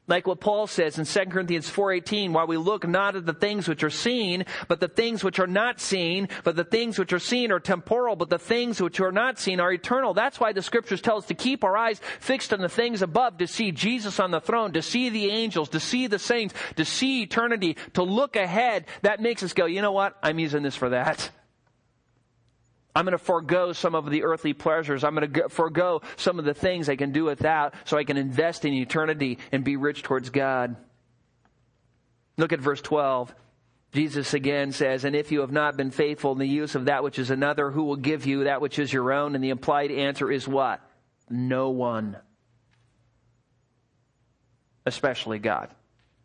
like 0.09 0.27
what 0.27 0.41
Paul 0.41 0.67
says 0.67 0.99
in 0.99 1.05
2 1.05 1.31
Corinthians 1.31 1.71
4:18, 1.71 2.33
while 2.33 2.47
we 2.47 2.57
look 2.57 2.87
not 2.87 3.15
at 3.15 3.27
the 3.27 3.33
things 3.33 3.69
which 3.69 3.85
are 3.85 3.91
seen, 3.91 4.45
but 4.67 4.81
the 4.81 4.89
things 4.89 5.23
which 5.23 5.39
are 5.39 5.47
not 5.47 5.81
seen, 5.81 6.29
but 6.43 6.57
the 6.57 6.65
things 6.65 6.99
which 6.99 7.13
are 7.13 7.19
seen 7.19 7.53
are 7.53 7.61
temporal, 7.61 8.17
but 8.17 8.31
the 8.31 8.39
things 8.39 8.81
which 8.81 8.99
are 9.01 9.13
not 9.13 9.39
seen 9.39 9.61
are 9.61 9.73
eternal. 9.73 10.15
That's 10.15 10.41
why 10.41 10.53
the 10.53 10.63
scriptures 10.63 11.01
tell 11.01 11.19
us 11.19 11.27
to 11.27 11.35
keep 11.35 11.63
our 11.63 11.77
eyes 11.77 12.01
fixed 12.21 12.53
on 12.53 12.61
the 12.61 12.69
things 12.69 13.03
above, 13.03 13.39
to 13.39 13.47
see 13.47 13.71
Jesus 13.71 14.19
on 14.19 14.31
the 14.31 14.41
throne, 14.41 14.73
to 14.73 14.83
see 14.83 15.11
the 15.11 15.31
angels, 15.31 15.69
to 15.71 15.81
see 15.81 16.07
the 16.07 16.19
saints, 16.19 16.55
to 16.77 16.85
see 16.85 17.23
eternity, 17.23 17.77
to 17.95 18.03
look 18.03 18.37
ahead. 18.37 18.87
That 19.03 19.21
makes 19.21 19.43
us 19.43 19.53
go, 19.53 19.67
you 19.67 19.83
know 19.83 19.93
what? 19.93 20.17
I'm 20.23 20.39
using 20.39 20.63
this 20.63 20.77
for 20.77 20.89
that. 20.91 21.31
I'm 22.99 23.05
going 23.05 23.13
to 23.13 23.19
forego 23.19 23.73
some 23.73 23.95
of 23.95 24.11
the 24.11 24.25
earthly 24.25 24.55
pleasures. 24.55 25.05
I'm 25.05 25.15
going 25.15 25.33
to 25.33 25.49
forego 25.51 26.03
some 26.17 26.41
of 26.41 26.45
the 26.45 26.53
things 26.53 26.89
I 26.89 26.97
can 26.97 27.13
do 27.13 27.27
without 27.27 27.75
so 27.85 27.97
I 27.97 28.03
can 28.03 28.17
invest 28.17 28.65
in 28.65 28.73
eternity 28.73 29.39
and 29.53 29.63
be 29.63 29.77
rich 29.77 30.03
towards 30.03 30.31
God. 30.31 30.75
Look 32.37 32.53
at 32.53 32.59
verse 32.59 32.81
12. 32.81 33.33
Jesus 33.93 34.35
again 34.35 34.73
says, 34.73 35.05
And 35.05 35.15
if 35.15 35.31
you 35.31 35.43
have 35.43 35.53
not 35.53 35.77
been 35.77 35.93
faithful 35.93 36.33
in 36.33 36.39
the 36.39 36.49
use 36.49 36.75
of 36.75 36.87
that 36.87 37.05
which 37.05 37.21
is 37.21 37.31
another, 37.31 37.71
who 37.71 37.85
will 37.85 37.95
give 37.95 38.27
you 38.27 38.45
that 38.45 38.61
which 38.61 38.81
is 38.81 38.93
your 38.93 39.13
own? 39.13 39.37
And 39.37 39.45
the 39.45 39.51
implied 39.51 39.93
answer 39.93 40.29
is 40.29 40.49
what? 40.49 40.81
No 41.31 41.71
one. 41.71 42.17
Especially 44.85 45.39
God. 45.39 45.71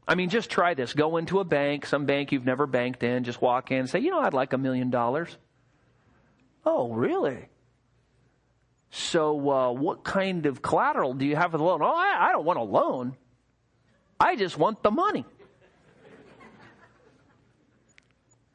I 0.08 0.16
mean, 0.16 0.30
just 0.30 0.50
try 0.50 0.74
this. 0.74 0.94
Go 0.94 1.18
into 1.18 1.40
a 1.40 1.44
bank, 1.44 1.86
some 1.86 2.08
bank 2.08 2.32
you've 2.32 2.48
never 2.48 2.66
banked 2.66 3.04
in, 3.04 3.26
just 3.26 3.44
walk 3.44 3.70
in 3.70 3.82
and 3.82 3.90
say, 3.92 4.00
You 4.00 4.10
know, 4.10 4.22
I'd 4.22 4.34
like 4.34 4.54
a 4.54 4.58
million 4.58 4.90
dollars. 4.90 5.38
Oh, 6.66 6.92
really? 6.94 7.50
So, 8.92 9.50
uh, 9.50 9.72
what 9.72 10.04
kind 10.04 10.46
of 10.46 10.62
collateral 10.62 11.14
do 11.14 11.26
you 11.26 11.36
have 11.36 11.52
for 11.52 11.58
the 11.58 11.64
loan? 11.64 11.82
Oh, 11.82 11.88
I, 11.88 12.30
I 12.30 12.32
don't 12.32 12.46
want 12.46 12.60
a 12.60 12.64
loan. 12.64 13.18
I 14.20 14.36
just 14.36 14.58
want 14.58 14.84
the 14.84 14.92
money. 14.92 15.26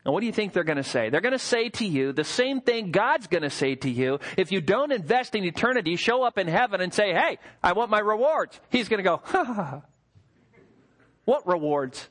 And 0.09 0.15
what 0.15 0.21
do 0.21 0.27
you 0.27 0.33
think 0.33 0.55
they're 0.55 0.65
going 0.65 0.79
to 0.79 0.83
say? 0.83 1.11
They're 1.11 1.21
going 1.21 1.33
to 1.33 1.39
say 1.39 1.69
to 1.69 1.85
you 1.85 2.13
the 2.13 2.25
same 2.25 2.63
thing 2.63 2.93
God's 2.93 3.27
going 3.27 3.43
to 3.43 3.51
say 3.51 3.75
to 3.75 3.91
you. 3.91 4.21
If 4.39 4.51
you 4.53 4.63
don't 4.63 4.91
invest 4.91 5.35
in 5.35 5.45
eternity, 5.45 5.97
show 5.97 6.23
up 6.23 6.39
in 6.39 6.49
heaven 6.49 6.81
and 6.81 6.95
say, 6.95 7.13
hey, 7.13 7.39
I 7.63 7.73
want 7.73 7.91
my 7.91 7.99
rewards. 7.99 8.59
He's 8.71 8.89
going 8.89 8.99
to 8.99 9.03
go, 9.05 9.17
ha 9.23 9.45
ha 9.45 9.53
ha. 9.53 9.83
What 11.27 11.47
rewards? 11.47 12.09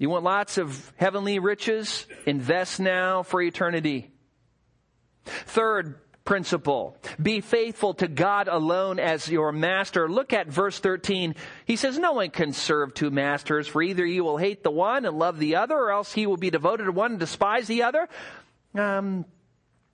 You 0.00 0.08
want 0.08 0.24
lots 0.24 0.56
of 0.56 0.94
heavenly 0.96 1.38
riches? 1.38 2.06
Invest 2.24 2.80
now 2.80 3.22
for 3.22 3.42
eternity. 3.42 4.10
Third 5.26 6.00
principle. 6.24 6.96
Be 7.20 7.42
faithful 7.42 7.92
to 7.94 8.08
God 8.08 8.48
alone 8.48 8.98
as 8.98 9.28
your 9.28 9.52
master. 9.52 10.08
Look 10.08 10.32
at 10.32 10.46
verse 10.46 10.78
13. 10.78 11.34
He 11.66 11.76
says, 11.76 11.98
No 11.98 12.14
one 12.14 12.30
can 12.30 12.54
serve 12.54 12.94
two 12.94 13.10
masters, 13.10 13.68
for 13.68 13.82
either 13.82 14.06
you 14.06 14.24
will 14.24 14.38
hate 14.38 14.62
the 14.62 14.70
one 14.70 15.04
and 15.04 15.18
love 15.18 15.38
the 15.38 15.56
other, 15.56 15.76
or 15.76 15.90
else 15.90 16.14
he 16.14 16.26
will 16.26 16.38
be 16.38 16.48
devoted 16.48 16.84
to 16.84 16.92
one 16.92 17.10
and 17.10 17.20
despise 17.20 17.66
the 17.66 17.82
other. 17.82 18.08
Um, 18.74 19.26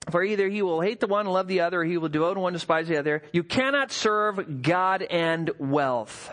for 0.09 0.23
either 0.23 0.47
he 0.47 0.61
will 0.61 0.79
hate 0.79 1.01
the 1.01 1.07
one 1.07 1.25
and 1.25 1.33
love 1.33 1.49
the 1.49 1.59
other, 1.59 1.81
or 1.81 1.83
he 1.83 1.97
will 1.97 2.07
devote 2.07 2.35
to 2.35 2.39
one 2.39 2.53
and 2.53 2.59
despise 2.61 2.87
the 2.87 2.95
other. 2.95 3.23
You 3.33 3.43
cannot 3.43 3.91
serve 3.91 4.61
God 4.61 5.01
and 5.01 5.51
wealth. 5.59 6.31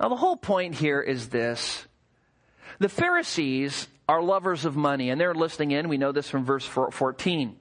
Now, 0.00 0.08
the 0.08 0.16
whole 0.16 0.36
point 0.38 0.76
here 0.76 1.02
is 1.02 1.28
this 1.28 1.87
the 2.78 2.88
Pharisees 2.88 3.88
are 4.08 4.22
lovers 4.22 4.64
of 4.64 4.76
money, 4.76 5.10
and 5.10 5.20
they're 5.20 5.34
listening 5.34 5.72
in. 5.72 5.88
We 5.88 5.98
know 5.98 6.12
this 6.12 6.28
from 6.28 6.44
verse 6.44 6.64
14. 6.64 7.56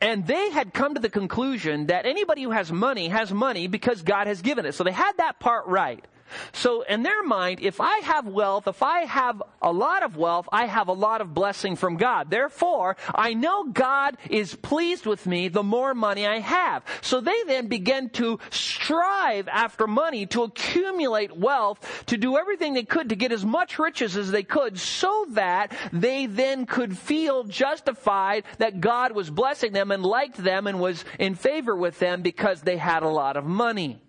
And 0.00 0.26
they 0.26 0.50
had 0.50 0.72
come 0.72 0.94
to 0.94 1.00
the 1.00 1.10
conclusion 1.10 1.86
that 1.86 2.06
anybody 2.06 2.42
who 2.42 2.50
has 2.50 2.72
money 2.72 3.08
has 3.08 3.32
money 3.32 3.66
because 3.66 4.02
God 4.02 4.26
has 4.26 4.40
given 4.40 4.64
it. 4.64 4.74
So 4.74 4.84
they 4.84 4.92
had 4.92 5.12
that 5.18 5.40
part 5.40 5.66
right. 5.66 6.04
So 6.52 6.82
in 6.82 7.02
their 7.02 7.22
mind, 7.22 7.60
if 7.60 7.80
I 7.80 7.98
have 7.98 8.26
wealth, 8.26 8.66
if 8.68 8.82
I 8.82 9.00
have 9.00 9.42
a 9.62 9.72
lot 9.72 10.02
of 10.02 10.16
wealth, 10.16 10.48
I 10.52 10.66
have 10.66 10.88
a 10.88 10.92
lot 10.92 11.20
of 11.20 11.34
blessing 11.34 11.76
from 11.76 11.96
God. 11.96 12.30
Therefore, 12.30 12.96
I 13.14 13.34
know 13.34 13.64
God 13.64 14.16
is 14.30 14.54
pleased 14.54 15.06
with 15.06 15.26
me 15.26 15.48
the 15.48 15.62
more 15.62 15.94
money 15.94 16.26
I 16.26 16.38
have. 16.38 16.84
So 17.00 17.20
they 17.20 17.42
then 17.46 17.68
begin 17.68 18.10
to 18.10 18.38
strive 18.50 19.48
after 19.48 19.86
money 19.86 20.26
to 20.26 20.42
accumulate 20.42 21.36
wealth, 21.36 22.04
to 22.06 22.16
do 22.16 22.36
everything 22.36 22.74
they 22.74 22.84
could 22.84 23.08
to 23.08 23.16
get 23.16 23.32
as 23.32 23.44
much 23.44 23.78
riches 23.78 24.16
as 24.16 24.30
they 24.30 24.42
could 24.42 24.78
so 24.78 25.26
that 25.30 25.72
they 25.92 26.26
then 26.26 26.66
could 26.66 26.96
feel 26.96 27.44
justified 27.44 28.44
that 28.58 28.80
God 28.80 29.12
was 29.12 29.30
blessing 29.30 29.72
them 29.72 29.90
and 29.90 30.04
liked 30.04 30.36
them 30.36 30.66
and 30.66 30.80
was 30.80 31.04
in 31.18 31.34
favor 31.34 31.74
with 31.74 31.98
them 31.98 32.22
because 32.22 32.62
they 32.62 32.76
had 32.76 33.02
a 33.02 33.08
lot 33.08 33.36
of 33.36 33.44
money. 33.44 34.03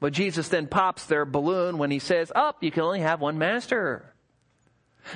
But 0.00 0.12
Jesus 0.12 0.48
then 0.48 0.66
pops 0.66 1.06
their 1.06 1.24
balloon 1.24 1.78
when 1.78 1.90
he 1.90 1.98
says, 1.98 2.32
Up, 2.34 2.62
you 2.62 2.70
can 2.70 2.82
only 2.82 3.00
have 3.00 3.20
one 3.20 3.38
master. 3.38 4.14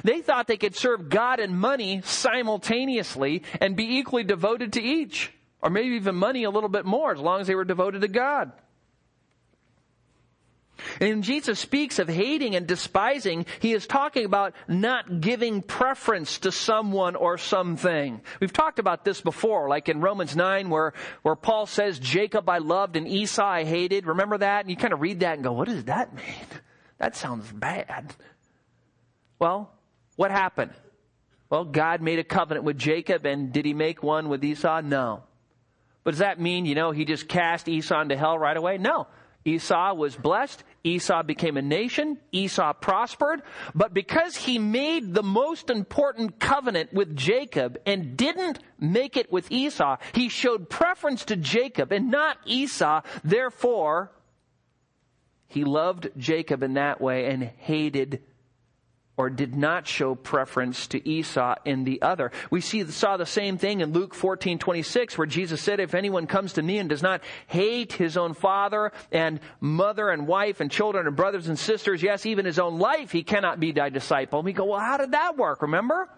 They 0.04 0.20
thought 0.20 0.46
they 0.46 0.56
could 0.56 0.76
serve 0.76 1.08
God 1.08 1.40
and 1.40 1.58
money 1.58 2.02
simultaneously 2.04 3.42
and 3.60 3.76
be 3.76 3.98
equally 3.98 4.24
devoted 4.24 4.74
to 4.74 4.82
each, 4.82 5.32
or 5.62 5.70
maybe 5.70 5.96
even 5.96 6.14
money 6.14 6.44
a 6.44 6.50
little 6.50 6.68
bit 6.68 6.84
more 6.84 7.12
as 7.12 7.20
long 7.20 7.40
as 7.40 7.46
they 7.46 7.54
were 7.54 7.64
devoted 7.64 8.02
to 8.02 8.08
God. 8.08 8.52
And 11.00 11.22
Jesus 11.22 11.58
speaks 11.58 11.98
of 11.98 12.08
hating 12.08 12.56
and 12.56 12.66
despising, 12.66 13.46
he 13.60 13.72
is 13.72 13.86
talking 13.86 14.24
about 14.24 14.54
not 14.66 15.20
giving 15.20 15.62
preference 15.62 16.38
to 16.40 16.52
someone 16.52 17.16
or 17.16 17.38
something. 17.38 18.20
We've 18.40 18.52
talked 18.52 18.78
about 18.78 19.04
this 19.04 19.20
before, 19.20 19.68
like 19.68 19.88
in 19.88 20.00
Romans 20.00 20.36
9 20.36 20.70
where, 20.70 20.92
where 21.22 21.36
Paul 21.36 21.66
says, 21.66 21.98
Jacob 21.98 22.48
I 22.48 22.58
loved 22.58 22.96
and 22.96 23.06
Esau 23.06 23.44
I 23.44 23.64
hated. 23.64 24.06
Remember 24.06 24.38
that? 24.38 24.60
And 24.60 24.70
you 24.70 24.76
kind 24.76 24.92
of 24.92 25.00
read 25.00 25.20
that 25.20 25.34
and 25.34 25.44
go, 25.44 25.52
what 25.52 25.68
does 25.68 25.84
that 25.84 26.14
mean? 26.14 26.24
that 26.98 27.16
sounds 27.16 27.50
bad. 27.52 28.14
Well, 29.38 29.70
what 30.16 30.30
happened? 30.30 30.72
Well, 31.50 31.64
God 31.64 32.02
made 32.02 32.18
a 32.18 32.24
covenant 32.24 32.64
with 32.64 32.76
Jacob, 32.76 33.24
and 33.24 33.52
did 33.52 33.64
he 33.64 33.72
make 33.72 34.02
one 34.02 34.28
with 34.28 34.44
Esau? 34.44 34.82
No. 34.82 35.22
But 36.04 36.12
does 36.12 36.18
that 36.18 36.40
mean, 36.40 36.66
you 36.66 36.74
know, 36.74 36.90
he 36.90 37.04
just 37.04 37.28
cast 37.28 37.68
Esau 37.68 38.00
into 38.00 38.16
hell 38.16 38.38
right 38.38 38.56
away? 38.56 38.78
No. 38.78 39.06
Esau 39.44 39.94
was 39.94 40.16
blessed. 40.16 40.62
Esau 40.84 41.22
became 41.22 41.56
a 41.56 41.62
nation. 41.62 42.18
Esau 42.32 42.72
prospered. 42.72 43.42
But 43.74 43.94
because 43.94 44.36
he 44.36 44.58
made 44.58 45.14
the 45.14 45.22
most 45.22 45.70
important 45.70 46.38
covenant 46.38 46.92
with 46.92 47.16
Jacob 47.16 47.78
and 47.84 48.16
didn't 48.16 48.60
make 48.78 49.16
it 49.16 49.32
with 49.32 49.50
Esau, 49.50 49.96
he 50.12 50.28
showed 50.28 50.70
preference 50.70 51.24
to 51.26 51.36
Jacob 51.36 51.92
and 51.92 52.10
not 52.10 52.38
Esau. 52.44 53.02
Therefore, 53.24 54.12
he 55.48 55.64
loved 55.64 56.10
Jacob 56.16 56.62
in 56.62 56.74
that 56.74 57.00
way 57.00 57.26
and 57.26 57.42
hated 57.42 58.22
or 59.18 59.28
did 59.28 59.56
not 59.56 59.86
show 59.86 60.14
preference 60.14 60.86
to 60.86 61.06
Esau 61.06 61.56
in 61.64 61.82
the 61.82 62.00
other. 62.00 62.30
We 62.50 62.60
see, 62.60 62.84
saw 62.84 63.16
the 63.16 63.26
same 63.26 63.58
thing 63.58 63.80
in 63.80 63.92
Luke 63.92 64.14
14, 64.14 64.60
26, 64.60 65.18
where 65.18 65.26
Jesus 65.26 65.60
said, 65.60 65.80
if 65.80 65.92
anyone 65.92 66.28
comes 66.28 66.52
to 66.54 66.62
me 66.62 66.78
and 66.78 66.88
does 66.88 67.02
not 67.02 67.22
hate 67.48 67.92
his 67.92 68.16
own 68.16 68.32
father 68.32 68.92
and 69.10 69.40
mother 69.60 70.08
and 70.08 70.28
wife 70.28 70.60
and 70.60 70.70
children 70.70 71.08
and 71.08 71.16
brothers 71.16 71.48
and 71.48 71.58
sisters, 71.58 72.00
yes, 72.00 72.26
even 72.26 72.46
his 72.46 72.60
own 72.60 72.78
life, 72.78 73.10
he 73.10 73.24
cannot 73.24 73.58
be 73.58 73.72
thy 73.72 73.88
disciple. 73.88 74.38
And 74.38 74.46
we 74.46 74.52
go, 74.52 74.66
well, 74.66 74.78
how 74.78 74.96
did 74.96 75.10
that 75.10 75.36
work? 75.36 75.62
Remember? 75.62 76.08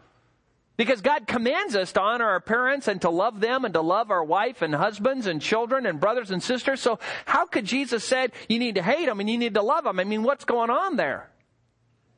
Because 0.76 1.00
God 1.00 1.26
commands 1.26 1.74
us 1.76 1.92
to 1.92 2.02
honor 2.02 2.26
our 2.26 2.40
parents 2.40 2.86
and 2.86 3.00
to 3.00 3.08
love 3.08 3.40
them 3.40 3.64
and 3.64 3.72
to 3.72 3.80
love 3.80 4.10
our 4.10 4.24
wife 4.24 4.60
and 4.60 4.74
husbands 4.74 5.26
and 5.26 5.40
children 5.40 5.86
and 5.86 5.98
brothers 5.98 6.30
and 6.30 6.42
sisters. 6.42 6.82
So 6.82 6.98
how 7.24 7.46
could 7.46 7.64
Jesus 7.64 8.04
said 8.04 8.32
you 8.46 8.58
need 8.58 8.74
to 8.74 8.82
hate 8.82 9.06
them 9.06 9.20
and 9.20 9.30
you 9.30 9.38
need 9.38 9.54
to 9.54 9.62
love 9.62 9.84
them? 9.84 9.98
I 9.98 10.04
mean, 10.04 10.22
what's 10.22 10.44
going 10.44 10.68
on 10.68 10.96
there? 10.96 11.29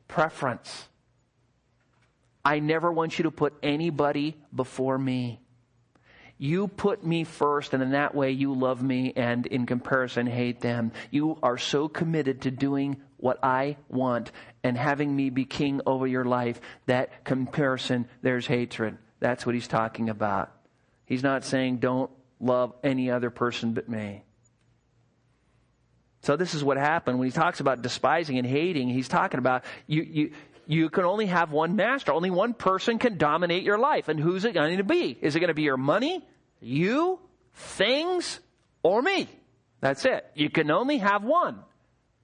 Preference. 0.07 0.87
I 2.45 2.59
never 2.59 2.91
want 2.91 3.17
you 3.17 3.23
to 3.23 3.31
put 3.31 3.53
anybody 3.63 4.35
before 4.53 4.97
me. 4.97 5.39
You 6.37 6.67
put 6.67 7.05
me 7.05 7.23
first, 7.23 7.73
and 7.73 7.81
in 7.81 7.91
that 7.91 8.13
way 8.13 8.31
you 8.31 8.53
love 8.53 8.83
me 8.83 9.13
and 9.15 9.45
in 9.45 9.65
comparison 9.65 10.27
hate 10.27 10.59
them. 10.59 10.91
You 11.09 11.37
are 11.41 11.57
so 11.57 11.87
committed 11.87 12.41
to 12.41 12.51
doing 12.51 12.97
what 13.17 13.39
I 13.41 13.77
want 13.87 14.31
and 14.63 14.77
having 14.77 15.15
me 15.15 15.29
be 15.29 15.45
king 15.45 15.79
over 15.85 16.05
your 16.05 16.25
life 16.25 16.59
that 16.87 17.23
comparison, 17.23 18.09
there's 18.21 18.47
hatred. 18.47 18.97
That's 19.21 19.45
what 19.45 19.55
he's 19.55 19.69
talking 19.69 20.09
about. 20.09 20.51
He's 21.05 21.23
not 21.23 21.45
saying 21.45 21.77
don't 21.77 22.11
love 22.41 22.73
any 22.83 23.09
other 23.09 23.29
person 23.29 23.73
but 23.73 23.87
me. 23.87 24.23
So 26.23 26.37
this 26.37 26.53
is 26.53 26.63
what 26.63 26.77
happened 26.77 27.19
when 27.19 27.27
he 27.27 27.31
talks 27.33 27.59
about 27.59 27.81
despising 27.81 28.37
and 28.37 28.47
hating. 28.47 28.89
He's 28.89 29.09
talking 29.09 29.39
about 29.39 29.65
you, 29.87 30.01
you, 30.03 30.31
you 30.65 30.89
can 30.89 31.03
only 31.03 31.25
have 31.25 31.51
one 31.51 31.75
master. 31.75 32.13
Only 32.13 32.31
one 32.31 32.53
person 32.53 32.97
can 32.97 33.17
dominate 33.17 33.63
your 33.63 33.77
life. 33.77 34.07
And 34.07 34.17
who's 34.17 34.45
it 34.45 34.53
going 34.53 34.77
to 34.77 34.85
be? 34.85 35.17
Is 35.21 35.35
it 35.35 35.41
going 35.41 35.49
to 35.49 35.53
be 35.53 35.63
your 35.63 35.77
money, 35.77 36.25
you, 36.61 37.19
things, 37.53 38.39
or 38.83 39.01
me? 39.01 39.27
That's 39.81 40.05
it. 40.05 40.25
You 40.33 40.49
can 40.49 40.71
only 40.71 40.99
have 40.99 41.25
one. 41.25 41.59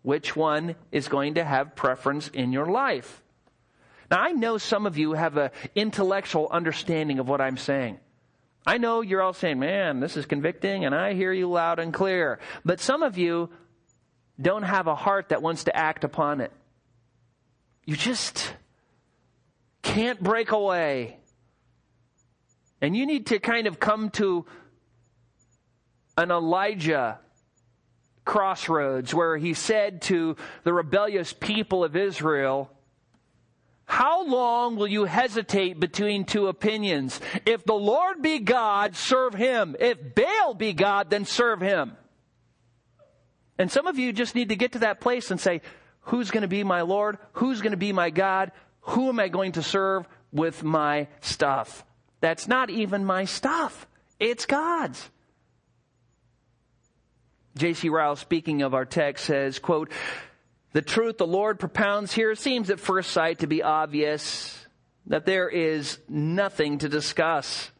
Which 0.02 0.34
one 0.34 0.76
is 0.93 1.10
going 1.10 1.34
to 1.34 1.43
have 1.43 1.76
preference 1.76 2.30
in 2.30 2.54
your 2.54 2.68
life? 2.68 3.22
Now 4.10 4.22
I 4.22 4.32
know 4.32 4.58
some 4.58 4.86
of 4.86 4.97
you 4.97 5.12
have 5.12 5.36
an 5.36 5.52
intellectual 5.76 6.47
understanding 6.50 7.20
of 7.20 7.28
what 7.28 7.41
I'm 7.41 7.58
saying. 7.58 8.00
I 8.66 8.78
know 8.78 9.02
you're 9.02 9.22
all 9.22 9.34
saying, 9.34 9.60
man, 9.60 10.00
this 10.00 10.16
is 10.16 10.26
convicting, 10.26 10.86
and 10.86 10.95
I 10.95 11.14
hear 11.14 11.34
you 11.34 11.50
loud 11.50 11.80
and 11.80 11.93
clear. 11.93 12.39
But 12.64 12.80
some 12.80 13.04
of 13.04 13.18
you 13.18 13.50
don't 14.42 14.64
have 14.64 14.88
a 14.88 14.96
heart 14.96 15.30
that 15.30 15.42
wants 15.42 15.66
to 15.66 15.76
act 15.76 16.04
upon 16.04 16.42
it. 16.42 16.52
You 17.86 17.96
just 17.96 18.54
can't 19.82 20.22
break 20.22 20.52
away. 20.52 21.18
And 22.82 22.96
you 22.96 23.06
need 23.06 23.28
to 23.28 23.40
kind 23.40 23.68
of 23.68 23.80
come 23.80 24.10
to 24.12 24.46
an 26.18 26.32
Elijah 26.32 27.20
crossroads 28.24 29.14
where 29.14 29.38
he 29.38 29.54
said 29.54 30.02
to 30.04 30.36
the 30.64 30.74
rebellious 30.74 31.34
people 31.34 31.84
of 31.84 31.96
Israel, 31.96 32.70
how 33.86 34.24
long 34.28 34.76
will 34.76 34.88
you 34.88 35.06
hesitate 35.06 35.80
between 35.80 36.24
two 36.24 36.48
opinions? 36.48 37.20
If 37.46 37.66
the 37.66 37.74
Lord 37.74 38.22
be 38.22 38.38
God, 38.38 38.96
serve 38.96 39.34
him. 39.34 39.76
If 39.80 40.14
Baal 40.14 40.54
be 40.54 40.74
God, 40.74 41.10
then 41.10 41.26
serve 41.26 41.60
him. 41.60 41.94
And 43.60 43.70
some 43.70 43.86
of 43.88 43.99
you 43.99 44.14
just 44.14 44.36
need 44.36 44.49
to 44.49 44.55
get 44.55 44.72
to 44.72 44.80
that 44.80 45.01
place 45.01 45.30
and 45.30 45.39
say, 45.39 45.62
who's 46.01 46.32
going 46.32 46.43
to 46.43 46.47
be 46.47 46.64
my 46.64 46.82
Lord? 46.82 47.18
Who's 47.34 47.62
going 47.62 47.72
to 47.72 47.78
be 47.78 47.91
my 47.91 48.10
God? 48.10 48.53
Who 48.82 49.10
am 49.10 49.20
I 49.20 49.28
going 49.28 49.51
to 49.51 49.62
serve 49.62 50.07
with 50.32 50.64
my 50.64 51.10
stuff? 51.20 51.84
That's 52.22 52.47
not 52.47 52.70
even 52.70 53.03
my 53.03 53.26
stuff. 53.26 53.86
It's 54.18 54.45
God's. 54.45 55.10
J.C. 57.57 57.89
Ryle, 57.89 58.16
speaking 58.16 58.62
of 58.62 58.74
our 58.74 58.86
text, 58.86 59.26
says, 59.26 59.60
quote, 59.60 59.91
the 60.72 60.82
truth 60.82 61.18
the 61.18 61.28
Lord 61.28 61.60
propounds 61.60 62.14
here 62.14 62.36
seems 62.36 62.70
at 62.70 62.80
first 62.80 63.12
sight 63.12 63.39
to 63.39 63.47
be 63.47 63.62
obvious 63.62 64.55
that 65.07 65.26
there 65.26 65.49
is 65.49 65.99
nothing 66.07 66.78
to 66.78 66.88
discuss. 66.88 67.72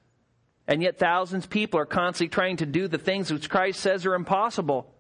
And 0.68 0.82
yet 0.82 0.98
thousands 1.00 1.46
of 1.46 1.50
people 1.50 1.80
are 1.80 1.86
constantly 1.86 2.34
trying 2.34 2.58
to 2.58 2.66
do 2.66 2.90
the 2.90 2.98
things 2.98 3.32
which 3.32 3.50
Christ 3.50 3.80
says 3.80 4.06
are 4.06 4.16
impossible. 4.16 4.94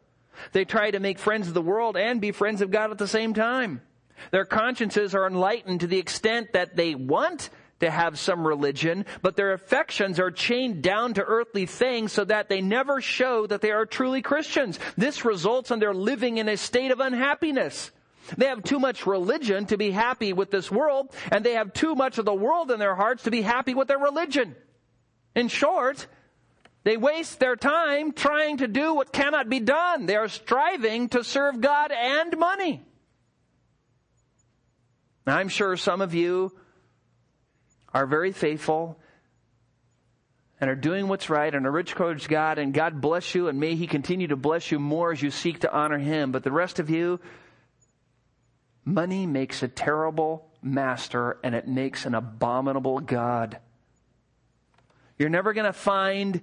They 0.51 0.65
try 0.65 0.91
to 0.91 0.99
make 0.99 1.19
friends 1.19 1.47
of 1.47 1.53
the 1.53 1.61
world 1.61 1.97
and 1.97 2.21
be 2.21 2.31
friends 2.31 2.61
of 2.61 2.71
God 2.71 2.91
at 2.91 2.97
the 2.97 3.07
same 3.07 3.33
time. 3.33 3.81
Their 4.31 4.45
consciences 4.45 5.15
are 5.15 5.27
enlightened 5.27 5.81
to 5.81 5.87
the 5.87 5.99
extent 5.99 6.53
that 6.53 6.75
they 6.75 6.95
want 6.95 7.49
to 7.79 7.89
have 7.89 8.19
some 8.19 8.45
religion, 8.45 9.05
but 9.21 9.35
their 9.35 9.53
affections 9.53 10.19
are 10.19 10.31
chained 10.31 10.81
down 10.81 11.13
to 11.13 11.23
earthly 11.23 11.65
things 11.65 12.11
so 12.11 12.25
that 12.25 12.49
they 12.49 12.61
never 12.61 13.01
show 13.01 13.47
that 13.47 13.61
they 13.61 13.71
are 13.71 13.85
truly 13.85 14.21
Christians. 14.21 14.79
This 14.97 15.23
results 15.23 15.71
in 15.71 15.79
their 15.79 15.93
living 15.93 16.37
in 16.37 16.49
a 16.49 16.57
state 16.57 16.91
of 16.91 16.99
unhappiness. 16.99 17.91
They 18.37 18.47
have 18.47 18.63
too 18.63 18.79
much 18.79 19.07
religion 19.07 19.65
to 19.67 19.77
be 19.77 19.91
happy 19.91 20.33
with 20.33 20.51
this 20.51 20.69
world, 20.69 21.13
and 21.31 21.43
they 21.43 21.53
have 21.53 21.73
too 21.73 21.95
much 21.95 22.17
of 22.17 22.25
the 22.25 22.33
world 22.33 22.69
in 22.69 22.79
their 22.79 22.95
hearts 22.95 23.23
to 23.23 23.31
be 23.31 23.41
happy 23.41 23.73
with 23.73 23.87
their 23.87 23.97
religion. 23.97 24.55
In 25.35 25.47
short, 25.47 26.05
they 26.83 26.97
waste 26.97 27.39
their 27.39 27.55
time 27.55 28.13
trying 28.13 28.57
to 28.57 28.67
do 28.67 28.93
what 28.93 29.11
cannot 29.11 29.49
be 29.49 29.59
done. 29.59 30.05
They 30.05 30.15
are 30.15 30.29
striving 30.29 31.09
to 31.09 31.23
serve 31.23 31.61
God 31.61 31.91
and 31.91 32.37
money. 32.37 32.81
Now, 35.27 35.37
I'm 35.37 35.49
sure 35.49 35.75
some 35.77 36.01
of 36.01 36.13
you 36.13 36.51
are 37.93 38.07
very 38.07 38.31
faithful 38.31 38.97
and 40.61 40.69
are 40.69 40.75
doing 40.75 41.07
what's 41.07 41.29
right 41.29 41.53
and 41.53 41.65
are 41.65 41.71
rich 41.71 41.91
towards 41.91 42.27
God, 42.27 42.57
and 42.57 42.73
God 42.73 42.99
bless 42.99 43.33
you, 43.33 43.47
and 43.47 43.59
may 43.59 43.75
He 43.75 43.87
continue 43.87 44.27
to 44.27 44.35
bless 44.35 44.71
you 44.71 44.79
more 44.79 45.11
as 45.11 45.21
you 45.21 45.31
seek 45.31 45.59
to 45.59 45.71
honor 45.71 45.97
Him. 45.97 46.31
But 46.31 46.43
the 46.43 46.51
rest 46.51 46.79
of 46.79 46.89
you, 46.89 47.19
money 48.83 49.25
makes 49.25 49.63
a 49.63 49.67
terrible 49.67 50.49
master 50.61 51.37
and 51.43 51.55
it 51.55 51.67
makes 51.67 52.05
an 52.05 52.15
abominable 52.15 52.99
God. 52.99 53.59
You're 55.17 55.29
never 55.29 55.53
going 55.53 55.65
to 55.65 55.73
find 55.73 56.41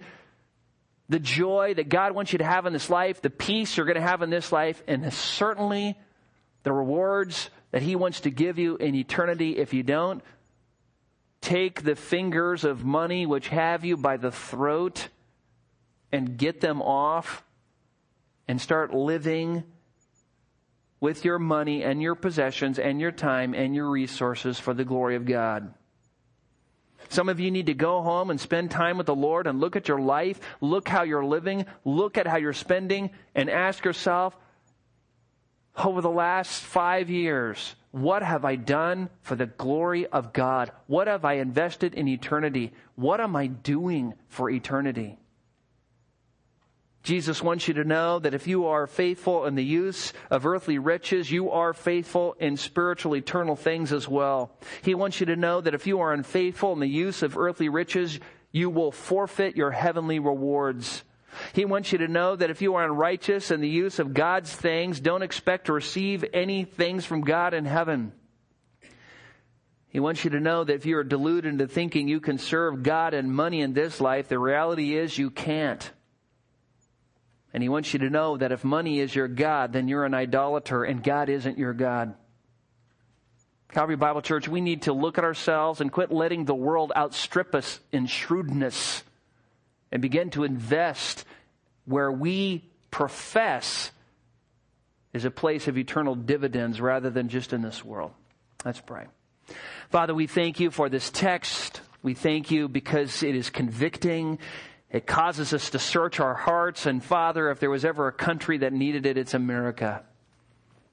the 1.08 1.18
joy 1.18 1.74
that 1.74 1.88
God 1.88 2.12
wants 2.12 2.32
you 2.32 2.38
to 2.38 2.44
have 2.44 2.66
in 2.66 2.72
this 2.72 2.90
life, 2.90 3.22
the 3.22 3.30
peace 3.30 3.76
you're 3.76 3.86
going 3.86 3.96
to 3.96 4.00
have 4.00 4.22
in 4.22 4.30
this 4.30 4.50
life, 4.50 4.82
and 4.88 5.12
certainly 5.12 5.96
the 6.62 6.72
rewards 6.72 7.50
that 7.70 7.82
He 7.82 7.94
wants 7.94 8.20
to 8.20 8.30
give 8.30 8.58
you 8.58 8.76
in 8.76 8.94
eternity 8.94 9.56
if 9.56 9.72
you 9.72 9.82
don't 9.82 10.22
take 11.40 11.82
the 11.82 11.94
fingers 11.94 12.64
of 12.64 12.84
money 12.84 13.24
which 13.24 13.48
have 13.48 13.84
you 13.84 13.96
by 13.96 14.16
the 14.16 14.32
throat 14.32 15.08
and 16.10 16.36
get 16.36 16.60
them 16.60 16.82
off 16.82 17.44
and 18.48 18.60
start 18.60 18.92
living 18.92 19.62
with 20.98 21.24
your 21.24 21.38
money 21.38 21.84
and 21.84 22.02
your 22.02 22.14
possessions 22.14 22.78
and 22.80 23.00
your 23.00 23.12
time 23.12 23.54
and 23.54 23.76
your 23.76 23.88
resources 23.88 24.58
for 24.58 24.74
the 24.74 24.84
glory 24.84 25.14
of 25.14 25.24
God. 25.24 25.72
Some 27.08 27.28
of 27.28 27.40
you 27.40 27.50
need 27.50 27.66
to 27.66 27.74
go 27.74 28.02
home 28.02 28.30
and 28.30 28.40
spend 28.40 28.70
time 28.70 28.98
with 28.98 29.06
the 29.06 29.14
Lord 29.14 29.46
and 29.46 29.60
look 29.60 29.76
at 29.76 29.88
your 29.88 30.00
life, 30.00 30.40
look 30.60 30.88
how 30.88 31.02
you're 31.02 31.24
living, 31.24 31.66
look 31.84 32.18
at 32.18 32.26
how 32.26 32.36
you're 32.36 32.52
spending, 32.52 33.10
and 33.34 33.48
ask 33.48 33.84
yourself, 33.84 34.36
over 35.76 36.00
the 36.00 36.10
last 36.10 36.62
five 36.62 37.10
years, 37.10 37.74
what 37.90 38.22
have 38.22 38.44
I 38.44 38.56
done 38.56 39.10
for 39.22 39.36
the 39.36 39.46
glory 39.46 40.06
of 40.06 40.32
God? 40.32 40.72
What 40.86 41.06
have 41.06 41.24
I 41.24 41.34
invested 41.34 41.94
in 41.94 42.08
eternity? 42.08 42.72
What 42.94 43.20
am 43.20 43.36
I 43.36 43.46
doing 43.46 44.14
for 44.28 44.48
eternity? 44.48 45.18
Jesus 47.06 47.40
wants 47.40 47.68
you 47.68 47.74
to 47.74 47.84
know 47.84 48.18
that 48.18 48.34
if 48.34 48.48
you 48.48 48.66
are 48.66 48.88
faithful 48.88 49.46
in 49.46 49.54
the 49.54 49.64
use 49.64 50.12
of 50.28 50.44
earthly 50.44 50.80
riches, 50.80 51.30
you 51.30 51.52
are 51.52 51.72
faithful 51.72 52.34
in 52.40 52.56
spiritual 52.56 53.14
eternal 53.14 53.54
things 53.54 53.92
as 53.92 54.08
well. 54.08 54.50
He 54.82 54.96
wants 54.96 55.20
you 55.20 55.26
to 55.26 55.36
know 55.36 55.60
that 55.60 55.72
if 55.72 55.86
you 55.86 56.00
are 56.00 56.12
unfaithful 56.12 56.72
in 56.72 56.80
the 56.80 56.88
use 56.88 57.22
of 57.22 57.38
earthly 57.38 57.68
riches, 57.68 58.18
you 58.50 58.70
will 58.70 58.90
forfeit 58.90 59.56
your 59.56 59.70
heavenly 59.70 60.18
rewards. 60.18 61.04
He 61.52 61.64
wants 61.64 61.92
you 61.92 61.98
to 61.98 62.08
know 62.08 62.34
that 62.34 62.50
if 62.50 62.60
you 62.60 62.74
are 62.74 62.84
unrighteous 62.84 63.52
in 63.52 63.60
the 63.60 63.68
use 63.68 64.00
of 64.00 64.12
God's 64.12 64.52
things, 64.52 64.98
don't 64.98 65.22
expect 65.22 65.66
to 65.66 65.72
receive 65.72 66.24
any 66.32 66.64
things 66.64 67.04
from 67.04 67.20
God 67.20 67.54
in 67.54 67.66
heaven. 67.66 68.10
He 69.90 70.00
wants 70.00 70.24
you 70.24 70.30
to 70.30 70.40
know 70.40 70.64
that 70.64 70.74
if 70.74 70.86
you 70.86 70.98
are 70.98 71.04
deluded 71.04 71.52
into 71.52 71.68
thinking 71.68 72.08
you 72.08 72.18
can 72.18 72.38
serve 72.38 72.82
God 72.82 73.14
and 73.14 73.32
money 73.32 73.60
in 73.60 73.74
this 73.74 74.00
life, 74.00 74.26
the 74.26 74.40
reality 74.40 74.96
is 74.96 75.16
you 75.16 75.30
can't. 75.30 75.88
And 77.52 77.62
he 77.62 77.68
wants 77.68 77.92
you 77.92 78.00
to 78.00 78.10
know 78.10 78.36
that 78.36 78.52
if 78.52 78.64
money 78.64 79.00
is 79.00 79.14
your 79.14 79.28
God, 79.28 79.72
then 79.72 79.88
you're 79.88 80.04
an 80.04 80.14
idolater 80.14 80.84
and 80.84 81.02
God 81.02 81.28
isn't 81.28 81.58
your 81.58 81.72
God. 81.72 82.14
Calvary 83.72 83.96
Bible 83.96 84.22
Church, 84.22 84.48
we 84.48 84.60
need 84.60 84.82
to 84.82 84.92
look 84.92 85.18
at 85.18 85.24
ourselves 85.24 85.80
and 85.80 85.90
quit 85.90 86.12
letting 86.12 86.44
the 86.44 86.54
world 86.54 86.92
outstrip 86.96 87.54
us 87.54 87.80
in 87.92 88.06
shrewdness 88.06 89.02
and 89.90 90.02
begin 90.02 90.30
to 90.30 90.44
invest 90.44 91.24
where 91.84 92.10
we 92.10 92.64
profess 92.90 93.90
is 95.12 95.24
a 95.24 95.30
place 95.30 95.68
of 95.68 95.78
eternal 95.78 96.14
dividends 96.14 96.80
rather 96.80 97.10
than 97.10 97.28
just 97.28 97.52
in 97.52 97.62
this 97.62 97.84
world. 97.84 98.12
Let's 98.64 98.80
pray. 98.80 99.06
Father, 99.90 100.14
we 100.14 100.26
thank 100.26 100.60
you 100.60 100.70
for 100.70 100.88
this 100.88 101.10
text. 101.10 101.80
We 102.02 102.14
thank 102.14 102.50
you 102.50 102.68
because 102.68 103.22
it 103.22 103.34
is 103.34 103.50
convicting. 103.50 104.38
It 104.90 105.06
causes 105.06 105.52
us 105.52 105.70
to 105.70 105.78
search 105.78 106.20
our 106.20 106.34
hearts. 106.34 106.86
And 106.86 107.02
Father, 107.02 107.50
if 107.50 107.60
there 107.60 107.70
was 107.70 107.84
ever 107.84 108.06
a 108.06 108.12
country 108.12 108.58
that 108.58 108.72
needed 108.72 109.06
it, 109.06 109.18
it's 109.18 109.34
America. 109.34 110.02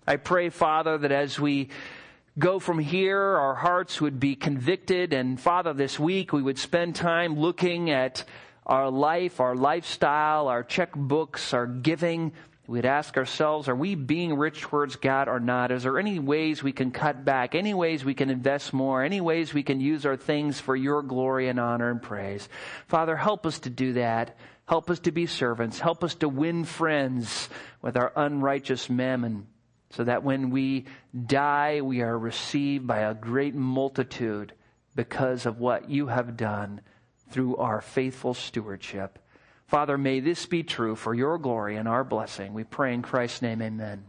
I 0.05 0.17
pray, 0.17 0.49
Father, 0.49 0.97
that 0.97 1.11
as 1.11 1.39
we 1.39 1.69
go 2.37 2.59
from 2.59 2.79
here, 2.79 3.21
our 3.21 3.53
hearts 3.55 4.01
would 4.01 4.19
be 4.19 4.35
convicted. 4.35 5.13
And 5.13 5.39
Father, 5.39 5.73
this 5.73 5.99
week 5.99 6.33
we 6.33 6.41
would 6.41 6.57
spend 6.57 6.95
time 6.95 7.39
looking 7.39 7.91
at 7.91 8.23
our 8.65 8.89
life, 8.89 9.39
our 9.39 9.55
lifestyle, 9.55 10.47
our 10.47 10.63
checkbooks, 10.63 11.53
our 11.53 11.67
giving. 11.67 12.33
We'd 12.65 12.85
ask 12.85 13.17
ourselves, 13.17 13.67
are 13.67 13.75
we 13.75 13.95
being 13.95 14.37
rich 14.37 14.61
towards 14.61 14.95
God 14.95 15.27
or 15.27 15.41
not? 15.41 15.71
Is 15.71 15.83
there 15.83 15.99
any 15.99 16.19
ways 16.19 16.63
we 16.63 16.71
can 16.71 16.91
cut 16.91 17.25
back? 17.25 17.55
Any 17.55 17.73
ways 17.73 18.05
we 18.05 18.13
can 18.13 18.29
invest 18.29 18.71
more? 18.71 19.03
Any 19.03 19.19
ways 19.19 19.53
we 19.53 19.63
can 19.63 19.81
use 19.81 20.05
our 20.05 20.15
things 20.15 20.61
for 20.61 20.73
your 20.73 21.01
glory 21.01 21.49
and 21.49 21.59
honor 21.59 21.91
and 21.91 22.01
praise? 22.01 22.47
Father, 22.87 23.17
help 23.17 23.45
us 23.45 23.59
to 23.59 23.69
do 23.69 23.93
that. 23.93 24.37
Help 24.65 24.89
us 24.89 24.99
to 24.99 25.11
be 25.11 25.25
servants. 25.25 25.79
Help 25.79 26.05
us 26.05 26.15
to 26.15 26.29
win 26.29 26.63
friends 26.63 27.49
with 27.81 27.97
our 27.97 28.13
unrighteous 28.15 28.89
mammon 28.89 29.47
so 29.89 30.05
that 30.05 30.23
when 30.23 30.49
we 30.49 30.85
die, 31.25 31.81
we 31.81 32.01
are 32.01 32.17
received 32.17 32.87
by 32.87 32.99
a 32.99 33.13
great 33.13 33.55
multitude 33.55 34.53
because 34.95 35.45
of 35.45 35.59
what 35.59 35.89
you 35.89 36.07
have 36.07 36.37
done 36.37 36.79
through 37.29 37.57
our 37.57 37.81
faithful 37.81 38.33
stewardship. 38.33 39.19
Father, 39.73 39.97
may 39.97 40.19
this 40.19 40.45
be 40.45 40.61
true 40.61 40.95
for 40.95 41.15
your 41.15 41.39
glory 41.39 41.77
and 41.77 41.87
our 41.87 42.03
blessing. 42.03 42.53
We 42.53 42.63
pray 42.63 42.93
in 42.93 43.01
Christ's 43.01 43.41
name, 43.41 43.59
amen. 43.59 44.03